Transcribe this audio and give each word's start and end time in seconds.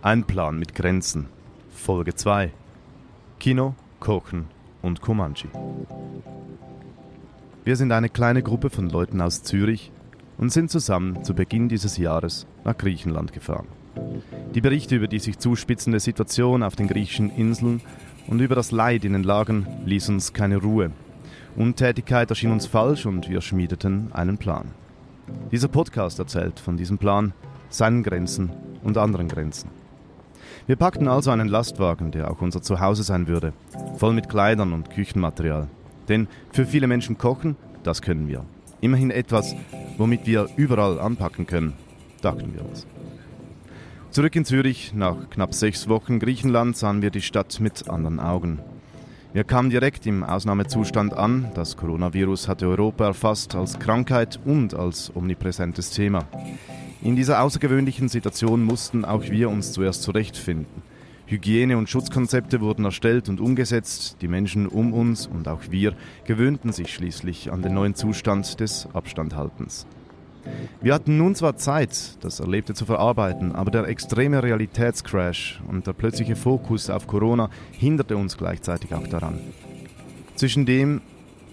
Ein 0.00 0.22
Plan 0.22 0.60
mit 0.60 0.76
Grenzen. 0.76 1.26
Folge 1.74 2.14
2. 2.14 2.52
Kino, 3.40 3.74
Kochen 3.98 4.46
und 4.80 5.00
Comanche. 5.00 5.48
Wir 7.64 7.74
sind 7.74 7.90
eine 7.90 8.08
kleine 8.08 8.44
Gruppe 8.44 8.70
von 8.70 8.88
Leuten 8.88 9.20
aus 9.20 9.42
Zürich 9.42 9.90
und 10.36 10.52
sind 10.52 10.70
zusammen 10.70 11.24
zu 11.24 11.34
Beginn 11.34 11.68
dieses 11.68 11.96
Jahres 11.96 12.46
nach 12.64 12.78
Griechenland 12.78 13.32
gefahren. 13.32 13.66
Die 14.54 14.60
Berichte 14.60 14.94
über 14.94 15.08
die 15.08 15.18
sich 15.18 15.40
zuspitzende 15.40 15.98
Situation 15.98 16.62
auf 16.62 16.76
den 16.76 16.86
griechischen 16.86 17.30
Inseln 17.30 17.80
und 18.28 18.38
über 18.38 18.54
das 18.54 18.70
Leid 18.70 19.04
in 19.04 19.14
den 19.14 19.24
Lagern 19.24 19.66
ließ 19.84 20.10
uns 20.10 20.32
keine 20.32 20.58
Ruhe. 20.58 20.92
Untätigkeit 21.56 22.30
erschien 22.30 22.52
uns 22.52 22.66
falsch 22.66 23.04
und 23.04 23.28
wir 23.28 23.40
schmiedeten 23.40 24.12
einen 24.12 24.38
Plan. 24.38 24.70
Dieser 25.50 25.66
Podcast 25.66 26.20
erzählt 26.20 26.60
von 26.60 26.76
diesem 26.76 26.98
Plan, 26.98 27.32
seinen 27.68 28.04
Grenzen 28.04 28.52
und 28.84 28.96
anderen 28.96 29.26
Grenzen. 29.26 29.77
Wir 30.68 30.76
packten 30.76 31.08
also 31.08 31.30
einen 31.30 31.48
Lastwagen, 31.48 32.10
der 32.10 32.30
auch 32.30 32.42
unser 32.42 32.60
Zuhause 32.60 33.02
sein 33.02 33.26
würde, 33.26 33.54
voll 33.96 34.12
mit 34.12 34.28
Kleidern 34.28 34.74
und 34.74 34.90
Küchenmaterial. 34.90 35.66
Denn 36.10 36.28
für 36.52 36.66
viele 36.66 36.86
Menschen 36.86 37.16
kochen, 37.16 37.56
das 37.84 38.02
können 38.02 38.28
wir. 38.28 38.44
Immerhin 38.82 39.10
etwas, 39.10 39.56
womit 39.96 40.26
wir 40.26 40.46
überall 40.56 41.00
anpacken 41.00 41.46
können, 41.46 41.72
dachten 42.20 42.52
wir 42.52 42.66
uns. 42.66 42.86
Zurück 44.10 44.36
in 44.36 44.44
Zürich, 44.44 44.92
nach 44.92 45.30
knapp 45.30 45.54
sechs 45.54 45.88
Wochen 45.88 46.18
Griechenland, 46.18 46.76
sahen 46.76 47.00
wir 47.00 47.10
die 47.10 47.22
Stadt 47.22 47.60
mit 47.60 47.88
anderen 47.88 48.20
Augen. 48.20 48.58
Wir 49.32 49.44
kamen 49.44 49.70
direkt 49.70 50.06
im 50.06 50.22
Ausnahmezustand 50.22 51.14
an. 51.14 51.50
Das 51.54 51.78
Coronavirus 51.78 52.46
hatte 52.46 52.68
Europa 52.68 53.06
erfasst 53.06 53.54
als 53.54 53.78
Krankheit 53.78 54.38
und 54.44 54.74
als 54.74 55.10
omnipräsentes 55.16 55.92
Thema. 55.92 56.26
In 57.00 57.14
dieser 57.14 57.42
außergewöhnlichen 57.42 58.08
Situation 58.08 58.64
mussten 58.64 59.04
auch 59.04 59.22
wir 59.22 59.50
uns 59.50 59.72
zuerst 59.72 60.02
zurechtfinden. 60.02 60.82
Hygiene- 61.26 61.76
und 61.76 61.88
Schutzkonzepte 61.88 62.60
wurden 62.60 62.84
erstellt 62.84 63.28
und 63.28 63.38
umgesetzt, 63.40 64.16
die 64.20 64.28
Menschen 64.28 64.66
um 64.66 64.92
uns 64.92 65.26
und 65.26 65.46
auch 65.46 65.60
wir 65.70 65.94
gewöhnten 66.24 66.72
sich 66.72 66.92
schließlich 66.92 67.52
an 67.52 67.62
den 67.62 67.74
neuen 67.74 67.94
Zustand 67.94 68.58
des 68.58 68.88
Abstandhaltens. 68.94 69.86
Wir 70.80 70.94
hatten 70.94 71.18
nun 71.18 71.34
zwar 71.34 71.56
Zeit, 71.56 72.16
das 72.20 72.40
Erlebte 72.40 72.74
zu 72.74 72.86
verarbeiten, 72.86 73.54
aber 73.54 73.70
der 73.70 73.84
extreme 73.84 74.42
Realitätscrash 74.42 75.60
und 75.68 75.86
der 75.86 75.92
plötzliche 75.92 76.34
Fokus 76.34 76.90
auf 76.90 77.06
Corona 77.06 77.50
hinderte 77.72 78.16
uns 78.16 78.36
gleichzeitig 78.36 78.94
auch 78.94 79.06
daran. 79.06 79.38
Zwischen 80.34 80.66
dem, 80.66 81.02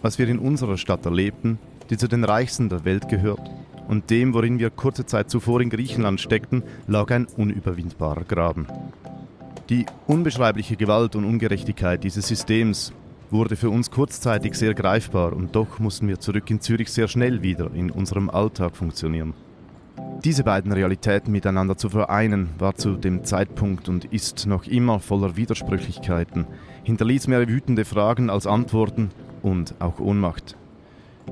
was 0.01 0.17
wir 0.17 0.27
in 0.27 0.39
unserer 0.39 0.77
Stadt 0.77 1.05
erlebten, 1.05 1.59
die 1.89 1.97
zu 1.97 2.07
den 2.07 2.23
reichsten 2.23 2.69
der 2.69 2.85
Welt 2.85 3.09
gehört, 3.09 3.51
und 3.87 4.09
dem, 4.09 4.33
worin 4.33 4.59
wir 4.59 4.69
kurze 4.69 5.05
Zeit 5.05 5.29
zuvor 5.29 5.61
in 5.61 5.69
Griechenland 5.69 6.21
steckten, 6.21 6.63
lag 6.87 7.11
ein 7.11 7.27
unüberwindbarer 7.37 8.23
Graben. 8.23 8.67
Die 9.69 9.85
unbeschreibliche 10.07 10.75
Gewalt 10.75 11.15
und 11.15 11.25
Ungerechtigkeit 11.25 12.03
dieses 12.03 12.27
Systems 12.27 12.93
wurde 13.31 13.55
für 13.55 13.69
uns 13.69 13.89
kurzzeitig 13.89 14.55
sehr 14.55 14.73
greifbar 14.73 15.33
und 15.33 15.55
doch 15.55 15.79
mussten 15.79 16.07
wir 16.07 16.19
zurück 16.19 16.49
in 16.51 16.61
Zürich 16.61 16.91
sehr 16.91 17.07
schnell 17.07 17.41
wieder 17.41 17.71
in 17.73 17.89
unserem 17.89 18.29
Alltag 18.29 18.75
funktionieren. 18.75 19.33
Diese 20.23 20.43
beiden 20.43 20.71
Realitäten 20.71 21.31
miteinander 21.31 21.77
zu 21.77 21.89
vereinen, 21.89 22.49
war 22.57 22.75
zu 22.75 22.95
dem 22.95 23.23
Zeitpunkt 23.23 23.89
und 23.89 24.05
ist 24.05 24.45
noch 24.47 24.65
immer 24.65 24.99
voller 24.99 25.35
Widersprüchlichkeiten, 25.35 26.45
hinterließ 26.83 27.27
mehr 27.27 27.47
wütende 27.47 27.85
Fragen 27.85 28.29
als 28.29 28.47
Antworten 28.47 29.09
und 29.41 29.75
auch 29.79 29.99
Ohnmacht. 29.99 30.55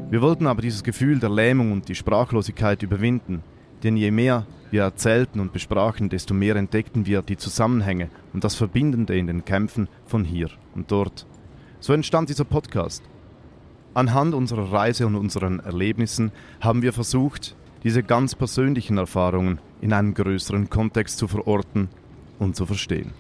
Wir 0.10 0.22
wollten 0.22 0.48
aber 0.48 0.62
dieses 0.62 0.84
Gefühl 0.84 1.20
der 1.20 1.30
Lähmung 1.30 1.72
und 1.72 1.90
die 1.90 1.96
Sprachlosigkeit 1.96 2.84
überwinden, 2.84 3.44
denn 3.84 3.98
je 3.98 4.12
mehr 4.12 4.46
wir 4.72 4.84
erzählten 4.84 5.40
und 5.40 5.54
besprachen, 5.54 6.10
desto 6.10 6.34
mehr 6.34 6.56
entdeckten 6.56 7.06
wir 7.06 7.22
die 7.22 7.38
Zusammenhänge 7.38 8.10
und 8.34 8.44
das 8.44 8.56
Verbindende 8.56 9.18
in 9.18 9.28
den 9.28 9.46
Kämpfen 9.46 9.88
von 10.06 10.24
hier 10.24 10.50
und 10.76 10.92
dort. 10.92 11.28
So 11.80 11.94
entstand 11.94 12.30
dieser 12.30 12.46
Podcast. 12.46 13.04
Anhand 13.94 14.34
unserer 14.34 14.72
Reise 14.72 15.06
und 15.06 15.16
unseren 15.16 15.60
Erlebnissen 15.60 16.32
haben 16.62 16.82
wir 16.82 16.94
versucht, 16.94 17.56
diese 17.84 18.02
ganz 18.02 18.36
persönlichen 18.36 18.98
Erfahrungen 18.98 19.60
in 19.82 19.94
einem 19.94 20.14
größeren 20.14 20.70
Kontext 20.70 21.18
zu 21.18 21.28
verorten 21.28 21.90
und 22.40 22.56
zu 22.56 22.66
verstehen. 22.66 23.12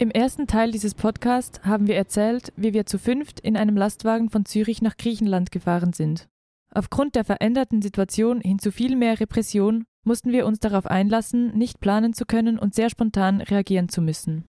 Im 0.00 0.10
ersten 0.10 0.46
Teil 0.46 0.70
dieses 0.70 0.94
Podcasts 0.94 1.62
haben 1.62 1.86
wir 1.86 1.94
erzählt, 1.94 2.54
wie 2.56 2.72
wir 2.72 2.86
zu 2.86 2.98
fünft 2.98 3.38
in 3.38 3.54
einem 3.54 3.76
Lastwagen 3.76 4.30
von 4.30 4.46
Zürich 4.46 4.80
nach 4.80 4.96
Griechenland 4.96 5.50
gefahren 5.50 5.92
sind. 5.92 6.26
Aufgrund 6.72 7.16
der 7.16 7.24
veränderten 7.26 7.82
Situation 7.82 8.40
hin 8.40 8.58
zu 8.58 8.72
viel 8.72 8.96
mehr 8.96 9.20
Repression 9.20 9.84
mussten 10.02 10.32
wir 10.32 10.46
uns 10.46 10.58
darauf 10.58 10.86
einlassen, 10.86 11.54
nicht 11.54 11.80
planen 11.80 12.14
zu 12.14 12.24
können 12.24 12.58
und 12.58 12.74
sehr 12.74 12.88
spontan 12.88 13.42
reagieren 13.42 13.90
zu 13.90 14.00
müssen. 14.00 14.46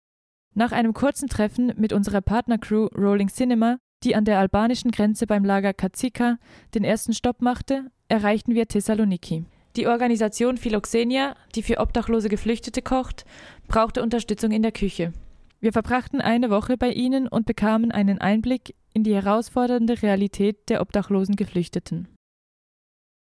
Nach 0.55 0.71
einem 0.71 0.95
kurzen 0.95 1.29
Treffen 1.29 1.73
mit 1.77 1.93
unserer 1.93 2.21
Partnercrew 2.21 2.87
Rolling 2.97 3.29
Cinema, 3.29 3.79
die 4.05 4.15
an 4.15 4.25
der 4.25 4.39
albanischen 4.39 4.93
Grenze 4.93 5.27
beim 5.27 5.45
Lager 5.45 5.75
Katsika 5.75 6.39
den 6.77 6.85
ersten 6.85 7.13
Stopp 7.13 7.43
machte, 7.43 7.91
erreichten 8.07 8.55
wir 8.55 8.69
Thessaloniki. 8.69 9.47
Die 9.75 9.89
Organisation 9.89 10.59
Philoxenia, 10.59 11.35
die 11.57 11.65
für 11.65 11.79
obdachlose 11.79 12.29
Geflüchtete 12.29 12.83
kocht, 12.83 13.25
brauchte 13.67 14.01
Unterstützung 14.01 14.53
in 14.53 14.63
der 14.63 14.71
Küche. 14.71 15.13
Wir 15.61 15.73
verbrachten 15.73 16.23
eine 16.23 16.49
Woche 16.49 16.79
bei 16.79 16.91
ihnen 16.91 17.29
und 17.29 17.45
bekamen 17.45 17.93
einen 17.93 18.19
Einblick 18.19 18.75
in 18.95 19.05
die 19.05 19.15
herausfordernde 19.15 20.03
Realität 20.03 20.71
der 20.71 20.81
obdachlosen 20.81 21.37
Geflüchteten. 21.37 22.09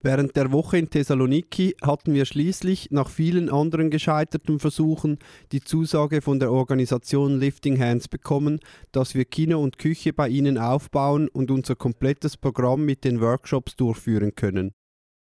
Während 0.00 0.36
der 0.36 0.52
Woche 0.52 0.78
in 0.78 0.90
Thessaloniki 0.90 1.74
hatten 1.82 2.14
wir 2.14 2.24
schließlich 2.24 2.92
nach 2.92 3.08
vielen 3.08 3.50
anderen 3.50 3.90
gescheiterten 3.90 4.60
Versuchen 4.60 5.18
die 5.50 5.60
Zusage 5.60 6.22
von 6.22 6.38
der 6.38 6.52
Organisation 6.52 7.40
Lifting 7.40 7.80
Hands 7.80 8.06
bekommen, 8.06 8.60
dass 8.92 9.16
wir 9.16 9.24
Kino 9.24 9.60
und 9.60 9.78
Küche 9.78 10.12
bei 10.12 10.28
ihnen 10.28 10.56
aufbauen 10.56 11.28
und 11.28 11.50
unser 11.50 11.74
komplettes 11.74 12.36
Programm 12.36 12.84
mit 12.84 13.02
den 13.02 13.20
Workshops 13.20 13.74
durchführen 13.74 14.36
können. 14.36 14.70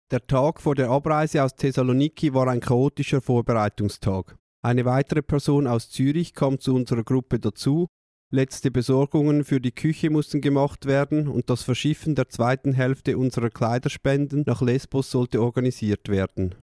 Der 0.10 0.26
Tag 0.26 0.62
vor 0.62 0.76
der 0.76 0.90
Abreise 0.90 1.44
aus 1.44 1.56
Thessaloniki 1.56 2.34
war 2.34 2.48
ein 2.48 2.62
chaotischer 2.62 3.20
Vorbereitungstag. 3.20 4.38
Eine 4.64 4.86
weitere 4.86 5.24
Person 5.24 5.66
aus 5.66 5.90
Zürich 5.90 6.34
kam 6.34 6.60
zu 6.60 6.76
unserer 6.76 7.04
Gruppe 7.04 7.40
dazu. 7.40 7.88
Letzte 8.34 8.72
Besorgungen 8.72 9.44
für 9.44 9.60
die 9.60 9.74
Küche 9.74 10.10
mussten 10.10 10.40
gemacht 10.40 10.86
werden 10.86 11.28
und 11.28 11.50
das 11.50 11.64
Verschiffen 11.64 12.16
der 12.16 12.30
zweiten 12.30 12.72
Hälfte 12.74 13.18
unserer 13.18 13.50
Kleiderspenden 13.50 14.44
nach 14.46 14.62
Lesbos 14.62 15.12
sollte 15.12 15.42
organisiert 15.42 16.08
werden. 16.08 16.56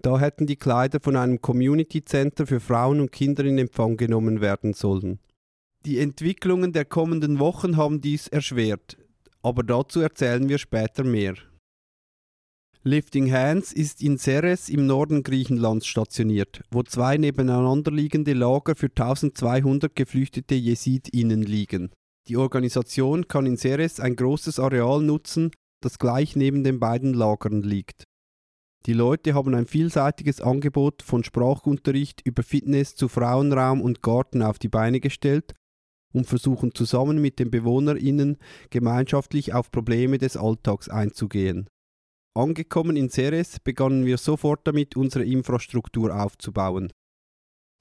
Da 0.00 0.18
hätten 0.18 0.46
die 0.46 0.56
Kleider 0.56 0.98
von 1.00 1.14
einem 1.14 1.40
Community 1.40 2.04
Center 2.04 2.46
für 2.46 2.58
Frauen 2.58 3.00
und 3.00 3.12
Kinder 3.12 3.44
in 3.44 3.58
Empfang 3.58 3.96
genommen 3.96 4.40
werden 4.40 4.72
sollen. 4.72 5.20
Die 5.84 6.00
Entwicklungen 6.00 6.72
der 6.72 6.86
kommenden 6.86 7.38
Wochen 7.38 7.76
haben 7.76 8.00
dies 8.00 8.26
erschwert, 8.26 8.96
aber 9.42 9.62
dazu 9.62 10.00
erzählen 10.00 10.48
wir 10.48 10.58
später 10.58 11.04
mehr. 11.04 11.34
Lifting 12.84 13.30
Hands 13.30 13.72
ist 13.72 14.02
in 14.02 14.18
Ceres 14.18 14.68
im 14.68 14.86
Norden 14.86 15.22
Griechenlands 15.22 15.86
stationiert, 15.86 16.62
wo 16.72 16.82
zwei 16.82 17.16
nebeneinander 17.16 17.92
liegende 17.92 18.32
Lager 18.32 18.74
für 18.74 18.88
1200 18.88 19.94
geflüchtete 19.94 20.56
JesidInnen 20.56 21.44
liegen. 21.44 21.90
Die 22.26 22.36
Organisation 22.36 23.28
kann 23.28 23.46
in 23.46 23.56
Ceres 23.56 24.00
ein 24.00 24.16
großes 24.16 24.58
Areal 24.58 25.00
nutzen, 25.00 25.52
das 25.80 26.00
gleich 26.00 26.34
neben 26.34 26.64
den 26.64 26.80
beiden 26.80 27.14
Lagern 27.14 27.62
liegt. 27.62 28.02
Die 28.86 28.94
Leute 28.94 29.34
haben 29.34 29.54
ein 29.54 29.66
vielseitiges 29.66 30.40
Angebot 30.40 31.02
von 31.02 31.22
Sprachunterricht 31.22 32.20
über 32.26 32.42
Fitness 32.42 32.96
zu 32.96 33.06
Frauenraum 33.06 33.80
und 33.80 34.02
Garten 34.02 34.42
auf 34.42 34.58
die 34.58 34.68
Beine 34.68 34.98
gestellt 34.98 35.54
und 36.12 36.26
versuchen 36.26 36.74
zusammen 36.74 37.22
mit 37.22 37.38
den 37.38 37.52
BewohnerInnen 37.52 38.38
gemeinschaftlich 38.70 39.54
auf 39.54 39.70
Probleme 39.70 40.18
des 40.18 40.36
Alltags 40.36 40.88
einzugehen. 40.88 41.68
Angekommen 42.34 42.96
in 42.96 43.10
Ceres 43.10 43.60
begannen 43.60 44.06
wir 44.06 44.16
sofort 44.16 44.66
damit, 44.66 44.96
unsere 44.96 45.24
Infrastruktur 45.24 46.18
aufzubauen. 46.18 46.90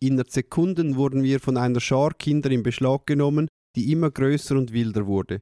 Innerhalb 0.02 0.30
Sekunden 0.30 0.98
wurden 0.98 1.24
wir 1.24 1.40
von 1.40 1.56
einer 1.56 1.80
Schar 1.80 2.14
Kinder 2.14 2.52
in 2.52 2.62
Beschlag 2.62 3.06
genommen, 3.06 3.48
die 3.78 3.94
immer 3.94 4.12
größer 4.12 4.58
und 4.58 4.74
wilder 4.74 5.08
wurde. 5.08 5.40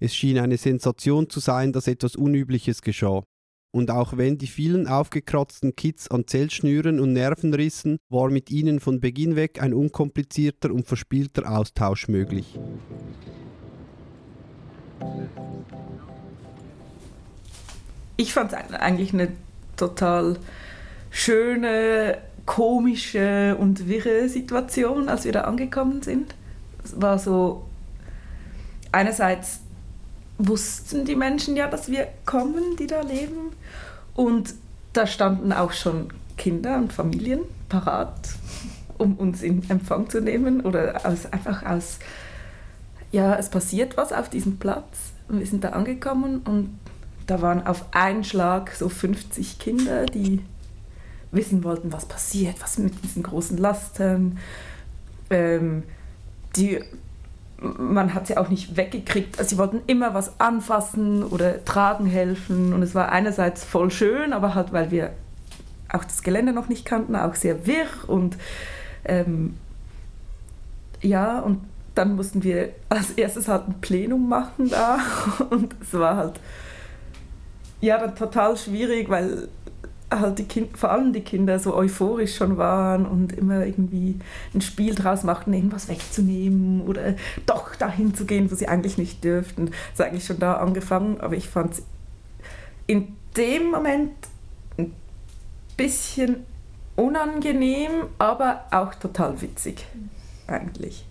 Es 0.00 0.14
schien 0.14 0.38
eine 0.38 0.56
Sensation 0.56 1.28
zu 1.28 1.40
sein, 1.40 1.72
dass 1.72 1.86
etwas 1.86 2.16
Unübliches 2.16 2.80
geschah. 2.80 3.22
Und 3.74 3.90
auch 3.90 4.16
wenn 4.16 4.38
die 4.38 4.46
vielen 4.46 4.86
aufgekratzten 4.86 5.76
Kids 5.76 6.08
an 6.08 6.26
Zellschnüren 6.26 7.00
und 7.00 7.12
Nerven 7.12 7.52
rissen, 7.52 7.98
war 8.08 8.30
mit 8.30 8.50
ihnen 8.50 8.80
von 8.80 9.00
Beginn 9.00 9.36
weg 9.36 9.60
ein 9.60 9.74
unkomplizierter 9.74 10.72
und 10.72 10.86
verspielter 10.86 11.50
Austausch 11.50 12.08
möglich. 12.08 12.58
Ich 18.16 18.32
fand 18.32 18.52
es 18.52 18.58
eigentlich 18.74 19.12
eine 19.12 19.28
total 19.76 20.38
schöne, 21.10 22.18
komische 22.46 23.56
und 23.58 23.88
wirre 23.88 24.28
Situation, 24.28 25.08
als 25.08 25.24
wir 25.24 25.32
da 25.32 25.42
angekommen 25.42 26.02
sind. 26.02 26.34
Es 26.84 27.00
war 27.00 27.18
so 27.18 27.64
einerseits 28.92 29.60
wussten 30.38 31.04
die 31.04 31.16
Menschen 31.16 31.56
ja, 31.56 31.68
dass 31.68 31.90
wir 31.90 32.08
kommen, 32.26 32.76
die 32.78 32.86
da 32.86 33.00
leben. 33.02 33.52
Und 34.14 34.54
da 34.92 35.06
standen 35.06 35.52
auch 35.52 35.72
schon 35.72 36.08
Kinder 36.36 36.76
und 36.76 36.92
Familien 36.92 37.40
parat, 37.68 38.30
um 38.98 39.16
uns 39.16 39.42
in 39.42 39.68
Empfang 39.68 40.08
zu 40.10 40.20
nehmen 40.20 40.60
oder 40.60 41.00
aus, 41.04 41.26
einfach 41.26 41.64
aus, 41.64 41.98
ja, 43.12 43.36
es 43.36 43.48
passiert 43.48 43.96
was 43.96 44.12
auf 44.12 44.28
diesem 44.28 44.58
Platz. 44.58 45.12
Und 45.28 45.38
wir 45.38 45.46
sind 45.46 45.64
da 45.64 45.70
angekommen 45.70 46.40
und 46.44 46.78
da 47.26 47.42
waren 47.42 47.66
auf 47.66 47.86
einen 47.92 48.24
Schlag 48.24 48.72
so 48.72 48.88
50 48.88 49.58
Kinder, 49.58 50.06
die 50.06 50.42
wissen 51.32 51.64
wollten, 51.64 51.92
was 51.92 52.06
passiert, 52.06 52.56
was 52.60 52.78
mit 52.78 53.02
diesen 53.02 53.22
großen 53.22 53.58
Lasten. 53.58 54.38
Ähm, 55.30 55.82
die, 56.56 56.80
man 57.60 58.14
hat 58.14 58.26
sie 58.26 58.36
auch 58.36 58.48
nicht 58.48 58.76
weggekriegt. 58.76 59.38
Also 59.38 59.50
sie 59.50 59.58
wollten 59.58 59.80
immer 59.86 60.14
was 60.14 60.38
anfassen 60.38 61.24
oder 61.24 61.64
tragen 61.64 62.06
helfen. 62.06 62.72
Und 62.72 62.82
es 62.82 62.94
war 62.94 63.10
einerseits 63.10 63.64
voll 63.64 63.90
schön, 63.90 64.32
aber 64.32 64.54
halt, 64.54 64.72
weil 64.72 64.90
wir 64.90 65.12
auch 65.88 66.04
das 66.04 66.22
Gelände 66.22 66.52
noch 66.52 66.68
nicht 66.68 66.84
kannten, 66.84 67.16
auch 67.16 67.34
sehr 67.34 67.66
wirr. 67.66 67.86
Und 68.06 68.36
ähm, 69.04 69.56
ja, 71.00 71.40
und 71.40 71.60
dann 71.94 72.16
mussten 72.16 72.42
wir 72.42 72.70
als 72.88 73.12
erstes 73.12 73.48
halt 73.48 73.68
ein 73.68 73.80
Plenum 73.80 74.28
machen 74.28 74.70
da. 74.70 74.98
Und 75.50 75.74
es 75.80 75.92
war 75.94 76.16
halt 76.16 76.40
ja 77.84 77.98
dann 77.98 78.14
total 78.14 78.56
schwierig, 78.56 79.08
weil 79.08 79.48
halt 80.10 80.38
die 80.38 80.44
kind, 80.44 80.76
vor 80.76 80.90
allem 80.90 81.12
die 81.12 81.22
Kinder 81.22 81.58
so 81.58 81.74
euphorisch 81.74 82.36
schon 82.36 82.56
waren 82.56 83.06
und 83.06 83.32
immer 83.32 83.64
irgendwie 83.64 84.18
ein 84.54 84.60
Spiel 84.60 84.94
draus 84.94 85.24
machten, 85.24 85.52
irgendwas 85.52 85.88
wegzunehmen 85.88 86.82
oder 86.82 87.14
doch 87.46 87.74
dahin 87.74 88.14
zu 88.14 88.24
gehen, 88.24 88.50
wo 88.50 88.54
sie 88.54 88.68
eigentlich 88.68 88.98
nicht 88.98 89.24
dürften. 89.24 89.66
Das 89.66 89.74
ist 89.94 90.00
eigentlich 90.00 90.24
schon 90.24 90.38
da 90.38 90.54
angefangen, 90.54 91.20
aber 91.20 91.36
ich 91.36 91.48
fand 91.48 91.74
es 91.74 91.82
in 92.86 93.16
dem 93.36 93.70
Moment 93.70 94.12
ein 94.78 94.92
bisschen 95.76 96.44
unangenehm, 96.96 97.90
aber 98.18 98.64
auch 98.70 98.94
total 98.94 99.40
witzig 99.40 99.86
eigentlich. 100.46 101.06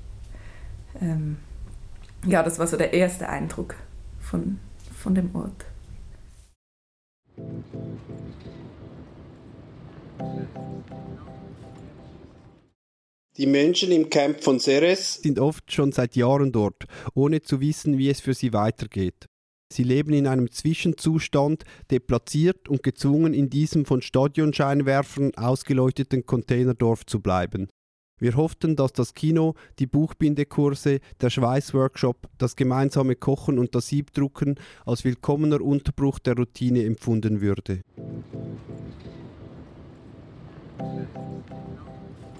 Ähm, 1.02 1.38
ja, 2.26 2.42
das 2.44 2.60
war 2.60 2.68
so 2.68 2.78
der 2.78 2.94
erste 2.94 3.28
Eindruck 3.28 3.76
von, 4.22 4.60
von 4.98 5.14
dem 5.16 5.36
Ort. 5.36 5.66
Die 13.38 13.48
Menschen 13.48 13.92
im 13.92 14.10
Camp 14.12 14.44
von 14.44 14.60
Ceres 14.60 15.16
sind 15.16 15.40
oft 15.40 15.72
schon 15.72 15.92
seit 15.92 16.16
Jahren 16.16 16.52
dort, 16.52 16.84
ohne 17.16 17.42
zu 17.42 17.60
wissen, 17.62 17.98
wie 17.98 18.10
es 18.10 18.20
für 18.20 18.36
sie 18.36 18.54
weitergeht. 18.54 19.26
Sie 19.72 19.84
leben 19.84 20.14
in 20.14 20.28
einem 20.28 20.52
Zwischenzustand, 20.52 21.64
deplatziert 21.90 22.70
und 22.70 22.84
gezwungen, 22.84 23.34
in 23.34 23.50
diesem 23.50 23.86
von 23.86 24.04
Stadionscheinwerfern 24.04 25.34
ausgeleuchteten 25.36 26.28
Containerdorf 26.28 27.08
zu 27.08 27.22
bleiben. 27.22 27.70
Wir 28.24 28.38
hofften, 28.38 28.78
dass 28.78 28.94
das 28.94 29.16
Kino, 29.16 29.54
die 29.80 29.86
Buchbindekurse, 29.86 31.02
der 31.20 31.30
Schweißworkshop, 31.30 32.30
das 32.38 32.56
gemeinsame 32.56 33.18
Kochen 33.18 33.60
und 33.60 33.76
das 33.76 33.90
Siebdrucken 33.90 34.56
als 34.86 35.04
willkommener 35.04 35.60
Unterbruch 35.60 36.20
der 36.20 36.38
Routine 36.38 36.86
empfunden 36.86 37.42
würde. 37.42 37.82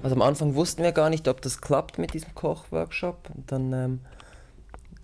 Also 0.02 0.16
am 0.16 0.22
Anfang 0.22 0.56
wussten 0.56 0.84
wir 0.84 0.94
gar 0.94 1.10
nicht, 1.10 1.28
ob 1.28 1.42
das 1.42 1.60
klappt 1.60 1.98
mit 1.98 2.14
diesem 2.14 2.34
Kochworkshop. 2.34 3.30
Und 3.36 3.52
dann 3.52 3.74
ähm, 3.74 4.00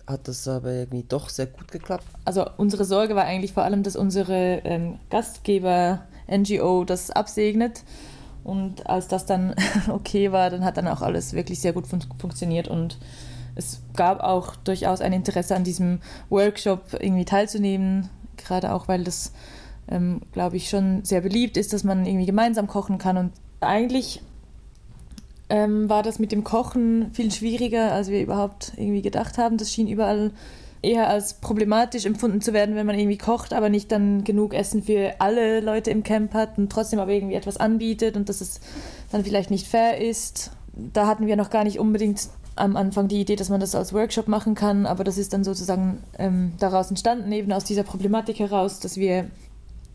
hat 0.06 0.28
das 0.28 0.48
aber 0.48 0.72
irgendwie 0.72 1.04
doch 1.06 1.28
sehr 1.28 1.48
gut 1.48 1.70
geklappt. 1.70 2.06
Also 2.24 2.46
unsere 2.56 2.86
Sorge 2.86 3.14
war 3.14 3.24
eigentlich 3.26 3.52
vor 3.52 3.64
allem, 3.64 3.82
dass 3.82 3.96
unsere 3.96 4.62
ähm, 4.64 4.98
Gastgeber 5.10 6.06
NGO 6.26 6.84
das 6.84 7.10
absegnet. 7.10 7.84
Und 8.44 8.86
als 8.86 9.08
das 9.08 9.26
dann 9.26 9.54
okay 9.88 10.32
war, 10.32 10.50
dann 10.50 10.64
hat 10.64 10.76
dann 10.76 10.88
auch 10.88 11.02
alles 11.02 11.32
wirklich 11.32 11.60
sehr 11.60 11.72
gut 11.72 11.86
fun 11.86 12.00
funktioniert. 12.18 12.68
Und 12.68 12.98
es 13.54 13.82
gab 13.94 14.20
auch 14.20 14.56
durchaus 14.56 15.00
ein 15.00 15.12
Interesse 15.12 15.54
an 15.54 15.64
diesem 15.64 16.00
Workshop 16.28 16.96
irgendwie 16.98 17.24
teilzunehmen, 17.24 18.08
gerade 18.36 18.72
auch 18.72 18.88
weil 18.88 19.04
das, 19.04 19.32
ähm, 19.88 20.22
glaube 20.32 20.56
ich, 20.56 20.70
schon 20.70 21.04
sehr 21.04 21.20
beliebt 21.20 21.56
ist, 21.56 21.72
dass 21.72 21.84
man 21.84 22.06
irgendwie 22.06 22.26
gemeinsam 22.26 22.66
kochen 22.66 22.98
kann. 22.98 23.16
Und 23.16 23.32
eigentlich 23.60 24.22
ähm, 25.50 25.88
war 25.90 26.02
das 26.02 26.18
mit 26.18 26.32
dem 26.32 26.44
Kochen 26.44 27.12
viel 27.12 27.30
schwieriger, 27.30 27.92
als 27.92 28.08
wir 28.08 28.22
überhaupt 28.22 28.72
irgendwie 28.76 29.02
gedacht 29.02 29.36
haben. 29.36 29.58
Das 29.58 29.72
schien 29.72 29.88
überall 29.88 30.30
eher 30.82 31.08
als 31.08 31.34
problematisch 31.34 32.06
empfunden 32.06 32.40
zu 32.40 32.52
werden, 32.52 32.74
wenn 32.74 32.86
man 32.86 32.98
irgendwie 32.98 33.18
kocht, 33.18 33.52
aber 33.52 33.68
nicht 33.68 33.92
dann 33.92 34.24
genug 34.24 34.54
Essen 34.54 34.82
für 34.82 35.14
alle 35.18 35.60
Leute 35.60 35.90
im 35.90 36.02
Camp 36.02 36.32
hat 36.32 36.56
und 36.56 36.70
trotzdem 36.72 36.98
aber 36.98 37.12
irgendwie 37.12 37.34
etwas 37.34 37.58
anbietet 37.58 38.16
und 38.16 38.28
dass 38.28 38.40
es 38.40 38.60
dann 39.12 39.24
vielleicht 39.24 39.50
nicht 39.50 39.66
fair 39.66 40.00
ist. 40.00 40.52
Da 40.72 41.06
hatten 41.06 41.26
wir 41.26 41.36
noch 41.36 41.50
gar 41.50 41.64
nicht 41.64 41.78
unbedingt 41.78 42.28
am 42.56 42.76
Anfang 42.76 43.08
die 43.08 43.20
Idee, 43.20 43.36
dass 43.36 43.48
man 43.48 43.60
das 43.60 43.74
als 43.74 43.92
Workshop 43.92 44.28
machen 44.28 44.54
kann, 44.54 44.86
aber 44.86 45.04
das 45.04 45.18
ist 45.18 45.32
dann 45.32 45.44
sozusagen 45.44 46.02
ähm, 46.18 46.52
daraus 46.58 46.88
entstanden, 46.88 47.30
eben 47.32 47.52
aus 47.52 47.64
dieser 47.64 47.82
Problematik 47.82 48.38
heraus, 48.38 48.80
dass 48.80 48.96
wir 48.96 49.26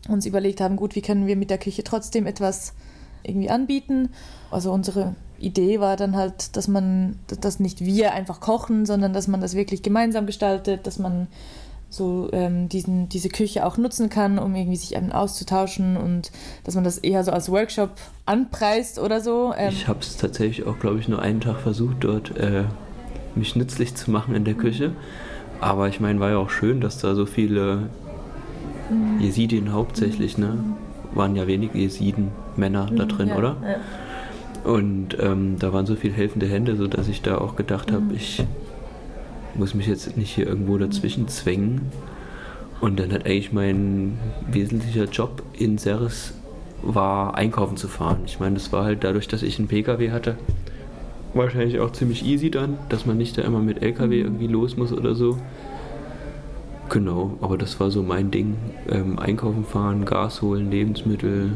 uns 0.08 0.26
überlegt 0.26 0.60
haben, 0.60 0.76
gut, 0.76 0.94
wie 0.94 1.02
können 1.02 1.26
wir 1.26 1.36
mit 1.36 1.50
der 1.50 1.58
Küche 1.58 1.82
trotzdem 1.84 2.26
etwas 2.26 2.74
irgendwie 3.22 3.50
anbieten. 3.50 4.10
Also 4.50 4.72
unsere 4.72 5.14
Idee 5.38 5.80
war 5.80 5.96
dann 5.96 6.16
halt, 6.16 6.56
dass 6.56 6.68
man, 6.68 7.18
dass 7.40 7.60
nicht 7.60 7.84
wir 7.84 8.12
einfach 8.12 8.40
kochen, 8.40 8.86
sondern 8.86 9.12
dass 9.12 9.28
man 9.28 9.40
das 9.40 9.54
wirklich 9.54 9.82
gemeinsam 9.82 10.26
gestaltet, 10.26 10.86
dass 10.86 10.98
man 10.98 11.28
so 11.88 12.28
ähm, 12.32 12.68
diesen, 12.68 13.08
diese 13.08 13.28
Küche 13.28 13.64
auch 13.64 13.76
nutzen 13.76 14.08
kann, 14.08 14.38
um 14.38 14.54
irgendwie 14.54 14.76
sich 14.76 14.96
eben 14.96 15.12
auszutauschen 15.12 15.96
und 15.96 16.32
dass 16.64 16.74
man 16.74 16.84
das 16.84 16.98
eher 16.98 17.22
so 17.22 17.30
als 17.30 17.50
Workshop 17.50 17.90
anpreist 18.26 18.98
oder 18.98 19.20
so. 19.20 19.54
Ähm 19.56 19.70
ich 19.70 19.88
habe 19.88 20.00
es 20.00 20.16
tatsächlich 20.16 20.66
auch, 20.66 20.78
glaube 20.78 20.98
ich, 20.98 21.08
nur 21.08 21.22
einen 21.22 21.40
Tag 21.40 21.60
versucht, 21.60 21.96
dort 22.00 22.36
äh, 22.36 22.64
mich 23.34 23.56
nützlich 23.56 23.94
zu 23.94 24.10
machen 24.10 24.34
in 24.34 24.44
der 24.44 24.54
Küche. 24.54 24.92
Aber 25.60 25.88
ich 25.88 26.00
meine, 26.00 26.20
war 26.20 26.30
ja 26.30 26.38
auch 26.38 26.50
schön, 26.50 26.80
dass 26.80 26.98
da 26.98 27.14
so 27.14 27.24
viele 27.24 27.88
mhm. 28.90 29.20
Jesidien 29.20 29.72
hauptsächlich, 29.72 30.36
ne? 30.38 30.58
Waren 31.14 31.34
ja 31.34 31.46
wenige 31.46 31.78
Jesiden, 31.78 32.30
Männer 32.56 32.90
da 32.94 33.04
mhm, 33.04 33.08
drin, 33.08 33.28
ja, 33.28 33.36
oder? 33.36 33.56
Ja. 33.62 33.76
Und 34.66 35.16
ähm, 35.20 35.60
da 35.60 35.72
waren 35.72 35.86
so 35.86 35.94
viele 35.94 36.14
helfende 36.14 36.46
Hände, 36.46 36.74
sodass 36.74 37.06
ich 37.06 37.22
da 37.22 37.38
auch 37.38 37.54
gedacht 37.54 37.92
habe, 37.92 38.06
mhm. 38.06 38.14
ich 38.16 38.44
muss 39.54 39.74
mich 39.74 39.86
jetzt 39.86 40.16
nicht 40.16 40.34
hier 40.34 40.48
irgendwo 40.48 40.76
dazwischen 40.76 41.28
zwängen. 41.28 41.82
Und 42.80 42.98
dann 42.98 43.12
hat 43.12 43.26
eigentlich 43.26 43.52
mein 43.52 44.18
wesentlicher 44.50 45.04
Job 45.04 45.44
in 45.56 45.78
Ceres 45.78 46.34
war, 46.82 47.36
einkaufen 47.36 47.76
zu 47.76 47.86
fahren. 47.86 48.22
Ich 48.26 48.40
meine, 48.40 48.54
das 48.54 48.72
war 48.72 48.84
halt 48.84 49.04
dadurch, 49.04 49.28
dass 49.28 49.44
ich 49.44 49.56
einen 49.60 49.68
Pkw 49.68 50.10
hatte, 50.10 50.36
wahrscheinlich 51.32 51.78
auch 51.78 51.92
ziemlich 51.92 52.26
easy 52.26 52.50
dann, 52.50 52.76
dass 52.88 53.06
man 53.06 53.16
nicht 53.16 53.38
da 53.38 53.42
immer 53.42 53.60
mit 53.60 53.82
LKW 53.82 54.18
mhm. 54.18 54.24
irgendwie 54.24 54.48
los 54.48 54.76
muss 54.76 54.92
oder 54.92 55.14
so. 55.14 55.38
Genau, 56.88 57.38
aber 57.40 57.56
das 57.56 57.78
war 57.78 57.92
so 57.92 58.02
mein 58.02 58.32
Ding. 58.32 58.56
Ähm, 58.88 59.20
einkaufen 59.20 59.64
fahren, 59.64 60.04
Gas 60.04 60.42
holen, 60.42 60.72
Lebensmittel, 60.72 61.52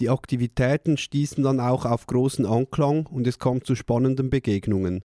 Die 0.00 0.10
Aktivitäten 0.10 0.96
stießen 0.96 1.44
dann 1.44 1.60
auch 1.60 1.84
auf 1.84 2.06
großen 2.06 2.46
Anklang 2.46 3.06
und 3.06 3.26
es 3.26 3.38
kam 3.38 3.64
zu 3.64 3.74
spannenden 3.74 4.28
Begegnungen. 4.28 5.02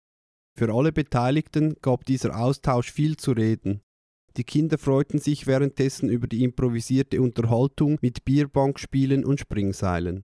Für 0.55 0.73
alle 0.73 0.91
Beteiligten 0.91 1.75
gab 1.81 2.05
dieser 2.05 2.37
Austausch 2.37 2.91
viel 2.91 3.17
zu 3.17 3.31
reden. 3.31 3.81
Die 4.35 4.43
Kinder 4.43 4.77
freuten 4.77 5.19
sich 5.19 5.47
währenddessen 5.47 6.09
über 6.09 6.27
die 6.27 6.43
improvisierte 6.43 7.21
Unterhaltung 7.21 7.97
mit 8.01 8.25
Bierbankspielen 8.25 9.25
und 9.25 9.39
Springseilen. 9.39 10.23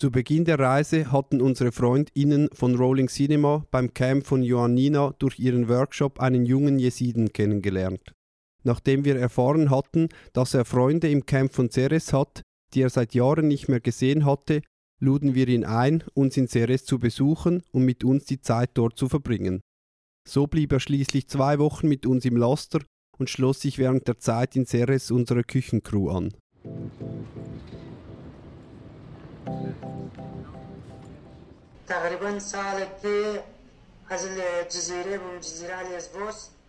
Zu 0.00 0.12
Beginn 0.12 0.44
der 0.44 0.60
Reise 0.60 1.10
hatten 1.10 1.40
unsere 1.40 1.72
FreundInnen 1.72 2.50
von 2.52 2.76
Rolling 2.76 3.08
Cinema 3.08 3.66
beim 3.72 3.94
Camp 3.94 4.26
von 4.26 4.44
Joannina 4.44 5.14
durch 5.18 5.40
ihren 5.40 5.68
Workshop 5.68 6.20
einen 6.20 6.44
jungen 6.46 6.78
Jesiden 6.78 7.32
kennengelernt. 7.32 8.12
Nachdem 8.62 9.04
wir 9.04 9.16
erfahren 9.16 9.70
hatten, 9.70 10.08
dass 10.32 10.54
er 10.54 10.64
Freunde 10.64 11.08
im 11.08 11.26
Camp 11.26 11.52
von 11.52 11.70
Ceres 11.70 12.12
hat, 12.12 12.42
die 12.74 12.82
er 12.82 12.90
seit 12.90 13.14
Jahren 13.14 13.48
nicht 13.48 13.68
mehr 13.68 13.80
gesehen 13.80 14.24
hatte, 14.24 14.62
luden 15.00 15.34
wir 15.34 15.48
ihn 15.48 15.64
ein, 15.64 16.04
uns 16.14 16.36
in 16.36 16.48
Ceres 16.48 16.84
zu 16.84 16.98
besuchen 16.98 17.62
und 17.72 17.84
mit 17.84 18.04
uns 18.04 18.24
die 18.24 18.40
Zeit 18.40 18.70
dort 18.74 18.98
zu 18.98 19.08
verbringen. 19.08 19.60
So 20.26 20.46
blieb 20.46 20.72
er 20.72 20.80
schließlich 20.80 21.28
zwei 21.28 21.58
Wochen 21.58 21.88
mit 21.88 22.04
uns 22.04 22.24
im 22.24 22.36
Laster 22.36 22.80
und 23.16 23.30
schloss 23.30 23.60
sich 23.60 23.78
während 23.78 24.08
der 24.08 24.18
Zeit 24.18 24.56
in 24.56 24.66
Ceres 24.66 25.10
unserer 25.10 25.42
Küchencrew 25.42 26.10
an. 26.10 26.34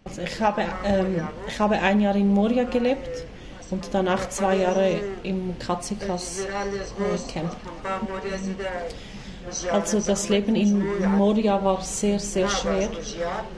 Also 0.06 0.22
ich 0.22 0.42
habe, 0.42 0.66
ähm, 0.86 1.28
ich 1.48 1.60
habe 1.60 1.76
ein 1.76 2.00
Jahr 2.00 2.16
in 2.16 2.34
Moria 2.34 2.64
gelebt 2.64 3.26
und 3.72 3.90
danach 3.92 4.30
zwei 4.30 4.58
Jahre 4.58 5.00
im 5.24 5.58
Katzikas 5.60 6.42
äh, 6.42 7.32
Camp. 7.32 7.56
Also 9.72 10.00
das 10.00 10.30
Leben 10.30 10.56
in 10.56 10.84
Moria 11.18 11.64
war 11.64 11.82
sehr, 11.82 12.20
sehr 12.20 12.48
schwer 12.50 12.90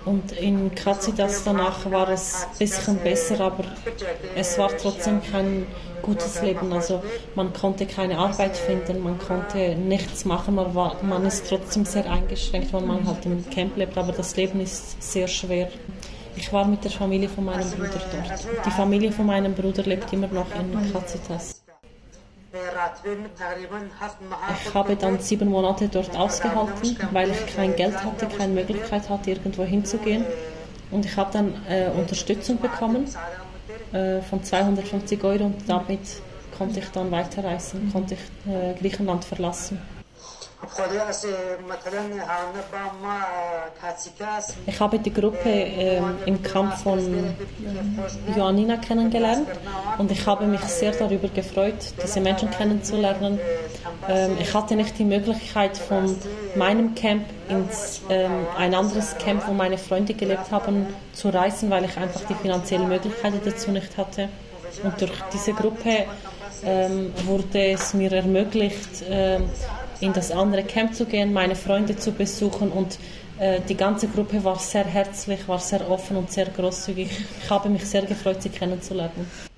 und 0.05 0.31
in 0.33 0.73
Kazidas 0.73 1.43
danach 1.43 1.89
war 1.89 2.09
es 2.09 2.47
ein 2.53 2.57
bisschen 2.59 2.97
besser, 2.97 3.39
aber 3.41 3.65
es 4.35 4.57
war 4.57 4.69
trotzdem 4.77 5.21
kein 5.31 5.67
gutes 6.01 6.41
Leben. 6.41 6.71
Also 6.71 7.01
man 7.35 7.51
konnte 7.53 7.85
keine 7.85 8.17
Arbeit 8.17 8.55
finden, 8.55 9.01
man 9.01 9.17
konnte 9.19 9.75
nichts 9.75 10.23
machen, 10.25 10.55
man, 10.55 10.73
war, 10.73 10.95
man 11.03 11.25
ist 11.25 11.47
trotzdem 11.47 11.85
sehr 11.85 12.09
eingeschränkt, 12.09 12.71
weil 12.73 12.81
man 12.81 13.05
halt 13.05 13.25
im 13.25 13.49
Camp 13.49 13.75
lebt, 13.75 13.97
aber 13.97 14.11
das 14.11 14.35
Leben 14.35 14.61
ist 14.61 15.01
sehr 15.01 15.27
schwer. 15.27 15.69
Ich 16.35 16.51
war 16.53 16.65
mit 16.65 16.83
der 16.83 16.91
Familie 16.91 17.29
von 17.29 17.45
meinem 17.45 17.69
Bruder 17.69 17.89
dort. 18.11 18.65
Die 18.65 18.71
Familie 18.71 19.11
von 19.11 19.25
meinem 19.25 19.53
Bruder 19.53 19.83
lebt 19.83 20.11
immer 20.13 20.27
noch 20.27 20.47
in 20.55 20.93
Kazitas. 20.93 21.61
Ich 24.63 24.73
habe 24.73 24.95
dann 24.95 25.19
sieben 25.19 25.49
Monate 25.49 25.87
dort 25.87 26.15
ausgehalten, 26.17 26.97
weil 27.11 27.31
ich 27.31 27.55
kein 27.55 27.75
Geld 27.75 28.03
hatte, 28.03 28.27
keine 28.27 28.53
Möglichkeit 28.53 29.09
hatte, 29.09 29.31
irgendwo 29.31 29.63
hinzugehen. 29.63 30.25
Und 30.89 31.05
ich 31.05 31.15
habe 31.15 31.31
dann 31.31 31.53
äh, 31.69 31.89
Unterstützung 31.89 32.59
bekommen 32.59 33.05
äh, 33.93 34.21
von 34.21 34.43
250 34.43 35.23
Euro 35.23 35.45
und 35.45 35.69
damit 35.69 36.01
konnte 36.57 36.79
ich 36.79 36.89
dann 36.89 37.09
weiterreisen, 37.11 37.89
konnte 37.93 38.15
ich 38.15 38.51
äh, 38.51 38.73
Griechenland 38.77 39.23
verlassen. 39.23 39.79
Ich 44.65 44.79
habe 44.79 44.99
die 44.99 45.13
Gruppe 45.13 45.49
äh, 45.49 46.01
im 46.25 46.41
Camp 46.43 46.73
von 46.75 47.33
Joannina 48.35 48.77
kennengelernt. 48.77 49.47
und 49.97 50.11
ich 50.11 50.25
habe 50.25 50.45
mich 50.45 50.61
sehr 50.61 50.91
darüber 50.91 51.27
gefreut, 51.29 51.93
diese 52.03 52.19
Menschen 52.21 52.49
kennenzulernen. 52.51 53.39
Ähm, 54.07 54.37
ich 54.39 54.53
hatte 54.53 54.75
nicht 54.75 54.97
die 54.99 55.05
Möglichkeit, 55.05 55.77
von 55.77 56.15
meinem 56.55 56.95
Camp 56.95 57.25
ins 57.49 58.01
ähm, 58.09 58.45
ein 58.57 58.73
anderes 58.73 59.17
Camp, 59.17 59.47
wo 59.47 59.53
meine 59.53 59.77
Freunde 59.77 60.13
gelebt 60.13 60.51
haben, 60.51 60.87
zu 61.13 61.29
reisen, 61.29 61.69
weil 61.69 61.85
ich 61.85 61.97
einfach 61.97 62.21
die 62.29 62.35
finanziellen 62.35 62.87
Möglichkeiten 62.87 63.41
dazu 63.43 63.71
nicht 63.71 63.97
hatte. 63.97 64.29
Und 64.83 64.99
durch 65.01 65.11
diese 65.33 65.53
Gruppe 65.53 66.05
ähm, 66.63 67.13
wurde 67.25 67.71
es 67.73 67.93
mir 67.93 68.11
ermöglicht, 68.11 69.01
äh, 69.09 69.39
in 70.01 70.13
das 70.13 70.31
andere 70.31 70.63
Camp 70.63 70.93
zu 70.93 71.05
gehen, 71.05 71.31
meine 71.31 71.55
Freunde 71.55 71.95
zu 71.95 72.11
besuchen 72.11 72.71
und 72.71 72.97
äh, 73.39 73.61
die 73.67 73.75
ganze 73.75 74.07
Gruppe 74.07 74.43
war 74.43 74.59
sehr 74.59 74.85
herzlich, 74.85 75.47
war 75.47 75.59
sehr 75.59 75.89
offen 75.89 76.17
und 76.17 76.31
sehr 76.31 76.47
großzügig. 76.47 77.09
Ich 77.43 77.49
habe 77.49 77.69
mich 77.69 77.85
sehr 77.85 78.03
gefreut, 78.03 78.41
sie 78.41 78.49
kennenzulernen. 78.49 79.50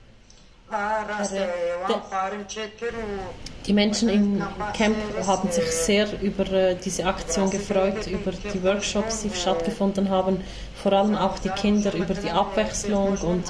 Die 3.65 3.73
Menschen 3.73 4.09
im 4.09 4.43
Camp 4.75 4.97
haben 5.25 5.49
sich 5.51 5.71
sehr 5.71 6.07
über 6.21 6.51
äh, 6.51 6.75
diese 6.75 7.05
Aktion 7.05 7.49
gefreut, 7.49 8.07
über 8.07 8.31
die 8.31 8.61
Workshops, 8.63 9.21
die 9.21 9.29
stattgefunden 9.29 10.09
haben, 10.09 10.41
vor 10.75 10.91
allem 10.91 11.15
auch 11.15 11.39
die 11.39 11.49
Kinder 11.49 11.93
über 11.93 12.13
die 12.13 12.29
Abwechslung 12.29 13.17
und 13.19 13.45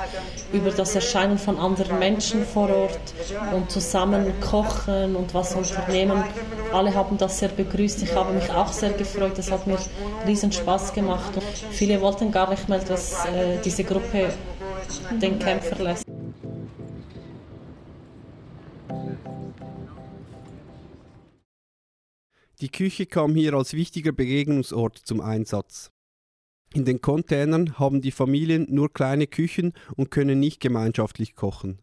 über 0.51 0.69
das 0.69 0.93
Erscheinen 0.93 1.39
von 1.39 1.57
anderen 1.57 1.97
Menschen 1.97 2.45
vor 2.45 2.69
Ort 2.69 2.99
und 3.53 3.71
zusammen 3.71 4.31
kochen 4.39 5.15
und 5.15 5.33
was 5.33 5.55
unternehmen. 5.55 6.23
Alle 6.71 6.93
haben 6.93 7.17
das 7.17 7.39
sehr 7.39 7.49
begrüßt. 7.49 8.03
Ich 8.03 8.13
habe 8.13 8.33
mich 8.33 8.51
auch 8.51 8.71
sehr 8.71 8.91
gefreut. 8.91 9.37
Das 9.37 9.49
hat 9.49 9.65
mir 9.65 9.77
riesen 10.27 10.51
Spaß 10.51 10.93
gemacht. 10.93 11.35
Und 11.35 11.43
viele 11.71 11.99
wollten 12.01 12.31
gar 12.31 12.49
nicht 12.51 12.69
mehr, 12.69 12.79
dass 12.79 13.25
äh, 13.25 13.57
diese 13.65 13.83
Gruppe 13.83 14.29
den 15.19 15.39
Camp 15.39 15.63
verlässt. 15.63 16.03
Die 22.61 22.69
Küche 22.69 23.05
kam 23.05 23.35
hier 23.35 23.55
als 23.55 23.73
wichtiger 23.73 24.13
Begegnungsort 24.13 24.97
zum 24.97 25.19
Einsatz. 25.19 25.91
In 26.73 26.85
den 26.85 27.01
Containern 27.01 27.77
haben 27.77 28.01
die 28.01 28.11
Familien 28.11 28.65
nur 28.69 28.93
kleine 28.93 29.27
Küchen 29.27 29.73
und 29.97 30.11
können 30.11 30.39
nicht 30.39 30.61
gemeinschaftlich 30.61 31.35
kochen. 31.35 31.81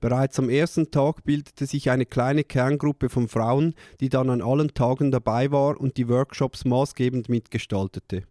Bereits 0.00 0.40
am 0.40 0.50
ersten 0.50 0.90
Tag 0.90 1.22
bildete 1.22 1.66
sich 1.66 1.88
eine 1.88 2.04
kleine 2.04 2.42
Kerngruppe 2.42 3.08
von 3.08 3.28
Frauen, 3.28 3.74
die 4.00 4.08
dann 4.08 4.28
an 4.30 4.42
allen 4.42 4.74
Tagen 4.74 5.12
dabei 5.12 5.52
war 5.52 5.80
und 5.80 5.96
die 5.96 6.08
Workshops 6.08 6.64
maßgebend 6.64 7.28
mitgestaltete. 7.28 8.24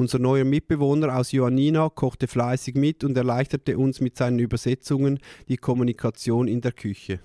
Unser 0.00 0.18
neuer 0.18 0.46
Mitbewohner 0.46 1.14
aus 1.14 1.30
Johannina 1.30 1.90
kochte 1.90 2.26
fleißig 2.26 2.74
mit 2.74 3.04
und 3.04 3.14
erleichterte 3.18 3.76
uns 3.76 4.00
mit 4.00 4.16
seinen 4.16 4.38
Übersetzungen 4.38 5.18
die 5.48 5.58
Kommunikation 5.58 6.48
in 6.48 6.62
der 6.62 6.72
Küche. 6.72 7.20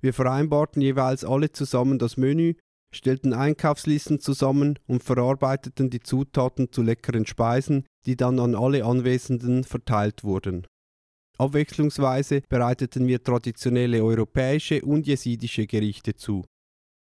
Wir 0.00 0.14
vereinbarten 0.14 0.80
jeweils 0.80 1.24
alle 1.24 1.50
zusammen 1.50 1.98
das 1.98 2.16
Menü, 2.16 2.54
stellten 2.94 3.32
Einkaufslisten 3.32 4.20
zusammen 4.20 4.78
und 4.86 5.02
verarbeiteten 5.02 5.90
die 5.90 5.98
Zutaten 5.98 6.70
zu 6.70 6.82
leckeren 6.82 7.26
Speisen, 7.26 7.84
die 8.06 8.14
dann 8.14 8.38
an 8.38 8.54
alle 8.54 8.84
Anwesenden 8.84 9.64
verteilt 9.64 10.22
wurden. 10.22 10.68
Abwechslungsweise 11.36 12.42
bereiteten 12.48 13.08
wir 13.08 13.24
traditionelle 13.24 14.04
europäische 14.04 14.82
und 14.82 15.08
jesidische 15.08 15.66
Gerichte 15.66 16.14
zu. 16.14 16.44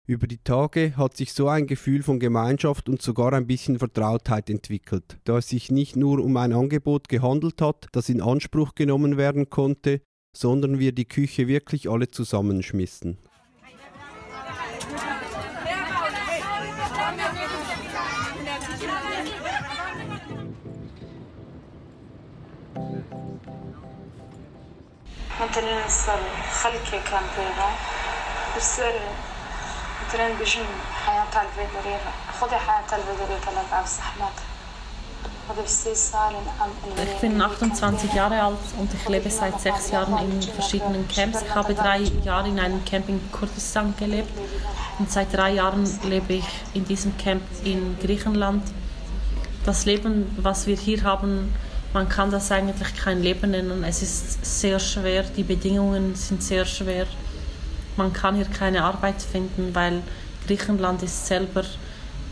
Über 0.10 0.28
die 0.28 0.38
Tage 0.38 0.98
hat 0.98 1.18
sich 1.18 1.34
so 1.34 1.48
ein 1.48 1.66
Gefühl 1.66 2.04
von 2.04 2.20
Gemeinschaft 2.20 2.90
und 2.90 3.02
sogar 3.02 3.34
ein 3.34 3.48
bisschen 3.48 3.80
Vertrautheit 3.80 4.52
entwickelt, 4.52 5.18
da 5.24 5.40
es 5.40 5.50
sich 5.50 5.72
nicht 5.72 5.96
nur 5.96 6.24
um 6.24 6.38
ein 6.38 6.54
Angebot 6.54 7.10
gehandelt 7.10 7.60
hat, 7.60 7.88
das 7.92 8.10
in 8.10 8.22
Anspruch 8.22 8.76
genommen 8.76 9.18
werden 9.18 9.50
konnte, 9.50 10.02
sondern 10.38 10.78
wir 10.78 10.92
die 10.92 11.06
Küche 11.06 11.48
wirklich 11.48 11.90
alle 11.90 12.10
zusammenschmissen. 12.10 13.18
مثلا 25.56 25.88
صار 25.88 26.20
خلكي 26.52 27.00
كان 27.12 27.24
بيضة 27.38 27.70
بس 28.58 28.82
مثلا 30.10 30.34
بيجن 30.38 30.66
حياة 31.06 31.44
الفيدرية 31.44 32.00
خذي 32.42 32.56
حياة 32.56 33.00
الفيدرية 33.00 33.40
كلام 33.46 33.86
صحمات 33.86 34.40
Ich 37.06 37.22
bin 37.22 37.40
28 37.40 38.14
Jahre 38.14 38.42
alt 38.42 38.58
und 38.80 38.92
ich 38.92 39.08
lebe 39.08 39.30
seit 39.30 39.62
sechs 39.62 39.92
Jahren 39.92 40.18
in 40.18 40.42
verschiedenen 40.42 41.08
Camps. 41.08 41.44
Ich 41.44 41.54
habe 41.54 41.76
drei 41.76 42.00
Jahre 42.24 42.48
in 42.48 42.60
einem 42.60 42.84
Camp 42.84 43.08
in 43.10 43.20
Kurdistan 43.32 43.94
gelebt 43.98 44.32
und 44.98 45.12
seit 45.12 45.32
drei 45.32 45.54
Jahren 45.54 45.88
lebe 46.04 46.34
ich 46.34 46.48
in 46.74 46.86
diesem 46.86 47.16
Camp 47.18 47.44
in 47.64 47.96
Griechenland. 48.00 48.64
Das 49.66 49.86
Leben, 49.86 50.36
was 50.42 50.66
wir 50.66 50.76
hier 50.76 51.04
haben, 51.04 51.54
man 51.94 52.10
kann 52.10 52.32
das 52.32 52.52
eigentlich 52.52 52.96
kein 52.96 53.22
Leben 53.22 53.52
nennen. 53.52 53.84
Es 53.84 54.02
ist 54.02 54.44
sehr 54.44 54.80
schwer, 54.80 55.24
die 55.24 55.44
Bedingungen 55.44 56.16
sind 56.16 56.42
sehr 56.42 56.66
schwer. 56.66 57.06
Man 58.01 58.15
kann 58.15 58.35
hier 58.35 58.47
keine 58.47 58.83
Arbeit 58.83 59.21
finden, 59.21 59.75
weil 59.75 60.01
Griechenland 60.47 61.03
ist 61.03 61.27
selber 61.27 61.65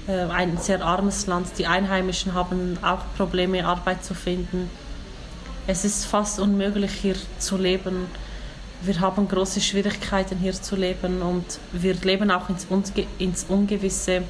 äh, 0.07 0.23
ein 0.31 0.57
sehr 0.57 0.83
armes 0.83 1.27
Land. 1.27 1.49
Die 1.59 1.67
Einheimischen 1.67 2.33
haben 2.33 2.79
auch 2.81 3.01
Probleme, 3.19 3.67
Arbeit 3.67 4.03
zu 4.03 4.15
finden. 4.15 4.71
Es 5.67 5.85
ist 5.85 6.07
fast 6.07 6.41
unmöglich, 6.41 6.93
hier 6.93 7.17
zu 7.39 7.59
leben. 7.59 8.07
Wir 8.81 8.99
haben 9.01 9.29
große 9.29 9.61
Schwierigkeiten, 9.61 10.39
hier 10.39 10.55
zu 10.55 10.75
leben 10.75 11.21
und 11.21 11.45
wir 11.73 11.93
leben 11.97 12.31
auch 12.31 12.49
ins, 12.49 12.65
Unge 12.71 13.07
ins 13.19 13.45
Ungewisse. 13.47 14.23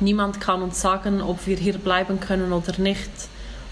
Niemand 0.00 0.40
kann 0.40 0.60
uns 0.60 0.80
sagen, 0.80 1.22
ob 1.22 1.46
wir 1.46 1.56
hier 1.56 1.78
bleiben 1.78 2.18
können 2.18 2.52
oder 2.52 2.76
nicht, 2.80 3.12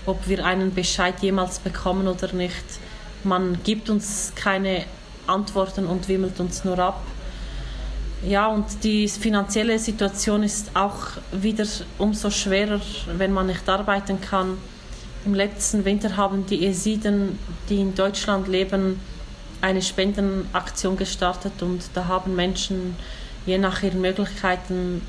ob 0.07 0.29
wir 0.29 0.45
einen 0.45 0.73
Bescheid 0.73 1.17
jemals 1.21 1.59
bekommen 1.59 2.07
oder 2.07 2.33
nicht. 2.33 2.65
Man 3.25 3.59
gibt 3.65 3.91
uns 3.91 4.31
keine 4.37 4.85
Antworten 5.27 5.87
und 5.87 6.09
wimmelt 6.09 6.39
uns 6.41 6.65
nur 6.65 6.79
ab. 6.79 7.01
Ja, 8.27 8.47
und 8.47 8.65
die 8.83 9.07
finanzielle 9.09 9.79
Situation 9.79 10.43
ist 10.43 10.71
auch 10.75 11.09
wieder 11.33 11.67
umso 11.99 12.31
schwerer, 12.31 12.81
wenn 13.19 13.33
man 13.33 13.49
nicht 13.49 13.69
arbeiten 13.69 14.21
kann. 14.21 14.57
Im 15.27 15.35
letzten 15.35 15.85
Winter 15.85 16.17
haben 16.17 16.47
die 16.47 16.67
Esiden, 16.67 17.39
die 17.69 17.81
in 17.81 17.95
Deutschland 17.95 18.49
leben, 18.49 19.01
eine 19.61 19.83
Spendenaktion 19.83 20.97
gestartet 20.97 21.63
und 21.63 21.83
da 21.95 22.07
haben 22.07 22.35
Menschen 22.35 22.97
je 23.47 23.59
nach 23.59 23.83
ihren 23.83 24.01
Möglichkeiten 24.01 24.97
ein 24.97 25.03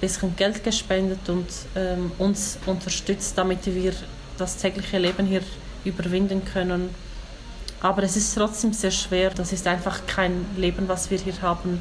bisschen 0.00 0.36
Geld 0.36 0.64
gespendet 0.64 1.28
und 1.28 1.46
ähm, 1.76 2.12
uns 2.18 2.58
unterstützt, 2.66 3.36
damit 3.36 3.66
wir 3.66 3.92
das 4.38 4.56
tägliche 4.56 4.98
Leben 4.98 5.26
hier 5.26 5.42
überwinden 5.84 6.42
können. 6.44 6.90
Aber 7.80 8.02
es 8.02 8.16
ist 8.16 8.34
trotzdem 8.34 8.72
sehr 8.72 8.90
schwer. 8.90 9.30
Das 9.30 9.52
ist 9.52 9.66
einfach 9.66 10.06
kein 10.06 10.44
Leben, 10.56 10.88
was 10.88 11.10
wir 11.10 11.18
hier 11.18 11.40
haben 11.40 11.80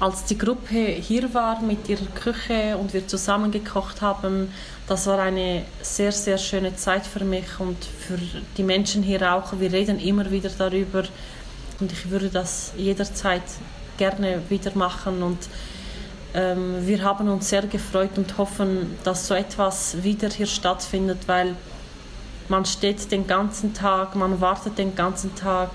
als 0.00 0.24
die 0.24 0.38
Gruppe 0.38 0.78
hier 0.78 1.32
war 1.34 1.60
mit 1.60 1.88
ihrer 1.88 2.06
Küche 2.06 2.76
und 2.78 2.94
wir 2.94 3.06
zusammen 3.06 3.50
gekocht 3.50 4.00
haben, 4.00 4.50
das 4.88 5.06
war 5.06 5.18
eine 5.18 5.64
sehr, 5.82 6.10
sehr 6.10 6.38
schöne 6.38 6.74
Zeit 6.74 7.06
für 7.06 7.22
mich 7.22 7.60
und 7.60 7.76
für 7.84 8.18
die 8.56 8.62
Menschen 8.62 9.02
hier 9.02 9.32
auch. 9.34 9.52
Wir 9.60 9.70
reden 9.70 10.00
immer 10.00 10.30
wieder 10.30 10.48
darüber 10.56 11.04
und 11.78 11.92
ich 11.92 12.10
würde 12.10 12.30
das 12.30 12.72
jederzeit 12.76 13.42
gerne 13.98 14.40
wieder 14.48 14.72
machen 14.74 15.22
und 15.22 15.38
ähm, 16.32 16.86
wir 16.86 17.04
haben 17.04 17.28
uns 17.28 17.50
sehr 17.50 17.66
gefreut 17.66 18.16
und 18.16 18.38
hoffen, 18.38 18.96
dass 19.04 19.28
so 19.28 19.34
etwas 19.34 20.02
wieder 20.02 20.30
hier 20.30 20.46
stattfindet, 20.46 21.18
weil 21.26 21.54
man 22.50 22.64
steht 22.64 23.10
den 23.12 23.26
ganzen 23.26 23.72
Tag, 23.74 24.16
man 24.16 24.40
wartet 24.40 24.76
den 24.76 24.94
ganzen 24.94 25.34
Tag, 25.36 25.70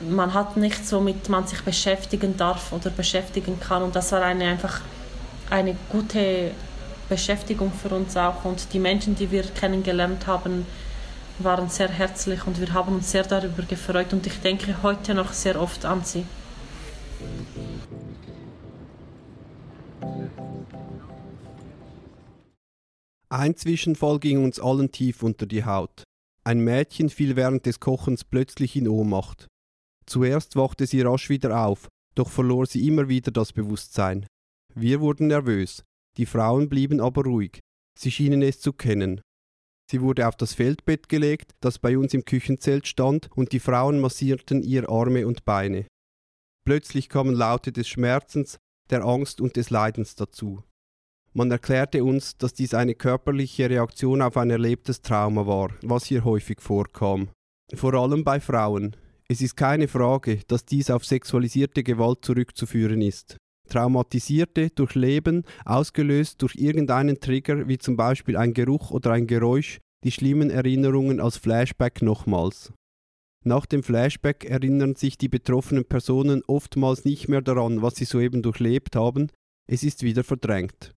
man 0.00 0.32
hat 0.34 0.56
nichts, 0.56 0.92
womit 0.92 1.28
man 1.28 1.46
sich 1.46 1.62
beschäftigen 1.62 2.36
darf 2.36 2.72
oder 2.72 2.90
beschäftigen 2.90 3.58
kann. 3.60 3.82
Und 3.82 3.96
das 3.96 4.12
war 4.12 4.22
eine 4.22 4.44
einfach 4.44 4.80
eine 5.50 5.76
gute 5.90 6.52
Beschäftigung 7.08 7.72
für 7.72 7.94
uns 7.94 8.16
auch. 8.16 8.44
Und 8.44 8.72
die 8.72 8.78
Menschen, 8.78 9.16
die 9.16 9.30
wir 9.30 9.42
kennengelernt 9.42 10.26
haben, 10.26 10.66
waren 11.38 11.68
sehr 11.68 11.88
herzlich 11.88 12.46
und 12.46 12.60
wir 12.60 12.72
haben 12.72 12.94
uns 12.94 13.10
sehr 13.10 13.24
darüber 13.24 13.62
gefreut. 13.62 14.12
Und 14.12 14.26
ich 14.26 14.40
denke 14.40 14.76
heute 14.82 15.14
noch 15.14 15.32
sehr 15.32 15.60
oft 15.60 15.84
an 15.84 16.02
sie. 16.04 16.24
Ein 23.28 23.56
Zwischenfall 23.56 24.20
ging 24.20 24.44
uns 24.44 24.60
allen 24.60 24.92
tief 24.92 25.22
unter 25.24 25.46
die 25.46 25.64
Haut. 25.64 26.04
Ein 26.44 26.60
Mädchen 26.60 27.10
fiel 27.10 27.34
während 27.34 27.66
des 27.66 27.80
Kochens 27.80 28.22
plötzlich 28.22 28.76
in 28.76 28.88
Ohnmacht. 28.88 29.48
Zuerst 30.06 30.54
wachte 30.54 30.86
sie 30.86 31.00
rasch 31.00 31.28
wieder 31.28 31.66
auf, 31.66 31.88
doch 32.14 32.30
verlor 32.30 32.66
sie 32.66 32.86
immer 32.86 33.08
wieder 33.08 33.32
das 33.32 33.52
Bewusstsein. 33.52 34.26
Wir 34.74 35.00
wurden 35.00 35.26
nervös, 35.26 35.82
die 36.18 36.26
Frauen 36.26 36.68
blieben 36.68 37.00
aber 37.00 37.24
ruhig, 37.24 37.58
sie 37.98 38.12
schienen 38.12 38.42
es 38.42 38.60
zu 38.60 38.72
kennen. 38.72 39.20
Sie 39.90 40.00
wurde 40.00 40.28
auf 40.28 40.36
das 40.36 40.54
Feldbett 40.54 41.08
gelegt, 41.08 41.52
das 41.60 41.80
bei 41.80 41.98
uns 41.98 42.14
im 42.14 42.24
Küchenzelt 42.24 42.86
stand, 42.86 43.30
und 43.36 43.50
die 43.52 43.60
Frauen 43.60 44.00
massierten 44.00 44.62
ihr 44.62 44.88
Arme 44.88 45.26
und 45.26 45.44
Beine. 45.44 45.86
Plötzlich 46.64 47.08
kamen 47.08 47.34
Laute 47.34 47.72
des 47.72 47.88
Schmerzens, 47.88 48.58
der 48.90 49.04
Angst 49.04 49.40
und 49.40 49.56
des 49.56 49.70
Leidens 49.70 50.14
dazu. 50.14 50.62
Man 51.36 51.50
erklärte 51.50 52.02
uns, 52.02 52.38
dass 52.38 52.54
dies 52.54 52.72
eine 52.72 52.94
körperliche 52.94 53.68
Reaktion 53.68 54.22
auf 54.22 54.38
ein 54.38 54.48
erlebtes 54.48 55.02
Trauma 55.02 55.46
war, 55.46 55.68
was 55.82 56.06
hier 56.06 56.24
häufig 56.24 56.62
vorkam. 56.62 57.28
Vor 57.74 57.92
allem 57.92 58.24
bei 58.24 58.40
Frauen. 58.40 58.96
Es 59.28 59.42
ist 59.42 59.54
keine 59.54 59.86
Frage, 59.86 60.40
dass 60.48 60.64
dies 60.64 60.88
auf 60.88 61.04
sexualisierte 61.04 61.82
Gewalt 61.82 62.24
zurückzuführen 62.24 63.02
ist. 63.02 63.36
Traumatisierte 63.68 64.70
durch 64.70 64.94
Leben, 64.94 65.44
ausgelöst 65.66 66.40
durch 66.40 66.54
irgendeinen 66.54 67.20
Trigger, 67.20 67.68
wie 67.68 67.76
zum 67.76 67.98
Beispiel 67.98 68.38
ein 68.38 68.54
Geruch 68.54 68.90
oder 68.90 69.10
ein 69.12 69.26
Geräusch, 69.26 69.78
die 70.04 70.12
schlimmen 70.12 70.48
Erinnerungen 70.48 71.20
als 71.20 71.36
Flashback 71.36 72.00
nochmals. 72.00 72.72
Nach 73.44 73.66
dem 73.66 73.82
Flashback 73.82 74.46
erinnern 74.46 74.94
sich 74.94 75.18
die 75.18 75.28
betroffenen 75.28 75.84
Personen 75.84 76.42
oftmals 76.46 77.04
nicht 77.04 77.28
mehr 77.28 77.42
daran, 77.42 77.82
was 77.82 77.96
sie 77.96 78.06
soeben 78.06 78.40
durchlebt 78.40 78.96
haben, 78.96 79.28
es 79.70 79.82
ist 79.82 80.02
wieder 80.02 80.24
verdrängt. 80.24 80.94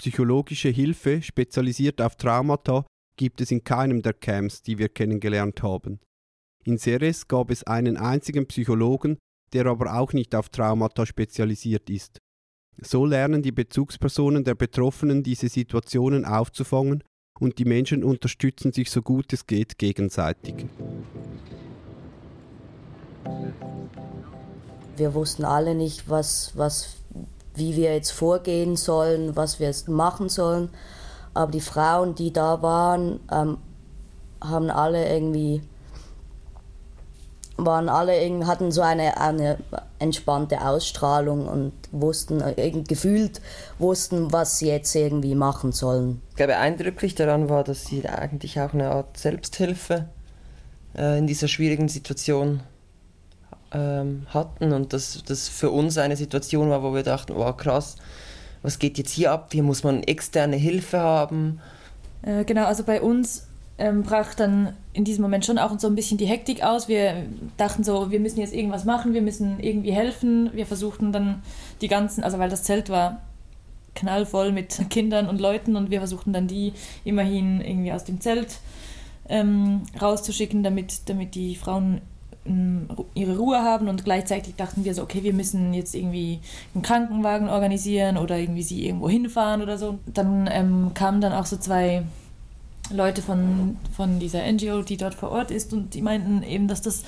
Psychologische 0.00 0.70
Hilfe, 0.70 1.20
spezialisiert 1.20 2.00
auf 2.00 2.16
Traumata, 2.16 2.86
gibt 3.18 3.42
es 3.42 3.50
in 3.50 3.64
keinem 3.64 4.00
der 4.00 4.14
Camps, 4.14 4.62
die 4.62 4.78
wir 4.78 4.88
kennengelernt 4.88 5.62
haben. 5.62 6.00
In 6.64 6.78
Ceres 6.78 7.28
gab 7.28 7.50
es 7.50 7.64
einen 7.64 7.98
einzigen 7.98 8.46
Psychologen, 8.46 9.18
der 9.52 9.66
aber 9.66 9.94
auch 10.00 10.14
nicht 10.14 10.34
auf 10.34 10.48
Traumata 10.48 11.04
spezialisiert 11.04 11.90
ist. 11.90 12.16
So 12.80 13.04
lernen 13.04 13.42
die 13.42 13.52
Bezugspersonen 13.52 14.42
der 14.42 14.54
Betroffenen 14.54 15.22
diese 15.22 15.50
Situationen 15.50 16.24
aufzufangen 16.24 17.04
und 17.38 17.58
die 17.58 17.66
Menschen 17.66 18.02
unterstützen 18.02 18.72
sich 18.72 18.90
so 18.90 19.02
gut 19.02 19.30
es 19.34 19.46
geht 19.46 19.76
gegenseitig. 19.76 20.64
Wir 24.96 25.12
wussten 25.12 25.44
alle 25.44 25.74
nicht, 25.74 26.08
was, 26.08 26.56
was, 26.56 26.96
wie 27.60 27.76
wir 27.76 27.94
jetzt 27.94 28.10
vorgehen 28.10 28.76
sollen, 28.76 29.36
was 29.36 29.60
wir 29.60 29.68
jetzt 29.68 29.88
machen 29.88 30.28
sollen. 30.28 30.70
Aber 31.34 31.52
die 31.52 31.60
Frauen, 31.60 32.16
die 32.16 32.32
da 32.32 32.60
waren, 32.62 33.20
ähm, 33.30 33.58
haben 34.40 34.70
alle 34.70 35.08
irgendwie 35.08 35.62
waren 37.64 37.88
alle 37.88 38.14
hatten 38.46 38.72
so 38.72 38.80
eine, 38.80 39.20
eine 39.20 39.58
entspannte 39.98 40.62
Ausstrahlung 40.62 41.46
und 41.46 41.72
wussten, 41.92 42.40
äh, 42.40 42.70
gefühlt 42.70 43.40
wussten, 43.78 44.32
was 44.32 44.58
sie 44.58 44.68
jetzt 44.68 44.94
irgendwie 44.94 45.34
machen 45.34 45.72
sollen. 45.72 46.22
Ich 46.30 46.36
glaube, 46.36 46.56
eindrücklich 46.56 47.14
daran 47.14 47.48
war, 47.48 47.64
dass 47.64 47.84
sie 47.84 48.08
eigentlich 48.08 48.60
auch 48.60 48.72
eine 48.72 48.90
Art 48.90 49.16
Selbsthilfe 49.16 50.06
äh, 50.96 51.18
in 51.18 51.26
dieser 51.26 51.48
schwierigen 51.48 51.88
Situation 51.88 52.60
ähm, 53.72 54.26
hatten 54.28 54.72
und 54.72 54.92
dass 54.92 55.22
das 55.24 55.48
für 55.48 55.70
uns 55.70 55.98
eine 55.98 56.16
Situation 56.16 56.70
war, 56.70 56.82
wo 56.82 56.94
wir 56.94 57.02
dachten, 57.02 57.34
wow 57.34 57.56
krass, 57.56 57.96
was 58.62 58.78
geht 58.78 58.98
jetzt 58.98 59.12
hier 59.12 59.32
ab? 59.32 59.50
Hier 59.52 59.62
muss 59.62 59.84
man 59.84 60.02
externe 60.02 60.56
Hilfe 60.56 61.00
haben. 61.00 61.60
Äh, 62.22 62.44
genau, 62.44 62.64
also 62.66 62.84
bei 62.84 63.00
uns 63.00 63.46
ähm, 63.78 64.02
brach 64.02 64.34
dann 64.34 64.74
in 64.92 65.04
diesem 65.04 65.22
Moment 65.22 65.46
schon 65.46 65.58
auch 65.58 65.78
so 65.78 65.86
ein 65.86 65.94
bisschen 65.94 66.18
die 66.18 66.26
Hektik 66.26 66.62
aus. 66.62 66.86
Wir 66.86 67.24
dachten 67.56 67.82
so, 67.82 68.10
wir 68.10 68.20
müssen 68.20 68.40
jetzt 68.40 68.52
irgendwas 68.52 68.84
machen, 68.84 69.14
wir 69.14 69.22
müssen 69.22 69.58
irgendwie 69.60 69.92
helfen. 69.92 70.50
Wir 70.52 70.66
versuchten 70.66 71.12
dann 71.12 71.42
die 71.80 71.88
ganzen, 71.88 72.22
also 72.22 72.38
weil 72.38 72.50
das 72.50 72.62
Zelt 72.62 72.90
war 72.90 73.22
knallvoll 73.94 74.52
mit 74.52 74.90
Kindern 74.90 75.28
und 75.28 75.40
Leuten 75.40 75.76
und 75.76 75.90
wir 75.90 76.00
versuchten 76.00 76.32
dann 76.32 76.46
die 76.46 76.74
immerhin 77.04 77.60
irgendwie 77.60 77.92
aus 77.92 78.04
dem 78.04 78.20
Zelt 78.20 78.58
ähm, 79.28 79.82
rauszuschicken, 80.00 80.62
damit, 80.62 81.08
damit 81.08 81.34
die 81.34 81.56
Frauen 81.56 82.02
ihre 83.14 83.36
Ruhe 83.36 83.62
haben 83.62 83.88
und 83.88 84.04
gleichzeitig 84.04 84.56
dachten 84.56 84.84
wir 84.84 84.94
so, 84.94 85.02
okay, 85.02 85.22
wir 85.22 85.34
müssen 85.34 85.74
jetzt 85.74 85.94
irgendwie 85.94 86.40
einen 86.74 86.82
Krankenwagen 86.82 87.48
organisieren 87.48 88.16
oder 88.16 88.38
irgendwie 88.38 88.62
sie 88.62 88.86
irgendwo 88.86 89.10
hinfahren 89.10 89.62
oder 89.62 89.76
so. 89.76 89.98
Dann 90.06 90.48
ähm, 90.50 90.92
kamen 90.94 91.20
dann 91.20 91.32
auch 91.34 91.44
so 91.44 91.58
zwei 91.58 92.02
Leute 92.90 93.22
von, 93.22 93.76
von 93.94 94.18
dieser 94.18 94.50
NGO, 94.50 94.82
die 94.82 94.96
dort 94.96 95.14
vor 95.14 95.30
Ort 95.30 95.50
ist, 95.50 95.72
und 95.72 95.94
die 95.94 96.02
meinten 96.02 96.42
eben, 96.42 96.66
dass 96.66 96.80
das 96.80 97.04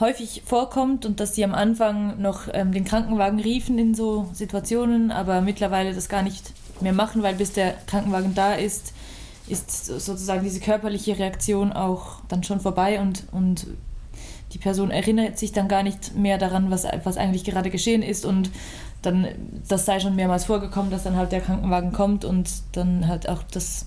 häufig 0.00 0.42
vorkommt 0.44 1.06
und 1.06 1.18
dass 1.18 1.34
sie 1.34 1.44
am 1.44 1.54
Anfang 1.54 2.20
noch 2.20 2.42
ähm, 2.52 2.72
den 2.72 2.84
Krankenwagen 2.84 3.40
riefen 3.40 3.78
in 3.78 3.94
so 3.94 4.28
Situationen, 4.32 5.10
aber 5.10 5.40
mittlerweile 5.40 5.94
das 5.94 6.08
gar 6.08 6.22
nicht 6.22 6.52
mehr 6.80 6.92
machen, 6.92 7.22
weil 7.22 7.34
bis 7.34 7.52
der 7.52 7.74
Krankenwagen 7.86 8.34
da 8.34 8.54
ist, 8.54 8.92
ist 9.48 9.86
sozusagen 9.86 10.44
diese 10.44 10.60
körperliche 10.60 11.18
Reaktion 11.18 11.72
auch 11.72 12.20
dann 12.28 12.44
schon 12.44 12.60
vorbei 12.60 13.00
und, 13.00 13.24
und 13.32 13.66
die 14.52 14.58
Person 14.58 14.90
erinnert 14.90 15.38
sich 15.38 15.52
dann 15.52 15.68
gar 15.68 15.82
nicht 15.82 16.14
mehr 16.16 16.38
daran, 16.38 16.70
was, 16.70 16.86
was 17.04 17.16
eigentlich 17.16 17.44
gerade 17.44 17.70
geschehen 17.70 18.02
ist 18.02 18.24
und 18.24 18.50
dann, 19.02 19.28
das 19.68 19.84
sei 19.84 20.00
schon 20.00 20.16
mehrmals 20.16 20.46
vorgekommen, 20.46 20.90
dass 20.90 21.04
dann 21.04 21.16
halt 21.16 21.32
der 21.32 21.40
Krankenwagen 21.40 21.92
kommt 21.92 22.24
und 22.24 22.50
dann 22.72 23.06
halt 23.06 23.28
auch 23.28 23.42
das 23.42 23.86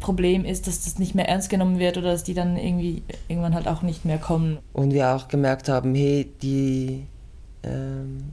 Problem 0.00 0.44
ist, 0.44 0.66
dass 0.66 0.84
das 0.84 0.98
nicht 0.98 1.14
mehr 1.14 1.28
ernst 1.28 1.50
genommen 1.50 1.78
wird 1.78 1.98
oder 1.98 2.12
dass 2.12 2.24
die 2.24 2.34
dann 2.34 2.56
irgendwie 2.56 3.02
irgendwann 3.28 3.54
halt 3.54 3.68
auch 3.68 3.82
nicht 3.82 4.04
mehr 4.04 4.18
kommen. 4.18 4.58
Und 4.72 4.92
wir 4.92 5.10
auch 5.10 5.28
gemerkt 5.28 5.68
haben, 5.68 5.94
hey, 5.94 6.28
die 6.42 7.04
äh, 7.62 7.68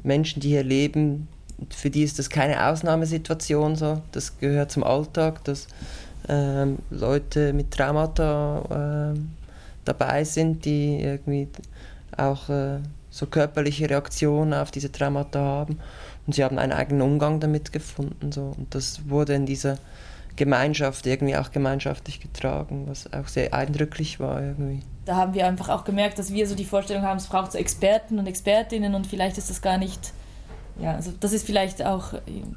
Menschen, 0.03 0.39
die 0.39 0.49
hier 0.49 0.63
leben, 0.63 1.27
für 1.69 1.89
die 1.89 2.03
ist 2.03 2.19
das 2.19 2.29
keine 2.29 2.67
Ausnahmesituation 2.67 3.75
so. 3.75 4.01
Das 4.11 4.39
gehört 4.39 4.71
zum 4.71 4.83
Alltag, 4.83 5.43
dass 5.43 5.67
äh, 6.27 6.65
Leute 6.89 7.53
mit 7.53 7.71
Traumata 7.71 9.13
äh, 9.13 9.19
dabei 9.87 10.23
sind, 10.23 10.65
die 10.65 10.99
irgendwie 11.01 11.47
auch 12.15 12.49
äh, 12.49 12.79
so 13.09 13.25
körperliche 13.25 13.89
Reaktionen 13.89 14.53
auf 14.53 14.71
diese 14.71 14.91
Traumata 14.91 15.39
haben. 15.39 15.79
Und 16.25 16.33
sie 16.33 16.43
haben 16.43 16.59
einen 16.59 16.73
eigenen 16.73 17.01
Umgang 17.01 17.39
damit 17.39 17.71
gefunden. 17.71 18.31
So. 18.31 18.53
Und 18.57 18.73
das 18.75 19.09
wurde 19.09 19.33
in 19.33 19.45
dieser 19.45 19.77
Gemeinschaft 20.37 21.05
irgendwie 21.07 21.35
auch 21.35 21.51
gemeinschaftlich 21.51 22.19
getragen, 22.19 22.85
was 22.87 23.11
auch 23.11 23.27
sehr 23.27 23.53
eindrücklich 23.53 24.19
war 24.19 24.41
irgendwie. 24.41 24.81
Da 25.05 25.15
haben 25.15 25.33
wir 25.33 25.47
einfach 25.47 25.69
auch 25.69 25.83
gemerkt, 25.83 26.19
dass 26.19 26.31
wir 26.31 26.47
so 26.47 26.55
die 26.55 26.65
Vorstellung 26.65 27.03
haben, 27.03 27.17
es 27.17 27.27
braucht 27.27 27.51
so 27.51 27.57
Experten 27.57 28.19
und 28.19 28.27
Expertinnen 28.27 28.93
und 28.93 29.07
vielleicht 29.07 29.37
ist 29.37 29.49
das 29.49 29.61
gar 29.61 29.77
nicht, 29.77 30.13
ja, 30.79 30.93
also 30.93 31.11
das 31.19 31.33
ist 31.33 31.45
vielleicht 31.45 31.83
auch 31.83 32.13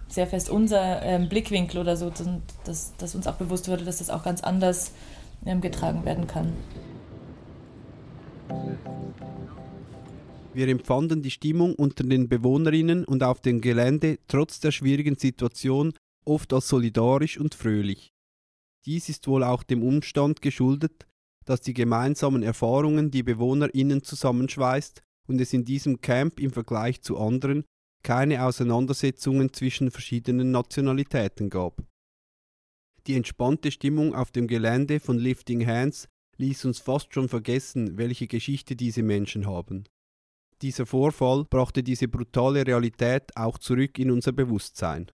sehr 0.08 0.26
fest 0.26 0.50
unser 0.50 1.02
ähm, 1.02 1.28
Blickwinkel 1.28 1.80
oder 1.80 1.96
so, 1.96 2.12
dass, 2.64 2.92
dass 2.98 3.14
uns 3.14 3.26
auch 3.26 3.36
bewusst 3.36 3.68
wurde, 3.68 3.84
dass 3.84 3.98
das 3.98 4.10
auch 4.10 4.22
ganz 4.22 4.42
anders 4.42 4.92
ähm, 5.46 5.60
getragen 5.62 6.04
werden 6.04 6.26
kann. 6.26 6.52
Wir 10.52 10.68
empfanden 10.68 11.22
die 11.22 11.30
Stimmung 11.30 11.74
unter 11.74 12.04
den 12.04 12.28
Bewohnerinnen 12.28 13.04
und 13.04 13.22
auf 13.22 13.40
dem 13.40 13.61
Gelände 13.61 14.18
trotz 14.26 14.61
der 14.61 14.72
schwierigen 14.72 15.16
Situation 15.16 15.92
oft 16.24 16.52
als 16.52 16.68
solidarisch 16.68 17.38
und 17.38 17.54
fröhlich. 17.54 18.12
Dies 18.85 19.09
ist 19.09 19.28
wohl 19.28 19.44
auch 19.44 19.62
dem 19.62 19.83
Umstand 19.83 20.42
geschuldet, 20.42 21.06
dass 21.44 21.61
die 21.61 21.74
gemeinsamen 21.74 22.42
Erfahrungen 22.42 23.11
die 23.11 23.22
BewohnerInnen 23.22 24.02
zusammenschweißt 24.02 25.02
und 25.28 25.40
es 25.40 25.52
in 25.52 25.64
diesem 25.64 26.00
Camp 26.00 26.40
im 26.40 26.50
Vergleich 26.50 27.00
zu 27.02 27.18
anderen 27.18 27.64
keine 28.02 28.44
Auseinandersetzungen 28.44 29.52
zwischen 29.52 29.90
verschiedenen 29.90 30.50
Nationalitäten 30.50 31.50
gab. 31.50 31.83
Die 33.06 33.14
entspannte 33.14 33.70
Stimmung 33.70 34.14
auf 34.14 34.30
dem 34.30 34.46
Gelände 34.46 35.00
von 35.00 35.18
Lifting 35.18 35.66
Hands 35.66 36.09
ließ 36.40 36.64
uns 36.64 36.79
fast 36.79 37.14
schon 37.14 37.29
vergessen, 37.29 37.98
welche 37.98 38.26
Geschichte 38.26 38.74
diese 38.74 39.03
Menschen 39.03 39.46
haben. 39.46 39.85
Dieser 40.62 40.87
Vorfall 40.87 41.44
brachte 41.44 41.83
diese 41.83 42.09
brutale 42.09 42.66
Realität 42.66 43.37
auch 43.37 43.59
zurück 43.59 43.98
in 43.98 44.11
unser 44.11 44.33
Bewusstsein. 44.33 45.11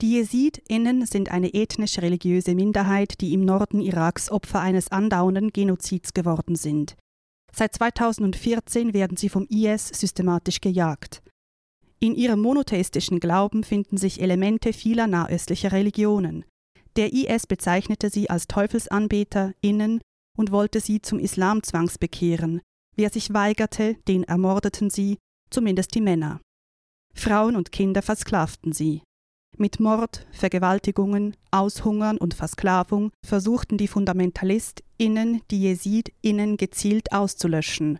Die 0.00 0.14
JesidInnen 0.14 1.04
sind 1.04 1.30
eine 1.30 1.52
ethnisch-religiöse 1.52 2.54
Minderheit, 2.54 3.20
die 3.20 3.34
im 3.34 3.44
Norden 3.44 3.80
Iraks 3.80 4.30
Opfer 4.30 4.60
eines 4.60 4.90
andauernden 4.90 5.52
Genozids 5.52 6.14
geworden 6.14 6.56
sind. 6.56 6.96
Seit 7.52 7.74
2014 7.74 8.94
werden 8.94 9.18
sie 9.18 9.28
vom 9.28 9.46
IS 9.50 9.88
systematisch 9.88 10.60
gejagt. 10.62 11.22
In 11.98 12.14
ihrem 12.14 12.40
monotheistischen 12.40 13.20
Glauben 13.20 13.62
finden 13.62 13.98
sich 13.98 14.22
Elemente 14.22 14.72
vieler 14.72 15.06
nahöstlicher 15.06 15.72
Religionen. 15.72 16.46
Der 16.96 17.12
IS 17.12 17.46
bezeichnete 17.46 18.10
sie 18.10 18.30
als 18.30 18.46
TeufelsanbeterInnen 18.46 20.00
und 20.36 20.52
wollte 20.52 20.80
sie 20.80 21.00
zum 21.02 21.18
Islam 21.18 21.62
zwangsbekehren. 21.62 22.60
Wer 22.96 23.10
sich 23.10 23.32
weigerte, 23.32 23.94
den 24.08 24.24
ermordeten 24.24 24.90
sie, 24.90 25.18
zumindest 25.50 25.94
die 25.94 26.00
Männer. 26.00 26.40
Frauen 27.14 27.56
und 27.56 27.72
Kinder 27.72 28.02
versklavten 28.02 28.72
sie. 28.72 29.02
Mit 29.56 29.80
Mord, 29.80 30.26
Vergewaltigungen, 30.32 31.36
Aushungern 31.50 32.18
und 32.18 32.34
Versklavung 32.34 33.10
versuchten 33.26 33.76
die 33.78 33.88
FundamentalistInnen 33.88 35.42
die 35.50 35.62
JesidInnen 35.62 36.56
gezielt 36.56 37.12
auszulöschen. 37.12 37.98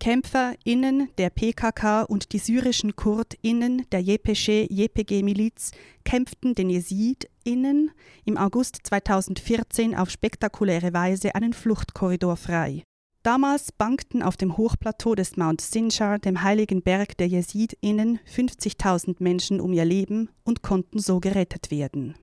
KämpferInnen 0.00 1.10
der 1.18 1.28
PKK 1.28 2.04
und 2.04 2.32
die 2.32 2.38
syrischen 2.38 2.96
KurdInnen 2.96 3.84
der 3.92 4.00
JPG-JPG-Miliz 4.00 5.72
kämpften 6.04 6.54
den 6.54 6.70
JesidInnen 6.70 7.90
im 8.24 8.38
August 8.38 8.78
2014 8.84 9.94
auf 9.94 10.08
spektakuläre 10.08 10.94
Weise 10.94 11.34
einen 11.34 11.52
Fluchtkorridor 11.52 12.38
frei. 12.38 12.82
Damals 13.22 13.72
bankten 13.72 14.22
auf 14.22 14.38
dem 14.38 14.56
Hochplateau 14.56 15.14
des 15.14 15.36
Mount 15.36 15.60
Sinjar, 15.60 16.18
dem 16.18 16.42
heiligen 16.42 16.80
Berg 16.80 17.18
der 17.18 17.28
JesidInnen, 17.28 18.20
50.000 18.20 19.16
Menschen 19.18 19.60
um 19.60 19.74
ihr 19.74 19.84
Leben 19.84 20.30
und 20.44 20.62
konnten 20.62 20.98
so 20.98 21.20
gerettet 21.20 21.70
werden. 21.70 22.14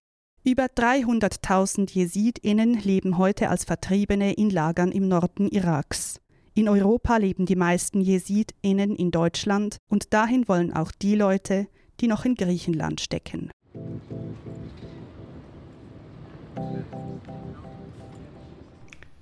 Über 0.43 0.65
300.000 0.65 1.93
JesidInnen 1.93 2.73
leben 2.73 3.19
heute 3.19 3.49
als 3.49 3.65
Vertriebene 3.65 4.33
in 4.33 4.49
Lagern 4.49 4.91
im 4.91 5.07
Norden 5.07 5.47
Iraks. 5.47 6.19
In 6.57 6.67
Europa 6.69 7.17
leben 7.17 7.45
die 7.45 7.55
meisten 7.55 8.01
JesidInnen 8.01 8.95
in 8.95 9.11
Deutschland 9.11 9.77
und 9.91 10.11
dahin 10.11 10.47
wollen 10.47 10.73
auch 10.73 10.91
die 10.91 11.13
Leute, 11.13 11.67
die 11.99 12.07
noch 12.07 12.25
in 12.25 12.33
Griechenland 12.33 12.99
stecken. 12.99 13.51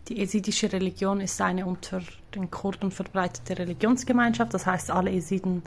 Die 0.08 0.22
esidische 0.22 0.72
Religion 0.72 1.20
ist 1.20 1.42
eine 1.42 1.66
unter 1.66 2.02
den 2.34 2.50
Kurden 2.50 2.90
verbreitete 2.90 3.60
Religionsgemeinschaft. 3.60 4.54
Das 4.54 4.66
heißt, 4.66 4.90
alle 4.90 5.12
Esiden 5.12 5.64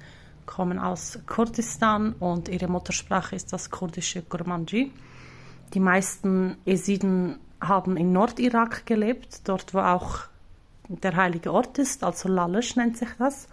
kommen 0.47 0.79
aus 0.79 1.19
Kurdistan 1.27 2.15
und 2.15 2.49
ihre 2.49 2.69
Muttersprache 2.69 3.37
ist 3.37 3.53
das 3.53 3.69
kurdische 3.69 4.23
Kurmanji. 4.23 4.91
Die 5.75 5.81
meisten 5.81 6.57
Esiden 6.65 7.39
haben 7.61 7.99
in 7.99 8.11
Nordirak 8.13 8.87
gelebt, 8.87 9.47
dort 9.47 9.75
wo 9.75 9.81
auch 9.81 10.29
der 10.89 11.17
heilige 11.17 11.53
Ort 11.53 11.79
ist, 11.79 12.03
also 12.03 12.29
Lalesch 12.29 12.77
nennt 12.77 12.97
sich 12.97 13.11
das. 13.19 13.49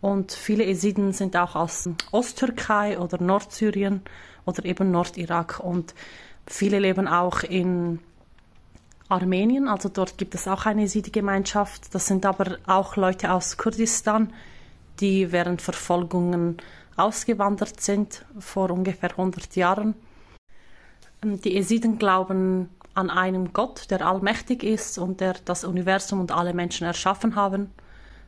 Und 0.00 0.32
viele 0.32 0.64
Esiden 0.64 1.12
sind 1.12 1.36
auch 1.36 1.54
aus 1.56 1.88
Osttürkei 2.10 2.98
oder 2.98 3.22
Nordsyrien 3.22 4.02
oder 4.46 4.64
eben 4.64 4.90
Nordirak. 4.90 5.60
Und 5.60 5.94
viele 6.46 6.78
leben 6.78 7.06
auch 7.06 7.42
in 7.42 7.98
Armenien, 9.08 9.68
also 9.68 9.88
dort 9.88 10.16
gibt 10.16 10.34
es 10.34 10.48
auch 10.48 10.66
eine 10.66 10.84
Esidi-Gemeinschaft. 10.84 11.94
Das 11.94 12.06
sind 12.06 12.24
aber 12.24 12.58
auch 12.66 12.96
Leute 12.96 13.32
aus 13.32 13.56
Kurdistan, 13.56 14.32
die 15.00 15.32
während 15.32 15.60
Verfolgungen 15.60 16.58
ausgewandert 16.96 17.80
sind 17.80 18.24
vor 18.38 18.70
ungefähr 18.70 19.10
100 19.10 19.56
Jahren. 19.56 19.94
Die 21.22 21.56
Esiden 21.56 21.98
glauben 21.98 22.70
an 22.94 23.10
einen 23.10 23.52
Gott, 23.52 23.90
der 23.90 24.06
allmächtig 24.06 24.62
ist 24.62 24.98
und 24.98 25.20
der 25.20 25.34
das 25.44 25.64
Universum 25.64 26.20
und 26.20 26.32
alle 26.32 26.54
Menschen 26.54 26.86
erschaffen 26.86 27.36
haben. 27.36 27.70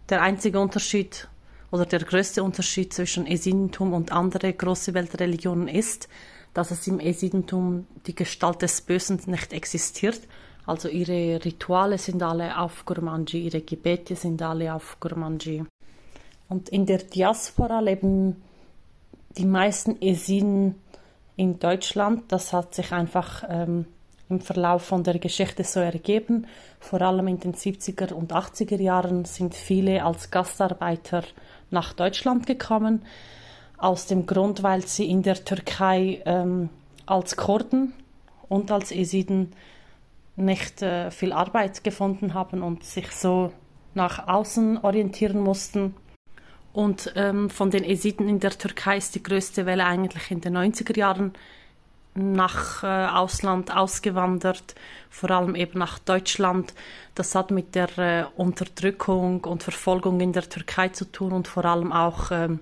Der 0.09 0.22
einzige 0.22 0.61
Unterschied 0.61 1.29
oder 1.70 1.87
der 1.87 2.01
größte 2.01 2.42
Unterschied 2.42 2.92
zwischen 2.92 3.27
Esidentum 3.27 3.92
und 3.92 4.12
anderen 4.12 4.57
große 4.57 4.94
Weltreligionen 4.94 5.68
ist, 5.68 6.09
dass 6.55 6.70
es 6.70 6.87
im 6.87 7.01
Esidentum 7.01 7.87
die 8.07 8.14
Gestalt 8.14 8.62
des 8.62 8.83
Bösen 8.83 9.20
nicht 9.27 9.53
existiert 9.53 10.20
also 10.64 10.88
ihre 10.88 11.44
Rituale 11.44 11.98
sind 11.98 12.22
alle 12.22 12.59
auf 12.59 12.85
Gurmanji, 12.85 13.46
ihre 13.46 13.62
Gebete 13.62 14.14
sind 14.14 14.40
alle 14.42 14.72
auf 14.72 14.98
Gurmanji. 15.01 15.64
Und 16.48 16.68
in 16.68 16.87
der 16.87 16.98
Diaspora 16.98 17.81
leben 17.81 18.42
die 19.37 19.46
meisten 19.46 19.96
Esiden 20.01 20.77
in 21.37 21.59
Deutschland. 21.59 22.31
Das 22.31 22.53
hat 22.53 22.75
sich 22.75 22.92
einfach 22.92 23.42
ähm, 23.48 23.87
im 24.33 24.40
Verlauf 24.40 24.83
von 24.83 25.05
der 25.05 25.18
Geschichte 25.18 25.64
so 25.64 25.81
ergeben. 25.81 26.47
Vor 26.81 27.01
allem 27.03 27.29
in 27.29 27.38
den 27.38 27.55
70er 27.55 28.12
und 28.12 28.33
80er 28.33 28.81
Jahren 28.81 29.25
sind 29.25 29.55
viele 29.55 30.05
als 30.05 30.31
Gastarbeiter 30.31 31.23
nach 31.71 31.92
Deutschland 31.92 32.47
gekommen. 32.47 33.03
Aus 33.79 34.07
dem 34.07 34.27
Grund, 34.27 34.62
weil 34.62 34.87
sie 34.87 35.09
in 35.09 35.23
der 35.23 35.45
Türkei 35.45 36.23
ähm, 36.25 36.68
als 37.07 37.37
Kurden 37.37 37.92
und 38.49 38.71
als 38.71 38.92
Esiden 38.92 39.53
nicht 40.37 40.83
äh, 40.83 41.11
viel 41.11 41.33
Arbeit 41.33 41.85
gefunden 41.85 42.35
haben 42.35 42.62
und 42.62 42.85
sich 42.85 43.11
so 43.11 43.53
nach 43.95 44.29
außen 44.29 44.79
orientieren 44.79 45.40
mussten. 45.40 45.95
Und 46.73 47.12
ähm, 47.16 47.51
von 47.51 47.71
den 47.71 47.85
Esiden 47.85 48.29
in 48.29 48.40
der 48.40 48.53
Türkei 48.53 48.97
ist 48.97 49.14
die 49.14 49.23
größte 49.23 49.66
Welle 49.66 49.85
eigentlich 49.85 50.31
in 50.31 50.40
den 50.40 50.57
90er 50.57 50.97
Jahren 50.97 51.33
nach 52.14 52.83
äh, 52.83 52.87
Ausland 52.87 53.75
ausgewandert, 53.75 54.75
vor 55.11 55.31
allem 55.31 55.55
eben 55.55 55.79
nach 55.79 55.98
Deutschland. 55.98 56.75
Das 57.14 57.35
hat 57.35 57.51
mit 57.51 57.75
der 57.75 57.98
äh, 57.98 58.25
Unterdrückung 58.37 59.44
und 59.44 59.62
Verfolgung 59.62 60.20
in 60.20 60.33
der 60.33 60.48
Türkei 60.48 60.88
zu 60.88 61.11
tun 61.11 61.33
und 61.33 61.48
vor 61.48 61.64
allem 61.64 61.92
auch 61.92 62.31
ähm, 62.31 62.61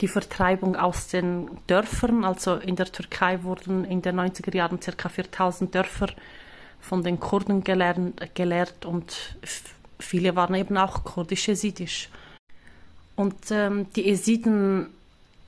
die 0.00 0.08
Vertreibung 0.08 0.76
aus 0.76 1.08
den 1.08 1.48
Dörfern. 1.66 2.24
Also 2.24 2.56
in 2.56 2.76
der 2.76 2.90
Türkei 2.90 3.42
wurden 3.42 3.84
in 3.84 4.02
den 4.02 4.18
90er 4.18 4.54
Jahren 4.54 4.80
ca. 4.80 5.08
4000 5.08 5.74
Dörfer 5.74 6.08
von 6.80 7.02
den 7.02 7.20
Kurden 7.20 7.64
gelernt, 7.64 8.34
gelehrt 8.34 8.84
und 8.84 9.36
viele 9.98 10.36
waren 10.36 10.54
eben 10.54 10.76
auch 10.76 11.04
kurdisch-esidisch. 11.04 12.10
Und 13.16 13.50
ähm, 13.50 13.86
die 13.94 14.08
Esiden, 14.08 14.88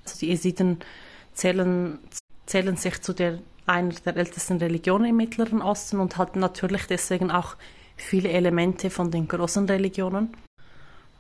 also 0.04 0.20
die 0.20 0.30
Esiden 0.30 0.78
zählen, 1.34 1.98
zählen 2.46 2.76
sich 2.76 3.02
zu 3.02 3.12
der, 3.12 3.38
einer 3.66 3.94
der 4.04 4.16
ältesten 4.16 4.58
Religionen 4.58 5.10
im 5.10 5.16
Mittleren 5.16 5.62
Osten 5.62 6.00
und 6.00 6.16
hatten 6.16 6.40
natürlich 6.40 6.86
deswegen 6.86 7.30
auch 7.30 7.56
viele 7.96 8.30
Elemente 8.30 8.90
von 8.90 9.10
den 9.10 9.28
großen 9.28 9.66
Religionen. 9.66 10.34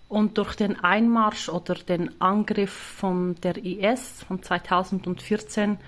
Und 0.08 0.38
durch 0.38 0.54
den 0.54 0.78
Einmarsch 0.78 1.48
oder 1.48 1.74
den 1.74 2.20
Angriff 2.20 2.70
von 2.70 3.34
der 3.42 3.56
IS 3.56 4.22
von 4.28 4.40
2014 4.40 5.78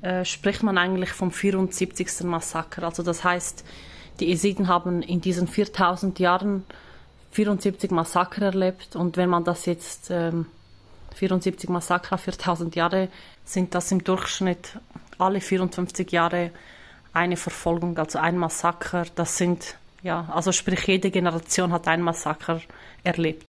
äh, 0.00 0.24
spricht 0.24 0.62
man 0.62 0.78
eigentlich 0.78 1.10
vom 1.10 1.30
74. 1.30 2.22
Massaker. 2.24 2.84
Also 2.84 3.02
das 3.02 3.24
heißt, 3.24 3.64
die 4.20 4.26
Jesiden 4.26 4.68
haben 4.68 5.02
in 5.02 5.20
diesen 5.20 5.48
4000 5.48 6.18
Jahren 6.18 6.64
74 7.32 7.90
Massaker 7.90 8.46
erlebt 8.46 8.96
und 8.96 9.16
wenn 9.16 9.28
man 9.28 9.44
das 9.44 9.66
jetzt 9.66 10.10
ähm, 10.10 10.46
74 11.14 11.68
Massaker 11.70 12.18
4000 12.18 12.74
Jahre 12.74 13.08
sind 13.44 13.74
das 13.74 13.90
im 13.92 14.04
Durchschnitt 14.04 14.78
alle 15.18 15.40
54 15.40 16.10
Jahre 16.10 16.50
eine 17.12 17.36
Verfolgung, 17.36 17.98
also 17.98 18.18
ein 18.18 18.38
Massaker. 18.38 19.04
Das 19.14 19.36
sind 19.36 19.76
ja, 20.02 20.28
also 20.32 20.52
sprich 20.52 20.86
jede 20.86 21.10
Generation 21.10 21.72
hat 21.72 21.86
ein 21.88 22.02
Massaker 22.02 22.60
erlebt. 23.04 23.44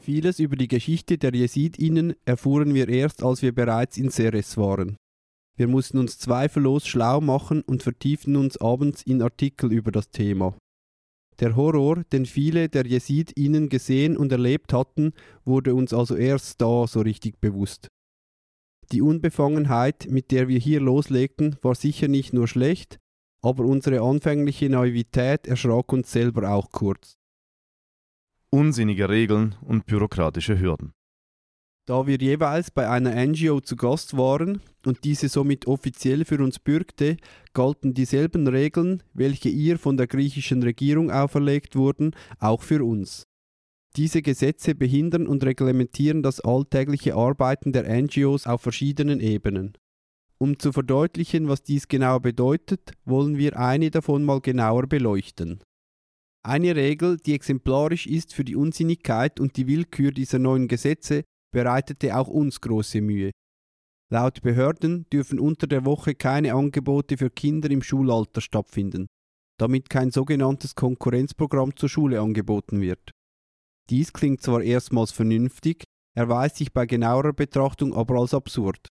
Vieles 0.00 0.38
über 0.38 0.56
die 0.56 0.68
Geschichte 0.68 1.18
der 1.18 1.34
Jesidinnen 1.34 2.14
erfuhren 2.24 2.74
wir 2.74 2.88
erst, 2.88 3.22
als 3.24 3.42
wir 3.42 3.52
bereits 3.52 3.96
in 3.96 4.10
Seres 4.10 4.56
waren. 4.56 4.96
Wir 5.56 5.68
mussten 5.68 5.98
uns 5.98 6.18
zweifellos 6.18 6.86
schlau 6.86 7.20
machen 7.20 7.62
und 7.62 7.82
vertieften 7.82 8.36
uns 8.36 8.60
abends 8.60 9.02
in 9.02 9.22
Artikel 9.22 9.72
über 9.72 9.90
das 9.90 10.10
Thema. 10.10 10.54
Der 11.40 11.54
Horror, 11.54 12.02
den 12.12 12.24
viele 12.24 12.68
der 12.68 12.86
Jesidinnen 12.86 13.68
gesehen 13.68 14.16
und 14.16 14.32
erlebt 14.32 14.72
hatten, 14.72 15.12
wurde 15.44 15.74
uns 15.74 15.92
also 15.92 16.16
erst 16.16 16.60
da 16.62 16.86
so 16.86 17.00
richtig 17.00 17.40
bewusst. 17.40 17.88
Die 18.92 19.02
Unbefangenheit, 19.02 20.06
mit 20.08 20.30
der 20.30 20.48
wir 20.48 20.58
hier 20.58 20.80
loslegten, 20.80 21.56
war 21.60 21.74
sicher 21.74 22.08
nicht 22.08 22.32
nur 22.32 22.48
schlecht, 22.48 22.98
aber 23.42 23.64
unsere 23.64 24.00
anfängliche 24.00 24.70
Naivität 24.70 25.46
erschrak 25.46 25.92
uns 25.92 26.10
selber 26.10 26.50
auch 26.50 26.70
kurz. 26.70 27.18
Unsinnige 28.50 29.08
Regeln 29.08 29.56
und 29.60 29.86
bürokratische 29.86 30.58
Hürden. 30.58 30.95
Da 31.86 32.04
wir 32.04 32.18
jeweils 32.18 32.72
bei 32.72 32.90
einer 32.90 33.14
NGO 33.14 33.60
zu 33.60 33.76
Gast 33.76 34.16
waren 34.16 34.60
und 34.84 35.04
diese 35.04 35.28
somit 35.28 35.68
offiziell 35.68 36.24
für 36.24 36.42
uns 36.42 36.58
bürgte, 36.58 37.16
galten 37.54 37.94
dieselben 37.94 38.48
Regeln, 38.48 39.04
welche 39.14 39.50
ihr 39.50 39.78
von 39.78 39.96
der 39.96 40.08
griechischen 40.08 40.64
Regierung 40.64 41.12
auferlegt 41.12 41.76
wurden, 41.76 42.16
auch 42.40 42.62
für 42.62 42.84
uns. 42.84 43.22
Diese 43.94 44.20
Gesetze 44.20 44.74
behindern 44.74 45.28
und 45.28 45.44
reglementieren 45.44 46.24
das 46.24 46.40
alltägliche 46.40 47.14
Arbeiten 47.14 47.72
der 47.72 47.88
NGOs 48.02 48.48
auf 48.48 48.62
verschiedenen 48.62 49.20
Ebenen. 49.20 49.78
Um 50.38 50.58
zu 50.58 50.72
verdeutlichen, 50.72 51.46
was 51.48 51.62
dies 51.62 51.86
genau 51.86 52.18
bedeutet, 52.18 52.92
wollen 53.04 53.38
wir 53.38 53.58
eine 53.58 53.92
davon 53.92 54.24
mal 54.24 54.40
genauer 54.40 54.88
beleuchten. 54.88 55.60
Eine 56.42 56.74
Regel, 56.74 57.16
die 57.16 57.32
exemplarisch 57.32 58.06
ist 58.06 58.34
für 58.34 58.44
die 58.44 58.56
Unsinnigkeit 58.56 59.38
und 59.38 59.56
die 59.56 59.68
Willkür 59.68 60.10
dieser 60.10 60.40
neuen 60.40 60.68
Gesetze, 60.68 61.22
bereitete 61.52 62.16
auch 62.16 62.28
uns 62.28 62.60
große 62.60 63.00
Mühe. 63.00 63.30
Laut 64.12 64.42
Behörden 64.42 65.06
dürfen 65.12 65.40
unter 65.40 65.66
der 65.66 65.84
Woche 65.84 66.14
keine 66.14 66.54
Angebote 66.54 67.16
für 67.16 67.30
Kinder 67.30 67.70
im 67.70 67.82
Schulalter 67.82 68.40
stattfinden, 68.40 69.08
damit 69.58 69.90
kein 69.90 70.10
sogenanntes 70.10 70.74
Konkurrenzprogramm 70.74 71.74
zur 71.76 71.88
Schule 71.88 72.20
angeboten 72.20 72.80
wird. 72.80 73.10
Dies 73.90 74.12
klingt 74.12 74.42
zwar 74.42 74.62
erstmals 74.62 75.12
vernünftig, 75.12 75.84
erweist 76.16 76.56
sich 76.56 76.72
bei 76.72 76.86
genauerer 76.86 77.32
Betrachtung 77.32 77.94
aber 77.94 78.20
als 78.20 78.34
absurd. 78.34 78.88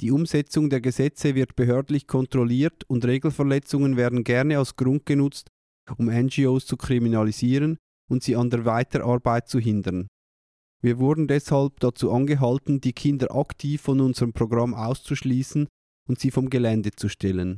Die 0.00 0.10
Umsetzung 0.10 0.70
der 0.70 0.80
Gesetze 0.80 1.34
wird 1.34 1.56
behördlich 1.56 2.06
kontrolliert 2.06 2.84
und 2.88 3.04
Regelverletzungen 3.04 3.96
werden 3.96 4.24
gerne 4.24 4.58
als 4.58 4.76
Grund 4.76 5.06
genutzt, 5.06 5.48
um 5.96 6.06
NGOs 6.06 6.66
zu 6.66 6.76
kriminalisieren 6.76 7.78
und 8.10 8.22
sie 8.22 8.36
an 8.36 8.50
der 8.50 8.64
Weiterarbeit 8.64 9.48
zu 9.48 9.58
hindern. 9.58 10.08
Wir 10.84 10.98
wurden 10.98 11.28
deshalb 11.28 11.80
dazu 11.80 12.12
angehalten, 12.12 12.78
die 12.78 12.92
Kinder 12.92 13.34
aktiv 13.34 13.80
von 13.80 14.02
unserem 14.02 14.34
Programm 14.34 14.74
auszuschließen 14.74 15.66
und 16.06 16.20
sie 16.20 16.30
vom 16.30 16.50
Gelände 16.50 16.90
zu 16.90 17.08
stellen. 17.08 17.56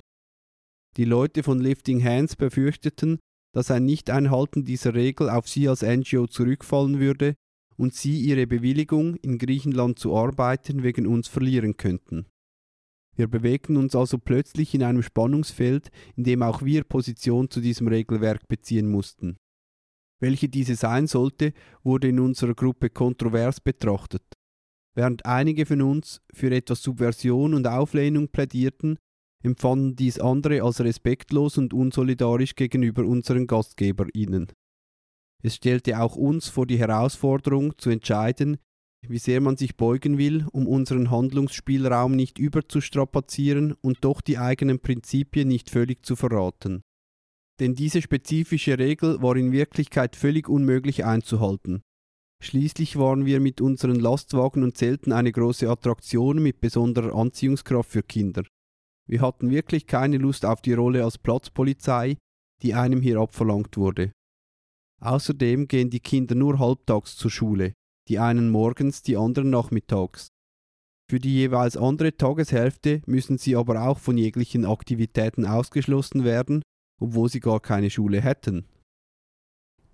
Die 0.97 1.05
Leute 1.05 1.43
von 1.43 1.59
Lifting 1.59 2.05
Hands 2.05 2.37
befürchteten, 2.37 3.19
dass 3.53 3.73
ein 3.73 3.85
Nicht-Einhalten 3.85 4.65
dieser 4.65 4.95
Regel 4.95 5.29
auf 5.29 5.49
sie 5.49 5.69
als 5.69 5.83
NGO 5.83 6.29
zurückfallen 6.29 7.01
würde 7.01 7.35
und 7.77 7.95
sie 7.95 8.21
ihre 8.21 8.47
Bewilligung, 8.47 9.17
in 9.17 9.39
Griechenland 9.39 9.99
zu 9.99 10.17
arbeiten, 10.17 10.85
wegen 10.85 11.09
uns 11.09 11.27
verlieren 11.27 11.77
könnten. 11.77 12.27
Wir 13.17 13.27
bewegten 13.27 13.77
uns 13.77 13.97
also 13.97 14.19
plötzlich 14.19 14.73
in 14.73 14.85
einem 14.85 15.03
Spannungsfeld, 15.03 15.91
in 16.15 16.23
dem 16.23 16.45
auch 16.45 16.63
wir 16.63 16.85
Position 16.85 17.51
zu 17.51 17.61
diesem 17.61 17.89
Regelwerk 17.89 18.47
beziehen 18.47 18.89
mussten. 18.89 19.37
Welche 20.21 20.49
diese 20.49 20.77
sein 20.77 21.07
sollte, 21.07 21.53
wurde 21.83 22.09
in 22.09 22.21
unserer 22.21 22.55
Gruppe 22.55 22.91
kontrovers 22.91 23.61
betrachtet. 23.61 24.23
Während 24.95 25.27
einige 25.27 25.67
von 25.67 25.83
uns 25.83 26.23
für 26.33 26.51
etwas 26.51 26.83
Subversion 26.83 27.53
und 27.53 27.67
Auflehnung 27.67 28.29
plädierten, 28.29 28.99
empfanden 29.45 29.95
dies 29.95 30.19
andere 30.19 30.63
als 30.63 30.81
respektlos 30.81 31.59
und 31.59 31.75
unsolidarisch 31.75 32.55
gegenüber 32.55 33.05
unseren 33.05 33.47
GastgeberInnen. 33.47 34.49
Es 35.43 35.57
stellte 35.57 36.01
auch 36.01 36.17
uns 36.17 36.49
vor 36.49 36.67
die 36.67 36.79
Herausforderung 36.79 37.77
zu 37.79 37.91
entscheiden, 37.91 38.57
wie 39.07 39.19
sehr 39.19 39.41
man 39.41 39.57
sich 39.57 39.77
beugen 39.77 40.19
will, 40.19 40.47
um 40.51 40.67
unseren 40.67 41.11
Handlungsspielraum 41.11 42.13
nicht 42.13 42.39
überzustrapazieren 42.39 43.75
und 43.83 43.99
doch 44.01 44.21
die 44.21 44.39
eigenen 44.39 44.81
Prinzipien 44.81 45.47
nicht 45.47 45.71
völlig 45.71 46.05
zu 46.05 46.17
verraten. 46.17 46.83
Denn 47.61 47.75
diese 47.75 48.03
spezifische 48.03 48.79
Regel 48.79 49.23
war 49.23 49.37
in 49.37 49.53
Wirklichkeit 49.53 50.17
völlig 50.17 50.49
unmöglich 50.49 51.05
einzuhalten. 51.05 51.83
Schließlich 52.43 52.99
waren 52.99 53.25
wir 53.25 53.41
mit 53.41 53.61
unseren 53.61 53.97
Lastwagen 53.97 54.63
und 54.63 54.77
Zelten 54.77 55.13
eine 55.13 55.33
große 55.33 55.69
Attraktion 55.69 56.43
mit 56.43 56.61
besonderer 56.61 57.15
Anziehungskraft 57.15 57.91
für 57.91 58.03
Kinder. 58.03 58.45
Wir 59.09 59.23
hatten 59.23 59.51
wirklich 59.51 59.87
keine 59.87 60.19
Lust 60.19 60.45
auf 60.45 60.61
die 60.61 60.75
Rolle 60.75 61.05
als 61.05 61.17
Platzpolizei, 61.17 62.19
die 62.63 62.75
einem 62.75 63.01
hier 63.01 63.19
abverlangt 63.21 63.77
wurde. 63.77 64.13
Außerdem 65.01 65.69
gehen 65.69 65.91
die 65.91 66.01
Kinder 66.01 66.35
nur 66.35 66.59
halbtags 66.59 67.17
zur 67.17 67.31
Schule, 67.31 67.73
die 68.09 68.19
einen 68.19 68.51
morgens, 68.51 69.03
die 69.03 69.17
anderen 69.17 69.51
nachmittags. 69.51 70.29
Für 71.09 71.21
die 71.21 71.35
jeweils 71.35 71.77
andere 71.77 72.17
Tageshälfte 72.17 73.03
müssen 73.07 73.39
sie 73.39 73.55
aber 73.55 73.87
auch 73.87 73.99
von 73.99 74.19
jeglichen 74.19 74.65
Aktivitäten 74.65 75.47
ausgeschlossen 75.47 76.25
werden, 76.25 76.63
obwohl 77.01 77.29
sie 77.29 77.41
gar 77.41 77.61
keine 77.61 77.91
Schule 77.91 78.21
hätten. 78.21 78.67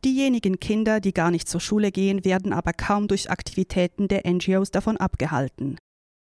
Diejenigen 0.04 0.58
Kinder, 0.58 0.98
die 1.00 1.12
gar 1.12 1.30
nicht 1.30 1.48
zur 1.48 1.60
Schule 1.60 1.92
gehen, 1.92 2.24
werden 2.24 2.52
aber 2.52 2.72
kaum 2.72 3.06
durch 3.06 3.30
Aktivitäten 3.30 4.08
der 4.08 4.28
NGOs 4.28 4.72
davon 4.72 4.96
abgehalten. 4.96 5.78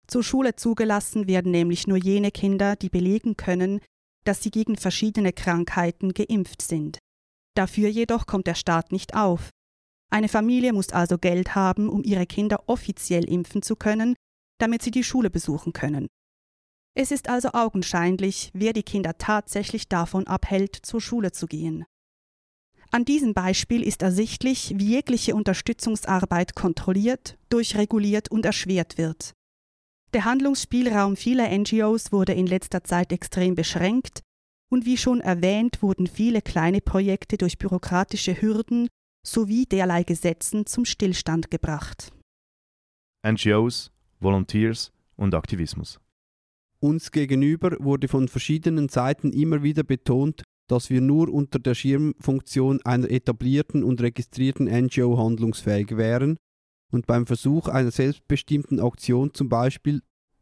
Zur 0.07 0.23
Schule 0.23 0.55
zugelassen 0.55 1.27
werden 1.27 1.51
nämlich 1.51 1.87
nur 1.87 1.97
jene 1.97 2.31
Kinder, 2.31 2.75
die 2.75 2.89
belegen 2.89 3.37
können, 3.37 3.79
dass 4.25 4.43
sie 4.43 4.51
gegen 4.51 4.75
verschiedene 4.75 5.31
Krankheiten 5.31 6.13
geimpft 6.13 6.61
sind. 6.61 6.99
Dafür 7.55 7.89
jedoch 7.89 8.25
kommt 8.25 8.47
der 8.47 8.55
Staat 8.55 8.91
nicht 8.91 9.15
auf. 9.15 9.49
Eine 10.11 10.27
Familie 10.27 10.73
muss 10.73 10.89
also 10.89 11.17
Geld 11.17 11.55
haben, 11.55 11.87
um 11.87 12.03
ihre 12.03 12.25
Kinder 12.25 12.63
offiziell 12.67 13.29
impfen 13.29 13.61
zu 13.61 13.75
können, 13.75 14.15
damit 14.59 14.81
sie 14.81 14.91
die 14.91 15.03
Schule 15.03 15.29
besuchen 15.29 15.71
können. 15.71 16.07
Es 17.01 17.11
ist 17.11 17.29
also 17.29 17.51
augenscheinlich, 17.53 18.51
wer 18.53 18.73
die 18.73 18.83
Kinder 18.83 19.17
tatsächlich 19.17 19.87
davon 19.87 20.27
abhält, 20.27 20.75
zur 20.75 20.99
Schule 20.99 21.31
zu 21.31 21.47
gehen. 21.47 21.85
An 22.91 23.05
diesem 23.05 23.33
Beispiel 23.33 23.83
ist 23.83 24.01
ersichtlich, 24.01 24.73
wie 24.75 24.95
jegliche 24.95 25.33
Unterstützungsarbeit 25.33 26.55
kontrolliert, 26.55 27.37
durchreguliert 27.47 28.29
und 28.29 28.45
erschwert 28.45 28.97
wird. 28.97 29.33
Der 30.13 30.25
Handlungsspielraum 30.25 31.15
vieler 31.15 31.57
NGOs 31.57 32.11
wurde 32.11 32.33
in 32.33 32.47
letzter 32.47 32.83
Zeit 32.83 33.13
extrem 33.13 33.55
beschränkt 33.55 34.19
und 34.69 34.85
wie 34.85 34.97
schon 34.97 35.21
erwähnt 35.21 35.81
wurden 35.81 36.05
viele 36.05 36.41
kleine 36.41 36.81
Projekte 36.81 37.37
durch 37.37 37.57
bürokratische 37.57 38.41
Hürden 38.41 38.89
sowie 39.25 39.65
derlei 39.65 40.03
Gesetzen 40.03 40.65
zum 40.65 40.83
Stillstand 40.83 41.49
gebracht. 41.49 42.11
NGOs, 43.25 43.89
Volunteers 44.19 44.91
und 45.15 45.33
Aktivismus. 45.33 46.01
Uns 46.81 47.11
gegenüber 47.11 47.75
wurde 47.79 48.07
von 48.07 48.27
verschiedenen 48.27 48.87
Seiten 48.87 49.31
immer 49.31 49.63
wieder 49.63 49.83
betont, 49.83 50.43
dass 50.69 50.89
wir 50.89 51.01
nur 51.01 51.29
unter 51.29 51.59
der 51.59 51.73
Schirmfunktion 51.73 52.79
einer 52.85 53.09
etablierten 53.09 53.83
und 53.83 54.01
registrierten 54.01 54.67
NGO 54.67 55.17
handlungsfähig 55.17 55.97
wären 55.97 56.37
und 56.91 57.05
beim 57.05 57.25
Versuch 57.25 57.67
einer 57.67 57.91
selbstbestimmten 57.91 58.79
Aktion 58.79 59.33
zum 59.33 59.49
Beispiel 59.49 60.01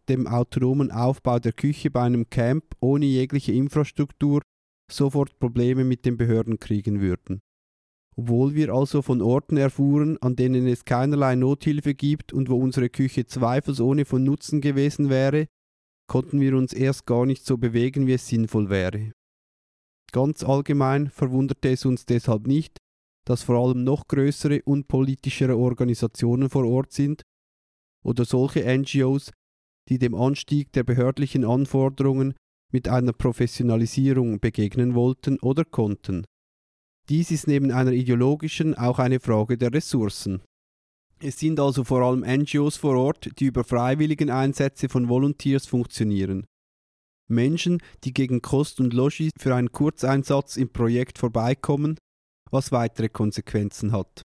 dem 0.10 0.28
autonomen 0.28 0.91
Aufbau 0.91 1.39
der 1.39 1.54
Küche 1.54 1.89
bei 1.89 2.04
einem 2.04 2.30
Camp 2.30 2.63
ohne 2.80 3.06
jegliche 3.06 3.52
Infrastruktur 3.54 4.41
sofort 4.91 5.39
Probleme 5.39 5.84
mit 5.84 6.06
den 6.06 6.17
Behörden 6.17 6.60
kriegen 6.60 7.02
würden. 7.02 7.41
Obwohl 8.15 8.56
wir 8.56 8.73
also 8.73 9.02
von 9.02 9.21
Orten 9.21 9.58
erfuhren, 9.58 10.17
an 10.21 10.36
denen 10.36 10.65
es 10.65 10.86
keinerlei 10.86 11.36
Nothilfe 11.36 11.93
gibt 11.93 12.32
und 12.34 12.50
wo 12.50 12.58
unsere 12.58 12.89
Küche 12.89 13.26
zweifelsohne 13.26 14.06
von 14.06 14.23
Nutzen 14.23 14.62
gewesen 14.62 15.10
wäre, 15.10 15.47
konnten 16.08 16.39
wir 16.39 16.56
uns 16.56 16.74
erst 16.74 17.06
gar 17.06 17.26
nicht 17.26 17.46
so 17.46 17.58
bewegen, 17.58 18.08
wie 18.08 18.13
es 18.13 18.28
sinnvoll 18.28 18.70
wäre. 18.70 19.12
Ganz 20.12 20.43
allgemein 20.43 21.10
verwunderte 21.10 21.70
es 21.70 21.86
uns 21.86 22.06
deshalb 22.06 22.48
nicht, 22.48 22.78
dass 23.26 23.43
vor 23.43 23.58
allem 23.58 23.84
noch 23.84 24.08
größere 24.08 24.62
und 24.63 24.88
politischere 24.88 25.58
Organisationen 25.58 26.50
vor 26.50 26.65
Ort 26.65 26.93
sind 26.93 27.24
oder 28.06 28.24
solche 28.24 28.63
NGOs, 28.65 29.32
die 29.89 30.00
dem 30.00 30.15
Anstieg 30.15 30.72
der 30.72 30.84
behördlichen 30.84 31.43
Anforderungen 31.43 32.36
mit 32.72 32.88
einer 32.88 33.13
Professionalisierung 33.13 34.39
begegnen 34.39 34.96
wollten 34.96 35.39
oder 35.39 35.65
konnten. 35.65 36.26
Dies 37.10 37.32
ist 37.32 37.48
neben 37.48 37.72
einer 37.72 37.91
ideologischen 37.91 38.76
auch 38.76 39.00
eine 39.00 39.20
Frage 39.20 39.58
der 39.58 39.74
Ressourcen. 39.74 40.41
Es 41.19 41.39
sind 41.39 41.60
also 41.60 41.84
vor 41.84 42.01
allem 42.01 42.21
NGOs 42.21 42.77
vor 42.77 42.95
Ort, 42.95 43.39
die 43.39 43.45
über 43.45 43.63
freiwilligen 43.63 44.30
Einsätze 44.30 44.88
von 44.88 45.10
Volunteers 45.10 45.65
funktionieren. 45.65 46.45
Menschen, 47.30 47.80
die 48.03 48.13
gegen 48.13 48.41
Kost 48.41 48.80
und 48.80 48.93
Logis 48.93 49.32
für 49.38 49.56
einen 49.56 49.71
Kurzeinsatz 49.71 50.58
im 50.58 50.69
Projekt 50.69 51.17
vorbeikommen 51.17 51.97
was 52.51 52.71
weitere 52.71 53.10
Konsequenzen 53.10 53.91
hat. 53.91 54.21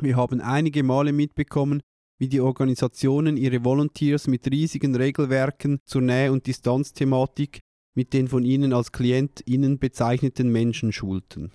Wir 0.00 0.16
haben 0.16 0.40
einige 0.40 0.82
Male 0.82 1.12
mitbekommen, 1.12 1.80
wie 2.18 2.28
die 2.28 2.40
Organisationen 2.40 3.36
ihre 3.36 3.64
Volunteers 3.64 4.26
mit 4.26 4.50
riesigen 4.50 4.94
Regelwerken 4.94 5.80
zur 5.86 6.02
Nähe- 6.02 6.32
und 6.32 6.46
Distanzthematik 6.46 7.60
mit 7.94 8.12
den 8.12 8.28
von 8.28 8.44
ihnen 8.44 8.72
als 8.72 8.92
KlientInnen 8.92 9.78
bezeichneten 9.78 10.50
Menschen 10.50 10.92
schulten. 10.92 11.52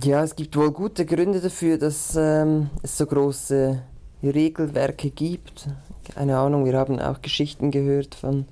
Ja, 0.00 0.24
es 0.24 0.34
gibt 0.34 0.56
wohl 0.56 0.70
gute 0.72 1.04
Gründe 1.04 1.40
dafür, 1.40 1.76
dass 1.76 2.16
ähm, 2.16 2.70
es 2.82 2.96
so 2.96 3.04
große 3.04 3.82
Regelwerke 4.22 5.10
gibt. 5.10 5.68
Keine 6.14 6.38
Ahnung, 6.38 6.64
wir 6.64 6.78
haben 6.78 6.98
auch 6.98 7.20
Geschichten 7.20 7.70
gehört 7.70 8.14
von 8.14 8.46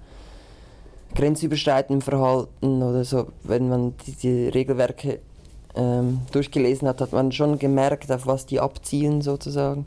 grenzüberschreitendem 1.14 2.02
Verhalten 2.02 2.82
oder 2.82 3.04
so, 3.04 3.28
wenn 3.42 3.70
man 3.70 3.94
die, 4.06 4.12
die 4.12 4.48
Regelwerke 4.48 5.20
ähm, 5.74 6.20
durchgelesen 6.30 6.86
hat, 6.86 7.00
hat 7.00 7.12
man 7.12 7.32
schon 7.32 7.58
gemerkt, 7.58 8.12
auf 8.12 8.26
was 8.26 8.44
die 8.44 8.60
abzielen 8.60 9.22
sozusagen. 9.22 9.86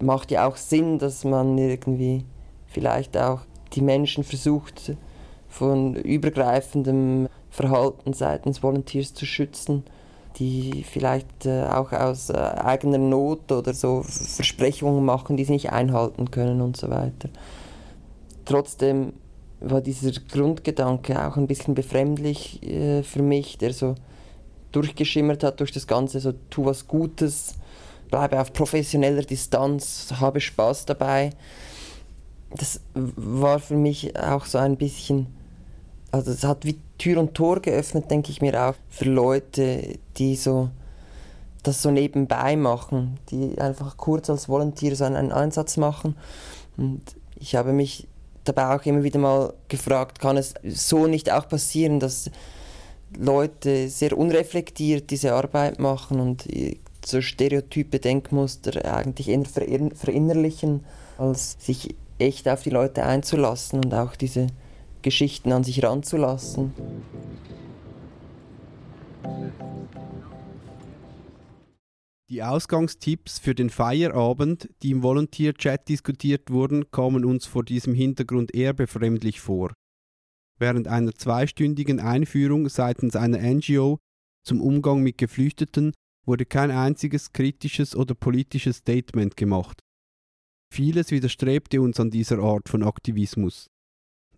Macht 0.00 0.30
ja 0.30 0.48
auch 0.48 0.56
Sinn, 0.56 0.98
dass 0.98 1.24
man 1.24 1.58
irgendwie 1.58 2.24
vielleicht 2.68 3.18
auch 3.18 3.42
die 3.74 3.82
Menschen 3.82 4.24
versucht, 4.24 4.94
von 5.50 5.94
übergreifendem 5.94 7.28
Verhalten 7.50 8.14
seitens 8.14 8.62
Volunteers 8.62 9.12
zu 9.12 9.26
schützen, 9.26 9.84
die 10.38 10.84
vielleicht 10.84 11.46
äh, 11.46 11.64
auch 11.64 11.92
aus 11.92 12.30
äh, 12.30 12.36
eigener 12.36 12.98
Not 12.98 13.50
oder 13.52 13.74
so 13.74 14.02
Versprechungen 14.02 15.04
machen, 15.04 15.36
die 15.36 15.44
sie 15.44 15.52
nicht 15.52 15.72
einhalten 15.72 16.30
können 16.30 16.60
und 16.60 16.76
so 16.76 16.90
weiter. 16.90 17.28
Trotzdem 18.44 19.12
war 19.60 19.80
dieser 19.80 20.12
Grundgedanke 20.12 21.26
auch 21.26 21.36
ein 21.36 21.46
bisschen 21.46 21.74
befremdlich 21.74 22.62
äh, 22.62 23.02
für 23.02 23.22
mich, 23.22 23.58
der 23.58 23.72
so 23.72 23.94
durchgeschimmert 24.72 25.44
hat 25.44 25.60
durch 25.60 25.72
das 25.72 25.86
Ganze, 25.86 26.20
so 26.20 26.32
tu 26.48 26.64
was 26.64 26.86
Gutes, 26.86 27.54
bleibe 28.10 28.40
auf 28.40 28.52
professioneller 28.52 29.22
Distanz, 29.22 30.12
habe 30.18 30.40
Spaß 30.40 30.86
dabei. 30.86 31.30
Das 32.50 32.80
war 32.94 33.58
für 33.58 33.76
mich 33.76 34.18
auch 34.18 34.46
so 34.46 34.58
ein 34.58 34.76
bisschen 34.76 35.26
also 36.10 36.30
es 36.32 36.44
hat 36.44 36.64
wie 36.64 36.78
Tür 36.98 37.20
und 37.20 37.34
Tor 37.34 37.60
geöffnet, 37.60 38.10
denke 38.10 38.30
ich 38.30 38.40
mir 38.40 38.60
auch, 38.60 38.74
für 38.88 39.04
Leute, 39.04 39.98
die 40.16 40.36
so 40.36 40.70
das 41.62 41.82
so 41.82 41.90
nebenbei 41.90 42.56
machen, 42.56 43.18
die 43.30 43.58
einfach 43.58 43.96
kurz 43.96 44.30
als 44.30 44.48
Volunteer 44.48 44.96
so 44.96 45.04
einen 45.04 45.32
Einsatz 45.32 45.76
machen. 45.76 46.16
Und 46.76 47.02
ich 47.38 47.54
habe 47.54 47.72
mich 47.72 48.08
dabei 48.44 48.74
auch 48.74 48.84
immer 48.86 49.02
wieder 49.02 49.18
mal 49.18 49.52
gefragt, 49.68 50.20
kann 50.20 50.36
es 50.36 50.54
so 50.64 51.06
nicht 51.06 51.30
auch 51.30 51.48
passieren, 51.48 52.00
dass 52.00 52.30
Leute 53.18 53.88
sehr 53.88 54.16
unreflektiert 54.16 55.10
diese 55.10 55.34
Arbeit 55.34 55.78
machen 55.78 56.20
und 56.20 56.46
so 57.04 57.20
stereotype 57.20 57.98
Denkmuster 57.98 58.84
eigentlich 58.94 59.28
eher 59.28 59.44
verinnerlichen, 59.44 60.84
als 61.18 61.56
sich 61.60 61.94
echt 62.18 62.48
auf 62.48 62.62
die 62.62 62.70
Leute 62.70 63.04
einzulassen 63.04 63.84
und 63.84 63.94
auch 63.94 64.14
diese 64.16 64.48
Geschichten 65.02 65.52
an 65.52 65.64
sich 65.64 65.82
ranzulassen. 65.82 66.72
Die 72.30 72.44
Ausgangstipps 72.44 73.40
für 73.40 73.56
den 73.56 73.70
Feierabend, 73.70 74.70
die 74.82 74.92
im 74.92 75.02
Volunteer-Chat 75.02 75.88
diskutiert 75.88 76.50
wurden, 76.50 76.90
kamen 76.92 77.24
uns 77.24 77.46
vor 77.46 77.64
diesem 77.64 77.92
Hintergrund 77.92 78.54
eher 78.54 78.72
befremdlich 78.72 79.40
vor. 79.40 79.72
Während 80.60 80.86
einer 80.86 81.12
zweistündigen 81.12 81.98
Einführung 81.98 82.68
seitens 82.68 83.16
einer 83.16 83.38
NGO 83.38 83.98
zum 84.46 84.60
Umgang 84.60 85.02
mit 85.02 85.18
Geflüchteten 85.18 85.92
wurde 86.24 86.46
kein 86.46 86.70
einziges 86.70 87.32
kritisches 87.32 87.96
oder 87.96 88.14
politisches 88.14 88.76
Statement 88.76 89.36
gemacht. 89.36 89.80
Vieles 90.72 91.10
widerstrebte 91.10 91.80
uns 91.82 91.98
an 91.98 92.10
dieser 92.10 92.38
Art 92.38 92.68
von 92.68 92.84
Aktivismus 92.84 93.66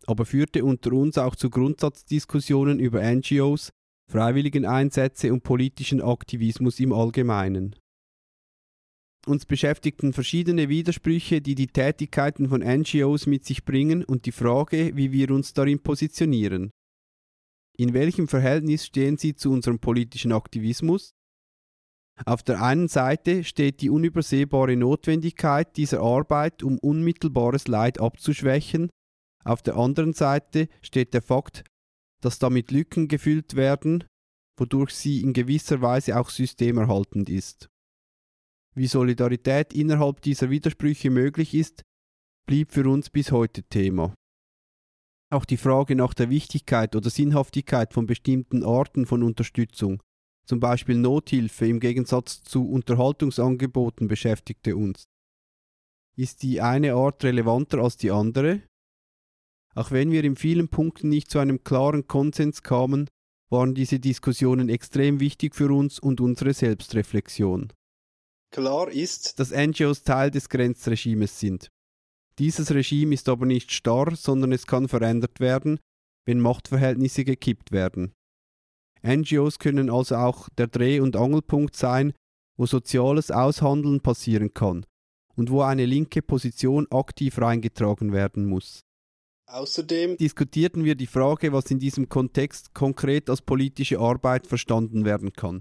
aber 0.07 0.25
führte 0.25 0.65
unter 0.65 0.93
uns 0.93 1.19
auch 1.19 1.37
zu 1.37 1.51
Grundsatzdiskussionen 1.51 2.79
über 2.79 3.03
NGOs, 3.03 3.71
Freiwilligeneinsätze 4.11 5.33
und 5.33 5.43
politischen 5.43 6.01
Aktivismus 6.01 6.81
im 6.81 6.93
Allgemeinen. 6.93 7.77
Uns 9.27 9.47
beschäftigten 9.47 10.13
verschiedene 10.13 10.69
Widersprüche, 10.69 11.41
die 11.41 11.55
die 11.55 11.69
Tätigkeiten 11.69 12.49
von 12.49 12.61
NGOs 12.61 13.27
mit 13.27 13.45
sich 13.45 13.65
bringen 13.65 14.05
und 14.05 14.27
die 14.27 14.33
Frage, 14.33 14.97
wie 14.97 15.13
wir 15.13 15.31
uns 15.31 15.53
darin 15.53 15.81
positionieren. 15.81 16.73
In 17.79 17.95
welchem 17.95 18.27
Verhältnis 18.27 18.85
stehen 18.85 19.17
sie 19.17 19.35
zu 19.35 19.51
unserem 19.53 19.79
politischen 19.79 20.33
Aktivismus? 20.33 21.13
Auf 22.27 22.43
der 22.43 22.63
einen 22.63 22.89
Seite 22.89 23.45
steht 23.45 23.81
die 23.81 23.91
unübersehbare 23.91 24.77
Notwendigkeit 24.77 25.77
dieser 25.77 26.01
Arbeit, 26.01 26.63
um 26.63 26.79
unmittelbares 26.79 27.69
Leid 27.69 28.01
abzuschwächen 28.01 28.91
auf 29.45 29.63
der 29.63 29.77
anderen 29.77 30.13
Seite 30.13 30.69
steht 30.83 31.15
der 31.15 31.23
Fakt, 31.23 31.65
dass 32.21 32.39
damit 32.39 32.71
Lücken 32.71 33.09
gefüllt 33.09 33.57
werden, 33.57 34.05
wodurch 34.59 34.91
sie 34.91 35.21
in 35.21 35.33
gewisser 35.33 35.83
Weise 35.83 36.19
auch 36.19 36.31
systemerhaltend 36.31 37.29
ist. 37.29 37.69
Wie 38.75 38.87
Solidarität 38.87 39.75
innerhalb 39.75 40.23
dieser 40.23 40.49
Widersprüche 40.51 41.11
möglich 41.11 41.55
ist, 41.55 41.83
blieb 42.47 42.73
für 42.73 42.89
uns 42.89 43.11
bis 43.11 43.33
heute 43.33 43.63
Thema. 43.65 44.15
Auch 45.31 45.45
die 45.45 45.57
Frage 45.57 45.97
nach 45.97 46.15
der 46.15 46.31
Wichtigkeit 46.31 46.95
oder 46.95 47.11
Sinnhaftigkeit 47.11 47.93
von 47.95 48.07
bestimmten 48.07 48.65
Arten 48.65 49.07
von 49.07 49.23
Unterstützung, 49.23 50.03
zum 50.45 50.61
Beispiel 50.61 50.97
Nothilfe 50.97 51.67
im 51.67 51.81
Gegensatz 51.81 52.43
zu 52.43 52.69
Unterhaltungsangeboten, 52.69 54.09
beschäftigte 54.09 54.77
uns. 54.77 55.05
Ist 56.17 56.43
die 56.43 56.61
eine 56.61 56.95
Art 56.95 57.25
relevanter 57.25 57.79
als 57.79 57.97
die 57.97 58.11
andere? 58.11 58.63
Auch 59.75 59.91
wenn 59.91 60.11
wir 60.11 60.25
in 60.25 60.37
vielen 60.37 60.69
Punkten 60.69 61.09
nicht 61.09 61.31
zu 61.31 61.39
einem 61.39 61.65
klaren 61.65 62.07
Konsens 62.07 62.63
kamen, 62.63 63.09
waren 63.51 63.75
diese 63.75 64.01
Diskussionen 64.01 64.69
extrem 64.69 65.21
wichtig 65.21 65.55
für 65.55 65.71
uns 65.71 65.99
und 65.99 66.21
unsere 66.21 66.55
Selbstreflexion. 66.55 67.73
Klar 68.51 68.91
ist, 68.91 69.39
dass 69.39 69.51
NGOs 69.51 70.03
Teil 70.03 70.31
des 70.31 70.49
Grenzregimes 70.49 71.41
sind. 71.41 71.69
Dieses 72.39 72.71
Regime 72.73 73.15
ist 73.15 73.29
aber 73.29 73.47
nicht 73.47 73.73
starr, 73.73 74.17
sondern 74.17 74.53
es 74.53 74.67
kann 74.67 74.89
verändert 74.89 75.41
werden, 75.41 75.79
wenn 76.27 76.41
Machtverhältnisse 76.41 77.25
gekippt 77.25 77.73
werden. 77.73 78.13
NGOs 79.07 79.59
können 79.59 79.91
also 79.91 80.17
auch 80.17 80.49
der 80.51 80.69
Dreh- 80.69 81.01
und 81.01 81.17
Angelpunkt 81.17 81.77
sein, 81.77 82.13
wo 82.57 82.67
soziales 82.67 83.31
Aushandeln 83.31 84.01
passieren 84.01 84.55
kann 84.55 84.87
und 85.35 85.51
wo 85.51 85.63
eine 85.63 85.87
linke 85.87 86.23
Position 86.23 86.87
aktiv 86.91 87.39
reingetragen 87.39 88.13
werden 88.13 88.47
muss. 88.47 88.83
Außerdem 89.53 90.17
diskutierten 90.17 90.83
wir 90.83 90.95
die 90.95 91.07
Frage, 91.07 91.53
was 91.53 91.71
in 91.71 91.79
diesem 91.79 92.09
Kontext 92.09 92.73
konkret 92.73 93.29
als 93.29 93.43
politische 93.43 93.99
Arbeit 93.99 94.47
verstanden 94.47 95.05
werden 95.05 95.35
kann. 95.35 95.61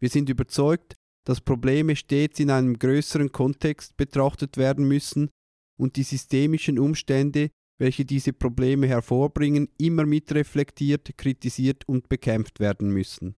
Wir 0.00 0.08
sind 0.08 0.28
überzeugt, 0.28 0.96
dass 1.24 1.40
Probleme 1.40 1.94
stets 1.94 2.40
in 2.40 2.50
einem 2.50 2.76
größeren 2.76 3.30
Kontext 3.30 3.96
betrachtet 3.96 4.56
werden 4.56 4.88
müssen 4.88 5.30
und 5.78 5.94
die 5.94 6.02
systemischen 6.02 6.76
Umstände, 6.80 7.50
welche 7.80 8.04
diese 8.04 8.32
Probleme 8.32 8.88
hervorbringen, 8.88 9.68
immer 9.78 10.04
mitreflektiert, 10.04 11.16
kritisiert 11.16 11.86
und 11.86 12.08
bekämpft 12.08 12.58
werden 12.58 12.90
müssen. 12.90 13.36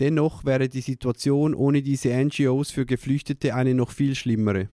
Dennoch 0.00 0.46
wäre 0.46 0.70
die 0.70 0.80
Situation 0.80 1.54
ohne 1.54 1.82
diese 1.82 2.16
NGOs 2.16 2.70
für 2.70 2.86
Geflüchtete 2.86 3.54
eine 3.54 3.74
noch 3.74 3.90
viel 3.90 4.14
schlimmere. 4.14 4.70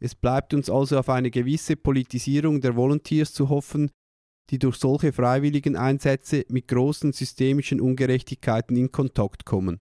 Es 0.00 0.14
bleibt 0.14 0.52
uns 0.52 0.68
also 0.68 0.98
auf 0.98 1.08
eine 1.08 1.30
gewisse 1.30 1.76
Politisierung 1.76 2.60
der 2.60 2.76
Volunteers 2.76 3.32
zu 3.32 3.48
hoffen, 3.48 3.90
die 4.50 4.58
durch 4.58 4.76
solche 4.76 5.12
freiwilligen 5.12 5.76
Einsätze 5.76 6.44
mit 6.48 6.68
großen 6.68 7.12
systemischen 7.12 7.80
Ungerechtigkeiten 7.80 8.76
in 8.76 8.92
Kontakt 8.92 9.44
kommen. 9.44 9.78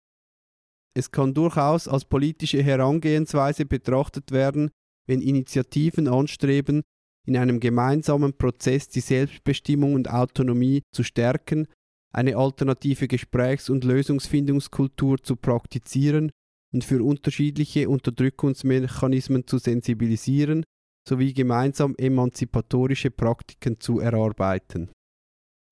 Es 0.97 1.12
kann 1.12 1.34
durchaus 1.34 1.88
als 1.88 2.06
politische 2.06 2.63
Herangehensweise 2.63 3.65
betrachtet 3.65 4.32
werden, 4.32 4.71
wenn 5.08 5.21
Initiativen 5.21 6.08
anstreben, 6.08 6.84
in 7.28 7.38
einem 7.38 7.60
gemeinsamen 7.60 8.38
Prozess 8.38 8.88
die 8.88 9.01
Selbstbestimmung 9.01 9.93
und 9.93 10.10
Autonomie 10.10 10.84
zu 10.93 11.04
stärken, 11.04 11.67
eine 12.13 12.38
alternative 12.38 13.08
Gesprächs- 13.08 13.69
und 13.69 13.84
Lösungsfindungskultur 13.84 15.21
zu 15.21 15.36
praktizieren 15.36 16.32
und 16.76 16.84
für 16.84 17.02
unterschiedliche 17.02 17.88
Unterdrückungsmechanismen 17.88 19.48
zu 19.48 19.60
sensibilisieren 19.60 20.66
sowie 21.08 21.34
gemeinsam 21.34 21.96
emanzipatorische 21.98 23.12
Praktiken 23.12 23.80
zu 23.80 24.02
erarbeiten. 24.02 24.90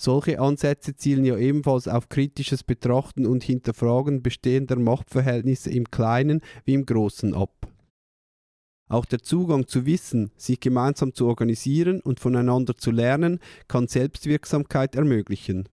Solche 0.01 0.39
Ansätze 0.39 0.95
zielen 0.95 1.25
ja 1.25 1.37
ebenfalls 1.37 1.89
auf 1.89 2.07
kritisches 2.07 2.63
Betrachten 2.63 3.25
und 3.25 3.43
Hinterfragen 3.43 4.23
bestehender 4.23 4.77
Machtverhältnisse 4.77 5.71
im 5.71 5.91
Kleinen 5.91 6.39
wie 6.63 6.73
im 6.75 6.85
Großen 6.85 7.33
ab. 7.33 7.67
Auch 8.89 9.03
der 9.03 9.19
Zugang 9.19 9.67
zu 9.67 9.85
Wissen, 9.85 10.31
sich 10.37 10.61
gemeinsam 10.61 11.13
zu 11.13 11.27
organisieren 11.27 11.99
und 11.99 12.21
voneinander 12.21 12.77
zu 12.77 12.91
lernen, 12.91 13.39
kann 13.67 13.89
Selbstwirksamkeit 13.89 14.95
ermöglichen. 14.95 15.67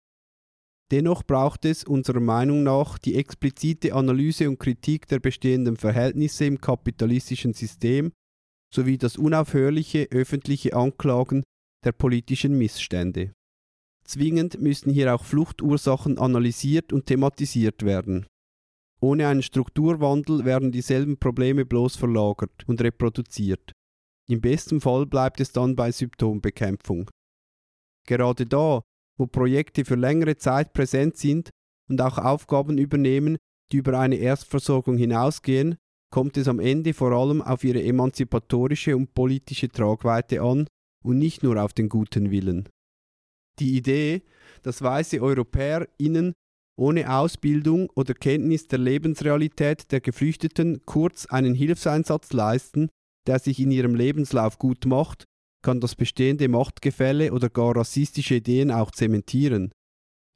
Dennoch 0.91 1.23
braucht 1.23 1.65
es 1.65 1.83
unserer 1.83 2.21
Meinung 2.21 2.63
nach 2.63 2.97
die 2.97 3.15
explizite 3.15 3.93
Analyse 3.93 4.47
und 4.47 4.59
Kritik 4.59 5.07
der 5.07 5.19
bestehenden 5.19 5.75
Verhältnisse 5.75 6.45
im 6.45 6.61
kapitalistischen 6.61 7.53
System 7.53 8.11
sowie 8.73 8.97
das 8.97 9.17
unaufhörliche 9.17 10.07
öffentliche 10.11 10.75
Anklagen 10.75 11.43
der 11.83 11.91
politischen 11.91 12.57
Missstände. 12.57 13.33
Zwingend 14.05 14.61
müssen 14.61 14.91
hier 14.91 15.13
auch 15.13 15.25
Fluchtursachen 15.25 16.17
analysiert 16.17 16.93
und 16.93 17.05
thematisiert 17.05 17.83
werden. 17.83 18.25
Ohne 19.01 19.27
einen 19.27 19.43
Strukturwandel 19.43 20.45
werden 20.45 20.71
dieselben 20.71 21.17
Probleme 21.17 21.65
bloß 21.65 21.97
verlagert 21.97 22.67
und 22.67 22.81
reproduziert. 22.81 23.73
Im 24.29 24.41
besten 24.41 24.81
Fall 24.81 25.05
bleibt 25.05 25.39
es 25.39 25.51
dann 25.51 25.75
bei 25.75 25.91
Symptombekämpfung. 25.91 27.09
Gerade 28.07 28.45
da, 28.45 28.81
wo 29.17 29.25
Projekte 29.25 29.85
für 29.85 29.95
längere 29.95 30.37
Zeit 30.37 30.73
präsent 30.73 31.17
sind, 31.17 31.49
und 31.89 32.01
auch 32.01 32.17
Aufgaben 32.17 32.77
übernehmen, 32.77 33.37
die 33.71 33.77
über 33.77 33.97
eine 33.99 34.17
Erstversorgung 34.17 34.97
hinausgehen, 34.97 35.77
kommt 36.11 36.37
es 36.37 36.47
am 36.47 36.59
Ende 36.59 36.93
vor 36.93 37.11
allem 37.11 37.41
auf 37.41 37.63
ihre 37.63 37.83
emanzipatorische 37.83 38.95
und 38.95 39.13
politische 39.13 39.69
Tragweite 39.69 40.41
an 40.41 40.67
und 41.03 41.17
nicht 41.17 41.43
nur 41.43 41.61
auf 41.61 41.73
den 41.73 41.89
guten 41.89 42.31
Willen. 42.31 42.69
Die 43.59 43.75
Idee, 43.75 44.23
dass 44.61 44.81
weiße 44.81 45.21
EuropäerInnen 45.21 46.33
ohne 46.79 47.11
Ausbildung 47.11 47.89
oder 47.95 48.13
Kenntnis 48.13 48.67
der 48.67 48.79
Lebensrealität 48.79 49.91
der 49.91 49.99
Geflüchteten 49.99 50.85
kurz 50.85 51.25
einen 51.25 51.55
Hilfseinsatz 51.55 52.33
leisten, 52.33 52.89
der 53.25 53.39
sich 53.39 53.59
in 53.59 53.71
ihrem 53.71 53.95
Lebenslauf 53.95 54.59
gut 54.59 54.85
macht, 54.85 55.25
kann 55.61 55.79
das 55.79 55.95
bestehende 55.95 56.47
Machtgefälle 56.47 57.31
oder 57.31 57.49
gar 57.49 57.75
rassistische 57.75 58.35
Ideen 58.35 58.71
auch 58.71 58.91
zementieren. 58.91 59.71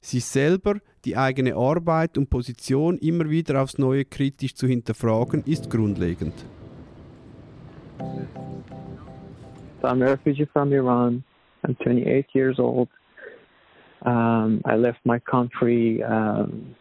Sich 0.04 0.24
selber, 0.24 0.80
die 1.04 1.16
eigene 1.16 1.54
Arbeit 1.54 2.18
und 2.18 2.28
Position 2.28 2.98
immer 2.98 3.30
wieder 3.30 3.62
aufs 3.62 3.78
Neue 3.78 4.04
kritisch 4.04 4.54
zu 4.54 4.66
hinterfragen, 4.66 5.44
ist 5.46 5.70
grundlegend. 5.70 6.34
So 9.80 9.88
I'm 9.88 10.02
a 10.02 10.10
refugee 10.10 10.46
from 10.52 10.72
Iran. 10.72 11.24
I'm 11.64 11.76
28 11.76 12.26
years 12.34 12.58
old. 12.58 12.88
Um, 14.04 14.60
I 14.64 14.74
left 14.74 15.00
my 15.04 15.18
country 15.20 16.02
um, 16.02 16.74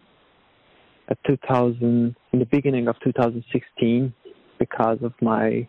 at 1.08 1.18
2000, 1.26 2.16
in 2.32 2.40
the 2.40 2.46
beginning 2.46 2.88
of 2.88 2.96
2016, 3.04 4.14
because 4.58 5.00
of 5.04 5.14
my 5.22 5.68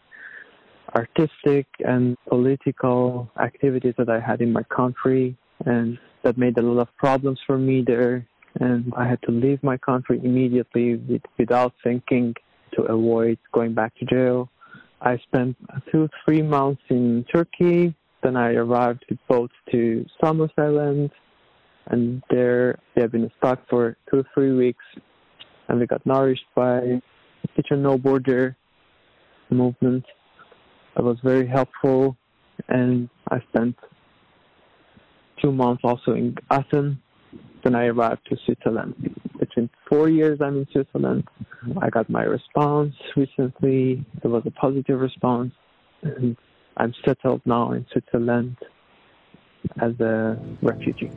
artistic 0.95 1.67
and 1.81 2.17
political 2.29 3.31
activities 3.41 3.95
that 3.99 4.09
I 4.09 4.21
had 4.21 4.41
in 4.41 4.53
my 4.53 4.63
country, 4.65 5.37
and 5.65 5.99
that 6.23 6.39
made 6.39 6.59
a 6.59 6.63
lot 6.63 6.81
of 6.81 6.89
problems 6.97 7.39
for 7.47 7.59
me 7.59 7.83
there. 7.87 8.27
And 8.61 8.93
I 8.97 9.09
had 9.09 9.21
to 9.23 9.31
leave 9.31 9.63
my 9.63 9.79
country 9.79 10.21
immediately 10.23 10.97
with, 10.97 11.23
without 11.39 11.73
thinking 11.83 12.35
to 12.75 12.83
avoid 12.83 13.39
going 13.53 13.75
back 13.75 13.95
to 13.97 14.05
jail. 14.05 14.51
I 15.01 15.19
spent 15.19 15.57
two, 15.91 16.09
three 16.25 16.43
months 16.43 16.83
in 16.91 17.25
Turkey. 17.35 17.95
Then 18.23 18.37
I 18.37 18.55
arrived 18.55 19.05
with 19.09 19.19
boat 19.29 19.51
to 19.73 20.07
Samos 20.23 20.51
Island, 20.57 21.11
and 21.87 22.23
there 22.31 22.79
they 22.95 23.03
have 23.03 23.11
been 23.11 23.31
stuck 23.39 23.69
for 23.69 23.97
two 24.11 24.25
three 24.35 24.53
weeks. 24.53 24.85
And 25.69 25.81
we 25.81 25.87
got 25.87 26.05
nourished 26.07 26.45
by 26.55 27.01
Kitchen 27.57 27.83
No 27.83 27.99
Border 27.99 28.57
movement. 29.51 30.05
It 30.97 31.03
was 31.03 31.19
very 31.23 31.47
helpful, 31.47 32.17
and 32.69 33.09
I 33.29 33.41
spent 33.51 33.77
two 35.41 35.53
months 35.53 35.83
also 35.85 36.13
in 36.13 36.37
Athens. 36.51 36.97
Then 37.65 37.75
I 37.75 37.87
arrived 37.87 38.27
to 38.29 38.37
Switzerland. 38.45 38.95
Between 39.39 39.71
four 39.89 40.09
years 40.09 40.41
I'm 40.41 40.59
in 40.59 40.67
Switzerland. 40.71 41.25
I 41.81 41.89
got 41.89 42.11
my 42.11 42.25
response 42.25 42.95
recently. 43.17 44.05
There 44.21 44.31
was 44.31 44.43
a 44.47 44.51
positive 44.51 45.01
response, 45.01 45.53
and 46.03 46.37
I'm 46.77 46.93
settled 47.05 47.41
now 47.47 47.73
in 47.73 47.87
Switzerland 47.91 48.57
as 49.81 49.99
a 50.01 50.39
refugee. 50.61 51.11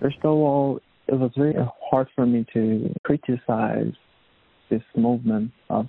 First 0.00 0.18
of 0.18 0.30
all, 0.30 0.80
it 1.06 1.14
was 1.14 1.30
very 1.36 1.54
hard 1.90 2.08
for 2.14 2.26
me 2.26 2.44
to 2.52 2.94
criticize 3.02 3.92
this 4.70 4.82
movement 4.96 5.50
of 5.68 5.86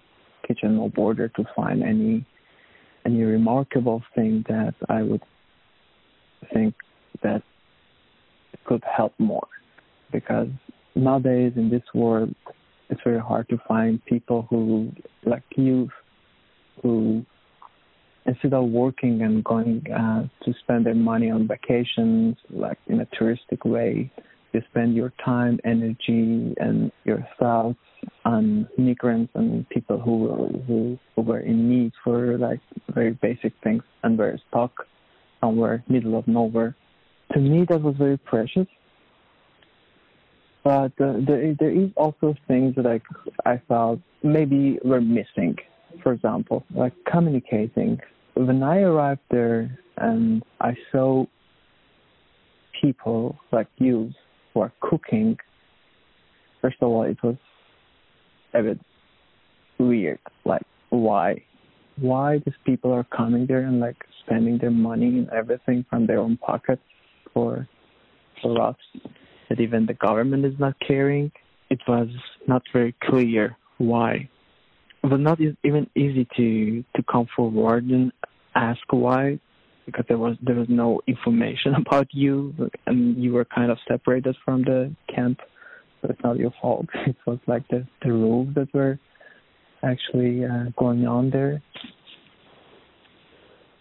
Kitchen 0.48 0.76
No 0.76 0.90
Border 0.90 1.30
to 1.30 1.46
find 1.56 1.84
any 1.84 2.26
any 3.06 3.24
remarkable 3.24 4.04
thing 4.14 4.46
that 4.48 4.76
I 4.90 5.02
would 5.02 5.24
think 6.54 6.76
that 7.24 7.42
could 8.66 8.84
help 8.84 9.14
more. 9.18 9.48
Because 10.12 10.50
nowadays 10.96 11.54
in 11.56 11.70
this 11.70 11.84
world, 11.94 12.36
it's 12.90 13.02
very 13.04 13.20
hard 13.20 13.50
to 13.50 13.58
find 13.68 14.04
people 14.06 14.46
who, 14.50 14.92
like 15.26 15.44
youth, 15.56 15.90
who 16.82 17.26
instead 18.26 18.54
of 18.54 18.66
working 18.66 19.22
and 19.22 19.44
going 19.44 19.84
uh, 19.92 20.28
to 20.44 20.54
spend 20.60 20.86
their 20.86 20.96
money 20.96 21.32
on 21.32 21.48
vacations, 21.48 22.36
like 22.50 22.78
in 22.88 23.02
a 23.02 23.06
touristic 23.08 23.66
way, 23.66 24.12
you 24.54 24.62
spend 24.70 24.96
your 24.96 25.12
time, 25.24 25.60
energy, 25.64 26.54
and 26.58 26.92
your 27.04 27.26
thoughts 27.40 27.80
on 28.26 28.68
migrants 28.78 29.32
and 29.36 29.68
people 29.70 30.00
who 30.00 30.28
who, 30.68 31.00
who 31.16 31.22
were 31.22 31.40
in 31.40 31.70
need 31.70 31.92
for 32.04 32.38
like 32.38 32.60
very 32.94 33.12
basic 33.22 33.54
things 33.64 33.84
and 34.04 34.18
were 34.18 34.40
stuck 34.50 34.72
somewhere 35.40 35.84
middle 35.88 36.18
of 36.18 36.28
nowhere. 36.28 36.76
To 37.34 37.40
me, 37.40 37.66
that 37.70 37.82
was 37.82 37.96
very 37.98 38.18
precious. 38.18 38.68
But 40.64 40.92
uh, 41.02 41.14
there, 41.26 41.56
there 41.60 41.72
is 41.72 41.90
also 41.96 42.36
things 42.48 42.76
that 42.76 42.86
I, 42.86 43.02
I 43.50 43.62
felt 43.68 44.00
maybe 44.22 44.78
were 44.84 45.02
missing. 45.02 45.56
For 46.04 46.14
example, 46.14 46.64
like 46.74 46.94
communicating. 47.12 48.00
When 48.36 48.64
I 48.64 48.82
arrived 48.82 49.22
there 49.30 49.78
and 49.98 50.44
I 50.60 50.76
saw 50.92 51.26
people 52.82 53.38
like 53.52 53.68
you 53.78 54.12
who 54.54 54.62
are 54.62 54.72
cooking, 54.82 55.38
first 56.62 56.78
of 56.82 56.90
all, 56.90 57.04
it 57.04 57.18
was 57.24 57.36
a 58.54 58.62
bit 58.62 58.80
weird. 59.80 60.20
Like, 60.46 60.64
why? 60.90 61.44
Why 62.00 62.40
these 62.40 62.56
people 62.66 62.92
are 62.94 63.04
coming 63.04 63.46
there 63.46 63.62
and 63.62 63.80
like 63.80 63.98
spending 64.26 64.58
their 64.58 64.72
money 64.72 65.08
and 65.08 65.30
everything 65.30 65.86
from 65.90 66.08
their 66.08 66.20
own 66.20 66.38
pockets 66.38 66.82
for 67.34 67.68
for 68.42 68.62
us? 68.62 68.76
That 69.50 69.60
even 69.60 69.86
the 69.86 69.94
government 69.94 70.46
is 70.46 70.54
not 70.60 70.76
caring. 70.86 71.32
It 71.70 71.80
was 71.88 72.08
not 72.48 72.64
very 72.74 72.96
clear 73.04 73.58
why. 73.78 74.30
It 75.04 75.08
was 75.08 75.20
not 75.20 75.40
even 75.42 75.90
easy 75.96 76.28
to 76.38 76.84
to 76.96 77.04
come 77.12 77.28
forward 77.36 77.86
and 77.86 78.12
ask 78.56 78.82
why 78.92 79.40
because 79.86 80.06
there 80.08 80.18
was 80.18 80.38
there 80.42 80.56
was 80.56 80.68
no 80.70 81.02
information 81.08 81.76
about 81.86 82.08
you 82.12 82.54
and 82.86 83.22
you 83.22 83.34
were 83.34 83.46
kind 83.46 83.72
of 83.72 83.78
separated 83.88 84.36
from 84.46 84.64
the 84.64 84.94
camp 85.14 85.40
so 86.02 86.10
it's 86.10 86.24
not 86.24 86.38
your 86.38 86.52
fault. 86.62 86.88
It 87.08 87.16
was 87.26 87.40
like 87.48 87.68
the 87.70 87.86
the 88.02 88.12
rules 88.12 88.54
that 88.56 88.74
were 88.74 89.00
actually 89.84 90.46
uh, 90.46 90.66
going 90.78 91.08
on 91.08 91.30
there. 91.30 91.62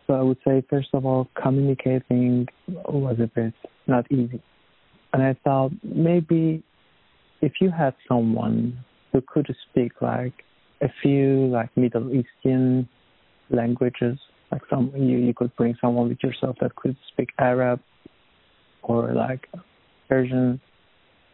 So 0.07 0.15
i 0.15 0.23
would 0.23 0.39
say 0.45 0.63
first 0.69 0.89
of 0.93 1.07
all 1.07 1.29
communicating 1.41 2.49
was 2.69 3.17
a 3.21 3.31
bit 3.35 3.55
not 3.87 4.11
easy. 4.11 4.43
And 5.13 5.23
i 5.23 5.35
thought 5.45 5.73
maybe 5.83 6.63
if 7.41 7.53
you 7.61 7.71
had 7.71 7.95
someone 8.09 8.85
who 9.13 9.21
could 9.27 9.49
speak 9.71 9.93
like 10.01 10.35
a 10.83 10.89
few 11.03 11.47
like 11.47 11.71
middle 11.77 12.11
eastern 12.15 12.89
languages 13.51 14.19
like 14.51 14.63
some 14.69 14.93
you, 14.97 15.19
you 15.19 15.35
could 15.35 15.55
bring 15.57 15.77
someone 15.81 16.09
with 16.09 16.19
yourself 16.23 16.57
that 16.61 16.75
could 16.77 16.97
speak 17.13 17.31
Arab 17.39 17.81
or 18.83 19.13
like 19.13 19.49
Persian 20.09 20.61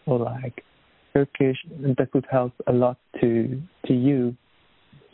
or 0.06 0.18
like 0.18 0.62
Turkish 1.16 1.56
that 1.98 2.10
could 2.12 2.26
help 2.30 2.52
a 2.66 2.72
lot 2.72 2.98
to 3.22 3.62
to 3.86 3.94
you, 3.94 4.36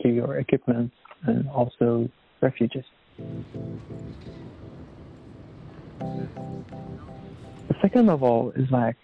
to 0.01 0.09
your 0.09 0.37
equipment 0.37 0.91
and 1.25 1.47
also 1.49 2.09
refugees. 2.41 2.83
The 7.69 7.75
second 7.81 8.09
of 8.09 8.21
all 8.21 8.51
is 8.51 8.69
like 8.69 8.97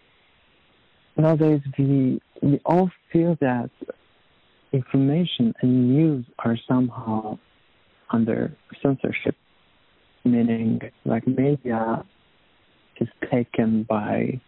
nowadays 1.16 1.62
we 1.78 2.20
we 2.41 2.60
all 2.66 2.91
feel 3.14 3.38
that 3.39 3.70
information 4.74 5.54
and 5.62 5.95
news 5.95 6.26
are 6.39 6.58
somehow 6.68 7.39
under 8.10 8.52
censorship, 8.82 9.36
meaning 10.26 10.82
like 11.06 11.26
media 11.26 12.04
is 13.00 13.08
taken 13.32 13.84
by 13.84 14.41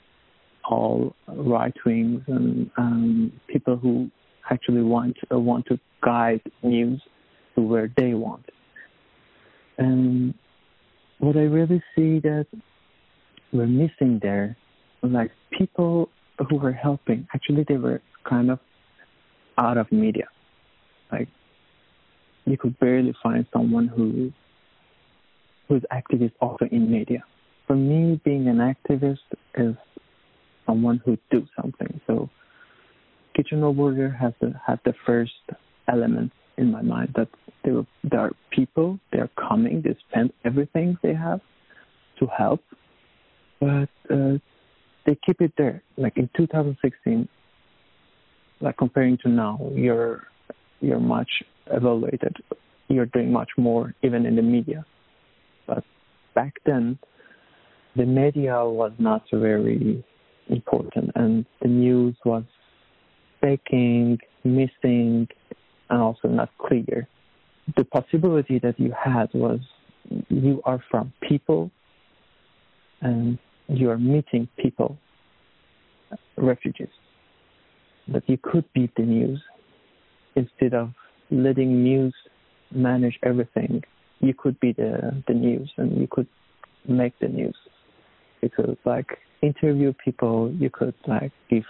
all 0.70 1.16
right 1.28 1.74
wings 1.86 2.22
and 2.28 2.70
um, 2.78 3.32
people 3.48 3.78
who 3.78 4.10
actually 4.50 4.84
want 4.84 5.18
uh, 5.32 5.40
want 5.40 5.66
to 5.68 5.80
guide 6.02 6.42
news 6.64 7.02
to 7.56 7.62
where 7.62 7.92
they 7.98 8.14
want. 8.14 8.46
And 9.78 10.34
what 11.20 11.36
I 11.38 11.42
really 11.42 11.82
see 11.96 12.20
that 12.20 12.48
we're 13.54 13.68
missing 13.68 14.20
there, 14.22 14.58
like 15.02 15.32
people 15.52 16.10
who 16.50 16.58
were 16.58 16.72
helping, 16.72 17.28
actually 17.34 17.66
they 17.68 17.78
were 17.78 18.02
kind 18.28 18.52
of 18.52 18.60
out 19.58 19.78
of 19.78 19.92
media. 19.92 20.28
Like 21.12 21.28
you 22.46 22.58
could 22.58 22.80
barely 22.80 23.14
find 23.22 23.46
someone 23.54 23.88
who 23.88 24.32
who's 25.68 25.84
activist 25.92 26.34
also 26.42 26.66
in 26.72 26.92
media. 26.92 27.24
For 27.68 27.76
me, 27.76 28.20
being 28.26 28.48
an 28.48 28.58
activist 28.58 29.20
is 29.56 29.76
someone 30.72 31.02
who 31.06 31.18
do 31.30 31.46
something. 31.62 32.00
So 32.08 32.30
Kitchen 33.36 33.62
Border 33.62 34.10
has 34.10 34.34
the, 34.42 34.54
had 34.66 34.80
the 34.86 34.94
first 35.06 35.32
element 35.92 36.32
in 36.58 36.72
my 36.72 36.82
mind 36.82 37.14
that 37.16 37.28
there, 37.64 37.86
there 38.04 38.20
are 38.22 38.32
people, 38.52 39.00
they 39.12 39.20
are 39.20 39.30
coming, 39.50 39.82
they 39.84 39.96
spend 40.10 40.32
everything 40.46 40.98
they 41.04 41.14
have 41.14 41.42
to 42.20 42.28
help. 42.28 42.62
but 43.60 43.90
uh, 44.10 44.38
they 45.06 45.18
keep 45.26 45.42
it 45.42 45.54
there. 45.58 45.84
Like 45.98 46.18
in 46.18 46.30
2016, 46.38 47.28
like 48.62 48.78
comparing 48.78 49.18
to 49.24 49.30
now, 49.30 49.60
you're 49.74 50.28
you're 50.80 51.00
much 51.00 51.30
evaluated. 51.68 52.36
You're 52.88 53.08
doing 53.08 53.32
much 53.32 53.50
more, 53.58 53.94
even 54.04 54.26
in 54.26 54.36
the 54.36 54.42
media. 54.42 54.86
But 55.68 55.84
back 56.36 56.54
then, 56.66 57.00
the 57.96 58.06
media 58.06 58.66
was 58.66 58.92
not 59.00 59.24
very 59.32 60.04
important, 60.52 61.12
and 61.16 61.46
the 61.62 61.68
news 61.68 62.16
was 62.26 62.44
faking, 63.42 64.20
missing, 64.44 65.28
and 65.90 66.02
also 66.02 66.28
not 66.28 66.50
clear. 66.58 67.08
The 67.76 67.86
possibility 67.86 68.60
that 68.60 68.80
you 68.80 68.94
had 68.98 69.30
was 69.34 69.60
you 70.30 70.62
are 70.66 70.84
from 70.90 71.14
people 71.28 71.72
and 73.02 73.38
you 73.68 73.90
are 73.90 73.98
meeting 73.98 74.48
people, 74.58 74.98
refugees, 76.38 76.90
that 78.08 78.24
you 78.28 78.38
could 78.42 78.66
beat 78.74 78.94
the 78.96 79.04
news 79.04 79.42
instead 80.36 80.74
of 80.74 80.92
letting 81.30 81.84
news 81.84 82.14
manage 82.72 83.18
everything. 83.24 83.84
You 84.20 84.34
could 84.34 84.60
be 84.60 84.74
the, 84.74 85.24
the 85.28 85.34
news 85.34 85.72
and 85.78 86.00
you 86.00 86.08
could 86.10 86.28
make 86.88 87.18
the 87.20 87.28
news. 87.28 87.56
You 88.42 88.50
could 88.50 88.78
like 88.86 89.18
interview 89.42 89.94
people, 90.04 90.52
you 90.52 90.70
could 90.70 90.94
like 91.08 91.32
give 91.50 91.64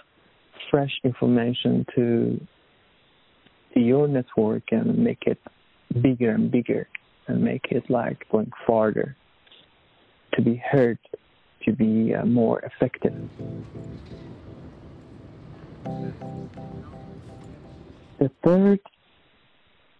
fresh 0.70 0.92
information 1.04 1.86
to 1.94 2.40
to 3.74 3.80
your 3.80 4.06
network 4.06 4.64
and 4.70 4.98
make 4.98 5.22
it 5.26 5.38
bigger 6.02 6.30
and 6.30 6.50
bigger 6.50 6.86
and 7.26 7.42
make 7.42 7.66
it 7.70 7.88
like 7.88 8.26
going 8.30 8.50
farther 8.66 9.16
to 10.34 10.42
be 10.42 10.56
heard 10.56 10.98
to 11.64 11.72
be 11.72 12.14
uh, 12.14 12.24
more 12.24 12.60
effective. 12.60 13.14
The 18.18 18.30
third 18.44 18.80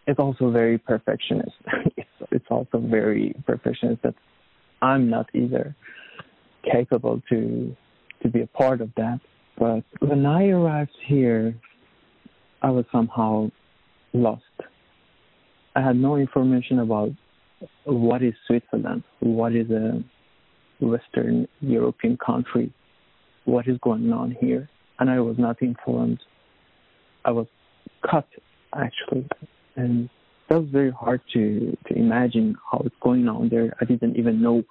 is 0.07 0.17
also 0.19 0.51
very 0.51 0.79
perfectionist. 0.79 1.57
It's, 1.97 2.09
it's 2.31 2.47
also 2.51 2.79
very 2.79 3.35
perfectionist 3.47 4.03
that 4.03 4.15
i'm 4.83 5.09
not 5.09 5.27
either 5.35 5.75
capable 6.71 7.21
to 7.29 7.75
to 8.23 8.29
be 8.29 8.41
a 8.41 8.47
part 8.47 8.81
of 8.81 8.91
that 8.97 9.19
but 9.59 9.83
when 10.01 10.27
i 10.27 10.49
arrived 10.49 10.97
here 11.07 11.55
i 12.63 12.71
was 12.71 12.85
somehow 12.93 13.51
lost. 14.13 14.43
I 15.75 15.81
had 15.81 15.97
no 15.97 16.17
information 16.17 16.81
about 16.81 17.11
what 17.85 18.23
is 18.23 18.35
Switzerland, 18.47 19.05
what 19.21 19.55
is 19.55 19.71
a 19.71 20.03
Western 20.81 21.47
European 21.61 22.19
country, 22.19 22.73
what 23.45 23.67
is 23.69 23.79
going 23.83 24.13
on 24.13 24.37
here, 24.41 24.69
and 24.99 25.09
I 25.09 25.21
was 25.21 25.37
not 25.39 25.63
informed. 25.63 26.21
I 27.25 27.31
was 27.31 27.47
cut 28.09 28.27
actually, 28.75 29.27
and 29.77 30.11
that 30.49 30.61
was 30.61 30.69
very 30.71 30.91
hard 30.91 31.21
to 31.35 31.77
to 31.89 31.95
imagine 31.95 32.57
how 32.71 32.83
it's 32.85 32.95
going 33.01 33.29
on 33.29 33.49
there. 33.49 33.75
I 33.81 33.85
didn't 33.85 34.17
even 34.17 34.43
know 34.43 34.65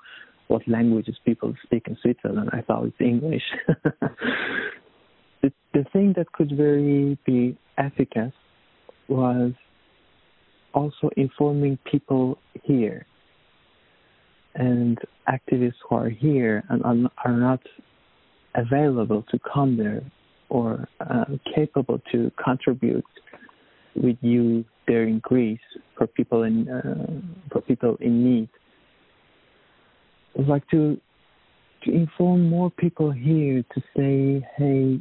what 0.51 0.67
languages 0.67 1.15
people 1.25 1.53
speak 1.63 1.87
in 1.87 1.97
Switzerland. 2.01 2.49
I 2.51 2.61
thought 2.61 2.85
it's 2.85 2.99
English. 2.99 3.43
the, 5.41 5.51
the 5.73 5.85
thing 5.93 6.13
that 6.17 6.31
could 6.33 6.51
very 6.55 7.17
be 7.25 7.57
efficacious 7.77 8.33
was 9.07 9.53
also 10.73 11.09
informing 11.15 11.77
people 11.89 12.37
here 12.63 13.05
and 14.55 14.97
activists 15.29 15.79
who 15.87 15.95
are 15.95 16.09
here 16.09 16.63
and 16.69 17.07
are 17.25 17.37
not 17.37 17.61
available 18.55 19.23
to 19.31 19.39
come 19.53 19.77
there 19.77 20.03
or 20.49 20.85
uh, 20.99 21.25
capable 21.55 22.01
to 22.11 22.29
contribute 22.43 23.05
with 23.95 24.17
you 24.21 24.65
there 24.87 25.03
in 25.03 25.19
Greece 25.19 25.59
for 25.97 26.07
people 26.07 26.43
in 26.43 26.67
uh, 26.67 27.07
for 27.51 27.61
people 27.61 27.97
in 28.01 28.23
need. 28.23 28.49
I'd 30.37 30.47
like 30.47 30.67
to 30.69 30.99
to 31.83 31.91
inform 31.91 32.47
more 32.47 32.69
people 32.69 33.11
here 33.11 33.63
to 33.73 33.81
say, 33.97 34.47
hey, 34.57 34.99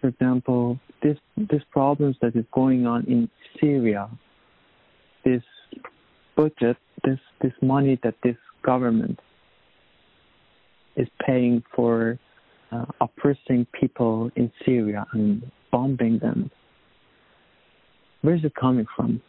for 0.00 0.08
example, 0.08 0.78
this 1.02 1.18
this 1.36 1.62
problems 1.70 2.16
that 2.22 2.34
is 2.34 2.44
going 2.52 2.86
on 2.86 3.04
in 3.06 3.28
Syria, 3.60 4.08
this 5.24 5.42
budget, 6.36 6.76
this 7.04 7.18
this 7.42 7.52
money 7.60 7.98
that 8.02 8.14
this 8.22 8.36
government 8.62 9.18
is 10.96 11.08
paying 11.24 11.62
for 11.74 12.18
uh, 12.72 12.84
oppressing 13.00 13.66
people 13.78 14.30
in 14.36 14.50
Syria 14.64 15.06
and 15.12 15.50
bombing 15.70 16.18
them. 16.18 16.50
Where 18.22 18.34
is 18.34 18.44
it 18.44 18.54
coming 18.54 18.86
from? 18.96 19.22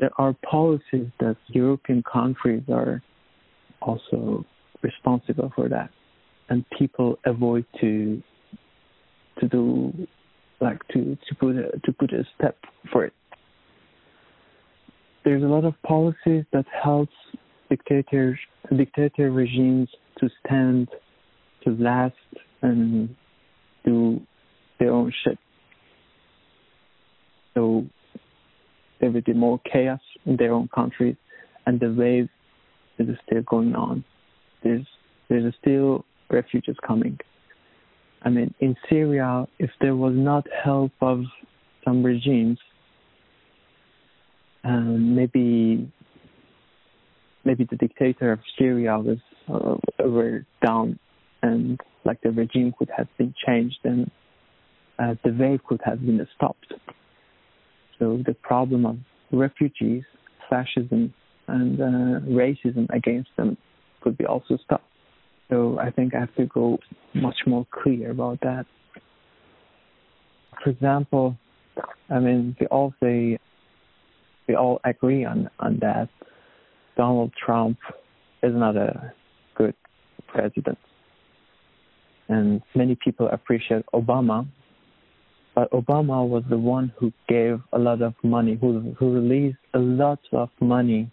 There 0.00 0.10
are 0.18 0.34
policies 0.50 1.08
that 1.20 1.36
European 1.48 2.02
countries 2.02 2.62
are 2.68 3.02
also 3.80 4.44
responsible 4.82 5.52
for 5.54 5.68
that, 5.68 5.90
and 6.48 6.64
people 6.78 7.18
avoid 7.24 7.64
to 7.80 8.22
to 9.40 9.48
do 9.48 9.92
like 10.60 10.86
to 10.88 11.16
to 11.28 11.34
put 11.38 11.56
a, 11.56 11.70
to 11.84 11.92
put 11.92 12.12
a 12.12 12.24
step 12.36 12.56
for 12.92 13.04
it. 13.04 13.12
There's 15.24 15.42
a 15.42 15.46
lot 15.46 15.64
of 15.64 15.74
policies 15.82 16.44
that 16.52 16.64
helps 16.82 17.12
dictators 17.68 18.38
dictator 18.76 19.30
regimes 19.30 19.88
to 20.18 20.28
stand, 20.44 20.88
to 21.64 21.70
last, 21.78 22.14
and 22.62 23.14
do 23.84 24.20
their 24.78 24.92
own 24.92 25.12
shit. 25.24 25.38
So 27.54 27.86
there 29.00 29.10
will 29.10 29.22
be 29.22 29.32
more 29.32 29.60
chaos 29.70 30.00
in 30.26 30.36
their 30.36 30.52
own 30.52 30.68
countries, 30.74 31.16
and 31.66 31.80
the 31.80 31.92
wave 31.92 32.28
is 33.08 33.16
still 33.26 33.42
going 33.42 33.74
on. 33.74 34.04
There's 34.62 34.86
there's 35.28 35.54
still 35.60 36.04
refugees 36.30 36.76
coming. 36.86 37.18
I 38.22 38.28
mean, 38.28 38.52
in 38.60 38.76
Syria, 38.88 39.46
if 39.58 39.70
there 39.80 39.96
was 39.96 40.12
not 40.14 40.46
help 40.64 40.92
of 41.00 41.22
some 41.84 42.04
regimes, 42.04 42.58
um, 44.64 45.14
maybe 45.14 45.90
maybe 47.44 47.66
the 47.70 47.76
dictator 47.76 48.32
of 48.32 48.40
Syria 48.58 48.98
was 48.98 49.18
uh, 49.48 49.76
were 50.06 50.44
down, 50.64 50.98
and 51.42 51.80
like 52.04 52.20
the 52.22 52.30
regime 52.30 52.74
could 52.78 52.90
have 52.94 53.08
been 53.16 53.34
changed, 53.46 53.78
and 53.84 54.10
uh, 54.98 55.14
the 55.24 55.32
wave 55.32 55.60
could 55.66 55.80
have 55.84 56.00
been 56.00 56.26
stopped. 56.36 56.74
So 57.98 58.22
the 58.26 58.34
problem 58.34 58.84
of 58.84 58.98
refugees, 59.32 60.02
fascism, 60.48 61.14
and 61.50 61.80
uh, 61.80 62.20
racism 62.28 62.86
against 62.90 63.30
them 63.36 63.56
could 64.00 64.16
be 64.16 64.24
also 64.24 64.56
stopped. 64.64 64.84
So 65.50 65.78
I 65.78 65.90
think 65.90 66.14
I 66.14 66.20
have 66.20 66.34
to 66.36 66.46
go 66.46 66.78
much 67.14 67.36
more 67.46 67.66
clear 67.70 68.12
about 68.12 68.40
that. 68.42 68.66
For 70.62 70.70
example, 70.70 71.36
I 72.08 72.18
mean, 72.20 72.56
we 72.60 72.66
all 72.66 72.94
say, 73.02 73.38
we 74.46 74.54
all 74.54 74.80
agree 74.84 75.24
on, 75.24 75.50
on 75.58 75.78
that 75.80 76.08
Donald 76.96 77.32
Trump 77.44 77.78
is 78.42 78.52
not 78.54 78.76
a 78.76 79.12
good 79.56 79.74
president. 80.28 80.78
And 82.28 82.62
many 82.74 82.96
people 83.02 83.28
appreciate 83.32 83.84
Obama, 83.92 84.46
but 85.54 85.70
Obama 85.72 86.26
was 86.26 86.44
the 86.48 86.58
one 86.58 86.92
who 86.98 87.12
gave 87.28 87.60
a 87.72 87.78
lot 87.78 88.02
of 88.02 88.14
money, 88.22 88.56
who, 88.60 88.94
who 88.98 89.12
released 89.12 89.58
a 89.74 89.78
lot 89.78 90.20
of 90.32 90.48
money 90.60 91.10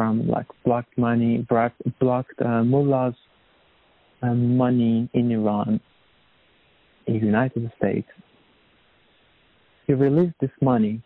from 0.00 0.26
like 0.26 0.46
blocked 0.64 0.96
money, 0.96 1.46
blocked, 2.00 2.40
uh, 2.40 2.64
mullahs 2.64 3.12
money 4.22 5.10
in 5.12 5.30
Iran, 5.30 5.78
in 7.06 7.20
the 7.20 7.26
United 7.26 7.70
States. 7.76 8.08
He 9.86 9.92
released 9.92 10.36
this 10.40 10.56
money, 10.62 11.02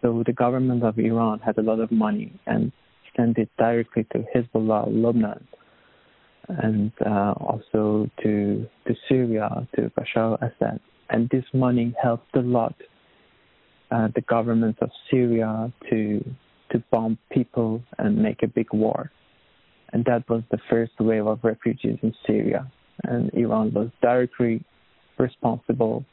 so 0.00 0.22
the 0.24 0.32
government 0.32 0.84
of 0.84 0.96
Iran 1.00 1.40
had 1.40 1.58
a 1.58 1.62
lot 1.62 1.80
of 1.80 1.90
money 1.90 2.30
and 2.46 2.70
sent 3.16 3.38
it 3.38 3.50
directly 3.58 4.06
to 4.12 4.24
Hezbollah, 4.32 4.86
Lebanon, 4.86 5.44
and 6.46 6.92
uh, 7.04 7.32
also 7.50 8.08
to 8.22 8.68
to 8.86 8.94
Syria, 9.08 9.66
to 9.74 9.90
Bashar 9.98 10.38
al-Assad. 10.40 10.78
And 11.10 11.28
this 11.30 11.46
money 11.52 11.92
helped 12.00 12.36
a 12.36 12.44
lot 12.58 12.76
uh, 13.90 14.08
the 14.14 14.20
government 14.20 14.76
of 14.80 14.90
Syria 15.10 15.72
to 15.90 16.24
to 16.76 16.84
bomb 16.90 17.18
people 17.30 17.82
and 17.98 18.16
make 18.16 18.42
a 18.42 18.46
big 18.46 18.72
war 18.72 19.10
and 19.92 20.04
that 20.04 20.28
was 20.28 20.42
the 20.50 20.58
first 20.68 20.92
wave 20.98 21.26
of 21.26 21.38
refugees 21.42 21.98
in 22.02 22.14
Syria. 22.26 22.70
And 23.04 23.32
Iran 23.34 23.72
was 23.72 23.88
directly 24.02 24.64
responsible, 25.18 26.04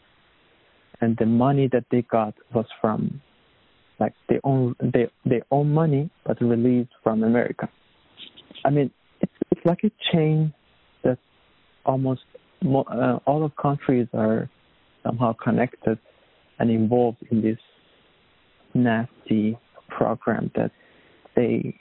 and 1.01 1.17
the 1.17 1.25
money 1.25 1.69
that 1.71 1.85
they 1.91 2.01
got 2.03 2.33
was 2.53 2.65
from 2.81 3.21
like 3.99 4.13
they 4.27 4.39
own 4.43 4.75
they 4.81 5.07
they 5.25 5.41
own 5.49 5.73
money, 5.73 6.09
but 6.25 6.41
released 6.41 6.91
from 7.03 7.23
America. 7.23 7.69
I 8.65 8.69
mean, 8.69 8.91
it's 9.21 9.31
it's 9.51 9.65
like 9.65 9.83
a 9.83 9.91
chain 10.11 10.53
that 11.03 11.17
almost 11.85 12.21
mo- 12.61 12.87
uh, 12.89 13.19
all 13.25 13.43
of 13.45 13.55
countries 13.55 14.07
are 14.13 14.49
somehow 15.03 15.33
connected 15.33 15.97
and 16.59 16.69
involved 16.69 17.17
in 17.31 17.41
this 17.41 17.59
nasty 18.73 19.57
program 19.97 20.51
that 20.55 20.71
they 21.35 21.79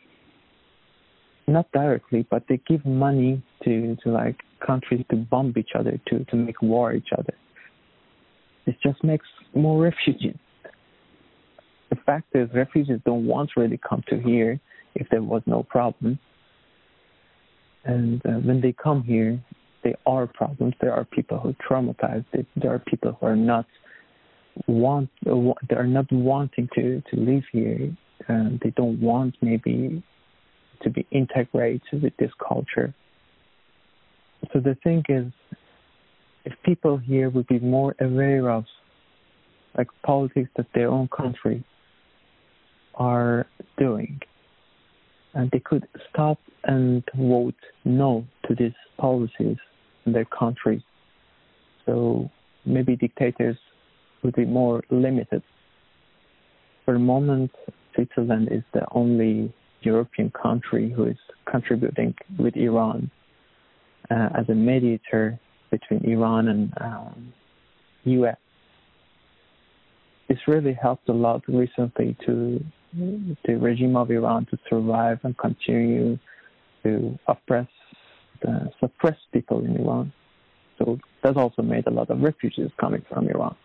not 1.47 1.71
directly, 1.73 2.27
but 2.31 2.45
they 2.49 2.61
give 2.69 2.85
money 2.87 3.43
to, 3.65 3.97
to 4.03 4.11
like 4.11 4.37
countries 4.65 5.05
to 5.11 5.17
bomb 5.17 5.53
each 5.57 5.71
other, 5.79 6.01
to, 6.09 6.25
to 6.27 6.37
make 6.37 6.61
war 6.63 6.93
each 6.93 7.09
other. 7.17 7.35
It 8.67 8.77
just 8.83 9.03
makes 9.03 9.27
more 9.55 9.83
refugees. 9.83 10.37
The 11.91 11.97
fact 12.07 12.29
is, 12.35 12.49
refugees 12.55 13.01
don't 13.05 13.27
want 13.27 13.51
to 13.55 13.61
really 13.61 13.81
come 13.87 14.03
to 14.09 14.21
here 14.21 14.61
if 14.95 15.09
there 15.11 15.23
was 15.23 15.43
no 15.47 15.63
problem. 15.65 16.19
And 17.85 18.25
uh, 18.25 18.39
when 18.39 18.61
they 18.61 18.73
come 18.73 19.03
here, 19.03 19.43
there 19.83 19.97
are 20.07 20.27
problems. 20.27 20.75
There 20.81 20.93
are 20.93 21.05
people 21.05 21.39
who 21.41 21.51
are 21.51 21.69
traumatized. 21.69 22.25
There 22.57 22.73
are 22.73 22.79
people 22.79 23.19
who 23.21 23.27
are 23.27 23.37
not 23.37 23.67
want 24.67 25.09
they 25.25 25.77
are 25.77 25.87
not 25.87 26.11
wanting 26.13 26.69
to 26.75 27.03
to 27.11 27.17
live 27.17 27.43
here. 27.53 27.91
And 28.29 28.61
they 28.61 28.71
don't 28.71 29.01
want 29.01 29.37
maybe 29.43 30.03
to 30.83 30.91
be 30.91 31.07
integrated 31.11 32.03
with 32.03 32.17
this 32.19 32.31
culture. 32.47 32.95
So 34.53 34.61
the 34.61 34.77
thing 34.83 35.05
is, 35.09 35.33
if 36.45 36.53
people 36.65 36.97
here 36.99 37.31
would 37.31 37.47
be 37.47 37.61
more 37.61 37.95
aware 38.01 38.51
of 38.51 38.65
like 39.77 39.89
politics 40.05 40.51
that 40.57 40.67
their 40.75 40.89
own 40.89 41.09
country 41.09 41.65
are 42.95 43.47
doing, 43.79 44.21
and 45.35 45.51
they 45.51 45.61
could 45.61 45.87
stop 46.11 46.39
and 46.65 47.03
vote 47.17 47.55
no 47.85 48.27
to 48.47 48.55
these 48.55 48.75
policies 48.99 49.57
in 50.05 50.13
their 50.13 50.27
country. 50.27 50.85
So 51.87 52.31
maybe 52.67 52.97
dictators 52.97 53.57
would 54.23 54.35
be 54.35 54.45
more 54.45 54.83
limited. 54.91 55.43
For 56.85 56.95
the 56.95 57.01
moment, 57.01 57.51
Switzerland 57.95 58.49
is 58.51 58.63
the 58.73 58.87
only 58.93 59.53
European 59.83 60.31
country 60.31 60.91
who 60.91 61.05
is 61.05 61.17
contributing 61.47 62.15
with 62.39 62.57
Iran 62.57 63.11
uh, 64.11 64.29
as 64.35 64.49
a 64.49 64.55
mediator 64.55 65.39
between 65.71 66.05
Iran 66.05 66.49
and 66.49 66.73
um, 66.81 67.33
U.S. 68.05 68.37
This 70.29 70.39
really 70.47 70.75
helped 70.75 71.09
a 71.09 71.13
lot 71.13 71.43
recently 71.49 72.17
to 72.27 72.63
the 72.95 73.55
regime 73.55 73.97
of 73.97 74.11
Iran 74.11 74.47
to 74.51 74.59
survive 74.69 75.19
and 75.23 75.37
continue 75.39 76.19
to 76.83 77.19
oppress, 77.27 77.69
uh, 78.47 78.67
suppress 78.81 79.17
people 79.33 79.65
in 79.65 79.77
Iran. 79.77 80.13
So 80.79 80.99
that 81.23 81.37
also 81.37 81.63
made 81.63 81.87
a 81.87 81.91
lot 81.91 82.11
of 82.11 82.21
refugees 82.21 82.71
coming 82.79 83.03
from 83.09 83.29
Iran. 83.29 83.57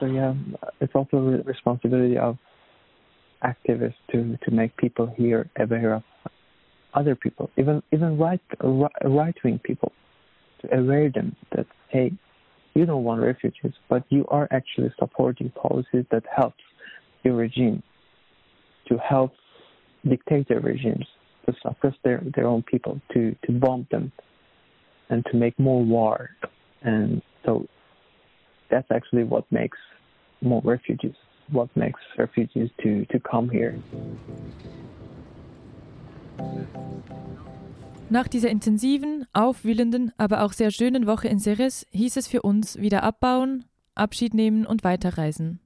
So 0.00 0.06
yeah, 0.06 0.34
it's 0.80 0.94
also 0.94 1.16
a 1.16 1.42
responsibility 1.42 2.16
of 2.16 2.38
activists 3.44 3.94
to 4.10 4.36
to 4.44 4.50
make 4.50 4.76
people 4.76 5.06
here 5.16 5.48
aware 5.58 5.94
of 5.94 6.02
other 6.94 7.14
people, 7.14 7.50
even 7.56 7.82
even 7.92 8.18
right 8.18 8.40
right 9.04 9.36
wing 9.44 9.60
people, 9.62 9.92
to 10.60 10.78
aware 10.78 11.10
them 11.10 11.36
that 11.54 11.66
hey, 11.88 12.12
you 12.74 12.86
don't 12.86 13.04
want 13.04 13.20
refugees, 13.20 13.72
but 13.88 14.04
you 14.08 14.24
are 14.28 14.48
actually 14.50 14.92
supporting 14.98 15.50
policies 15.50 16.04
that 16.10 16.24
helps 16.34 16.62
your 17.24 17.34
regime 17.34 17.82
to 18.88 18.98
help 18.98 19.32
dictator 20.08 20.60
regimes 20.60 21.06
to 21.46 21.54
suppress 21.62 21.94
their, 22.04 22.22
their 22.34 22.46
own 22.46 22.62
people, 22.62 23.00
to, 23.12 23.34
to 23.44 23.52
bomb 23.52 23.86
them, 23.90 24.12
and 25.10 25.24
to 25.30 25.36
make 25.36 25.58
more 25.58 25.82
war. 25.82 26.30
And 26.82 27.22
so 27.44 27.66
that's 28.70 28.86
actually 28.92 29.24
what 29.24 29.50
makes 29.50 29.78
more 30.40 30.62
refugees 30.64 31.14
what 31.50 31.74
makes 31.76 32.00
refugees 32.16 32.70
to, 32.82 33.04
to 33.12 33.18
come 33.20 33.50
here. 33.50 33.74
Nach 38.10 38.26
dieser 38.26 38.48
intensiven, 38.48 39.26
aufwühlenden, 39.32 40.12
aber 40.16 40.42
auch 40.42 40.52
sehr 40.52 40.70
schönen 40.70 41.06
Woche 41.06 41.28
in 41.28 41.38
Ceres 41.38 41.86
hieß 41.90 42.16
es 42.16 42.26
für 42.26 42.42
uns 42.42 42.78
wieder 42.78 43.02
abbauen, 43.02 43.64
Abschied 43.94 44.32
nehmen 44.32 44.64
und 44.64 44.82
weiterreisen. 44.82 45.60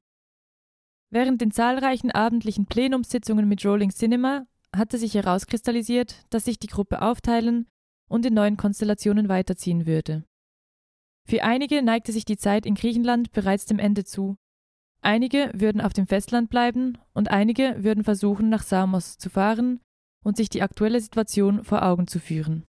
Während 1.11 1.41
den 1.41 1.53
zahlreichen 1.53 2.11
abendlichen 2.11 2.67
Plenumssitzungen 2.67 3.47
mit 3.47 3.65
Rolling 3.65 3.91
Cinema 3.91 4.47
hatte 4.75 4.99
sich 4.99 5.15
herauskristallisiert, 5.15 6.25
dass 6.31 6.47
sich 6.47 6.59
die 6.59 6.69
Gruppe 6.69 7.03
aufteilen 7.03 7.69
und 8.09 8.27
in 8.27 8.35
neuen 8.35 8.57
Konstellationen 8.57 9.29
weiterziehen 9.29 9.87
würde. 9.87 10.25
Für 11.29 11.45
einige 11.45 11.83
neigte 11.83 12.11
sich 12.11 12.25
die 12.25 12.39
Zeit 12.39 12.67
in 12.67 12.75
Griechenland 12.75 13.31
bereits 13.33 13.67
dem 13.67 13.79
Ende 13.79 14.05
zu, 14.05 14.37
Einige 15.03 15.51
würden 15.53 15.81
auf 15.81 15.93
dem 15.93 16.07
Festland 16.07 16.49
bleiben 16.49 16.97
und 17.13 17.31
einige 17.31 17.83
würden 17.83 18.05
versuchen, 18.05 18.49
nach 18.49 18.63
Samos 18.63 19.19
zu 19.19 19.31
fahren 19.31 19.81
und 20.23 20.37
sich 20.37 20.49
die 20.49 20.63
aktuelle 20.63 21.01
Situation 21.01 21.65
vor 21.65 21.83
Augen 21.83 22.07
zu 22.07 22.21
führen. 22.21 22.65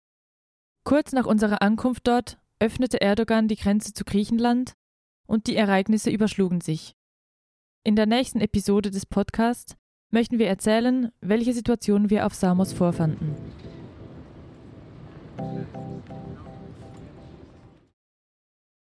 Kurz 0.85 1.11
nach 1.11 1.25
unserer 1.25 1.61
Ankunft 1.61 2.07
dort 2.07 2.39
öffnete 2.59 3.01
Erdogan 3.01 3.49
die 3.49 3.57
Grenze 3.57 3.93
zu 3.93 4.05
Griechenland 4.05 4.73
und 5.27 5.47
die 5.47 5.57
Ereignisse 5.57 6.09
überschlugen 6.09 6.61
sich. 6.61 6.95
In 7.83 7.97
der 7.97 8.05
nächsten 8.05 8.39
Episode 8.39 8.91
des 8.91 9.05
Podcasts 9.05 9.75
möchten 10.09 10.39
wir 10.39 10.47
erzählen, 10.47 11.11
welche 11.19 11.53
Situation 11.53 12.09
wir 12.09 12.25
auf 12.25 12.33
Samos 12.33 12.71
vorfanden. 12.71 13.35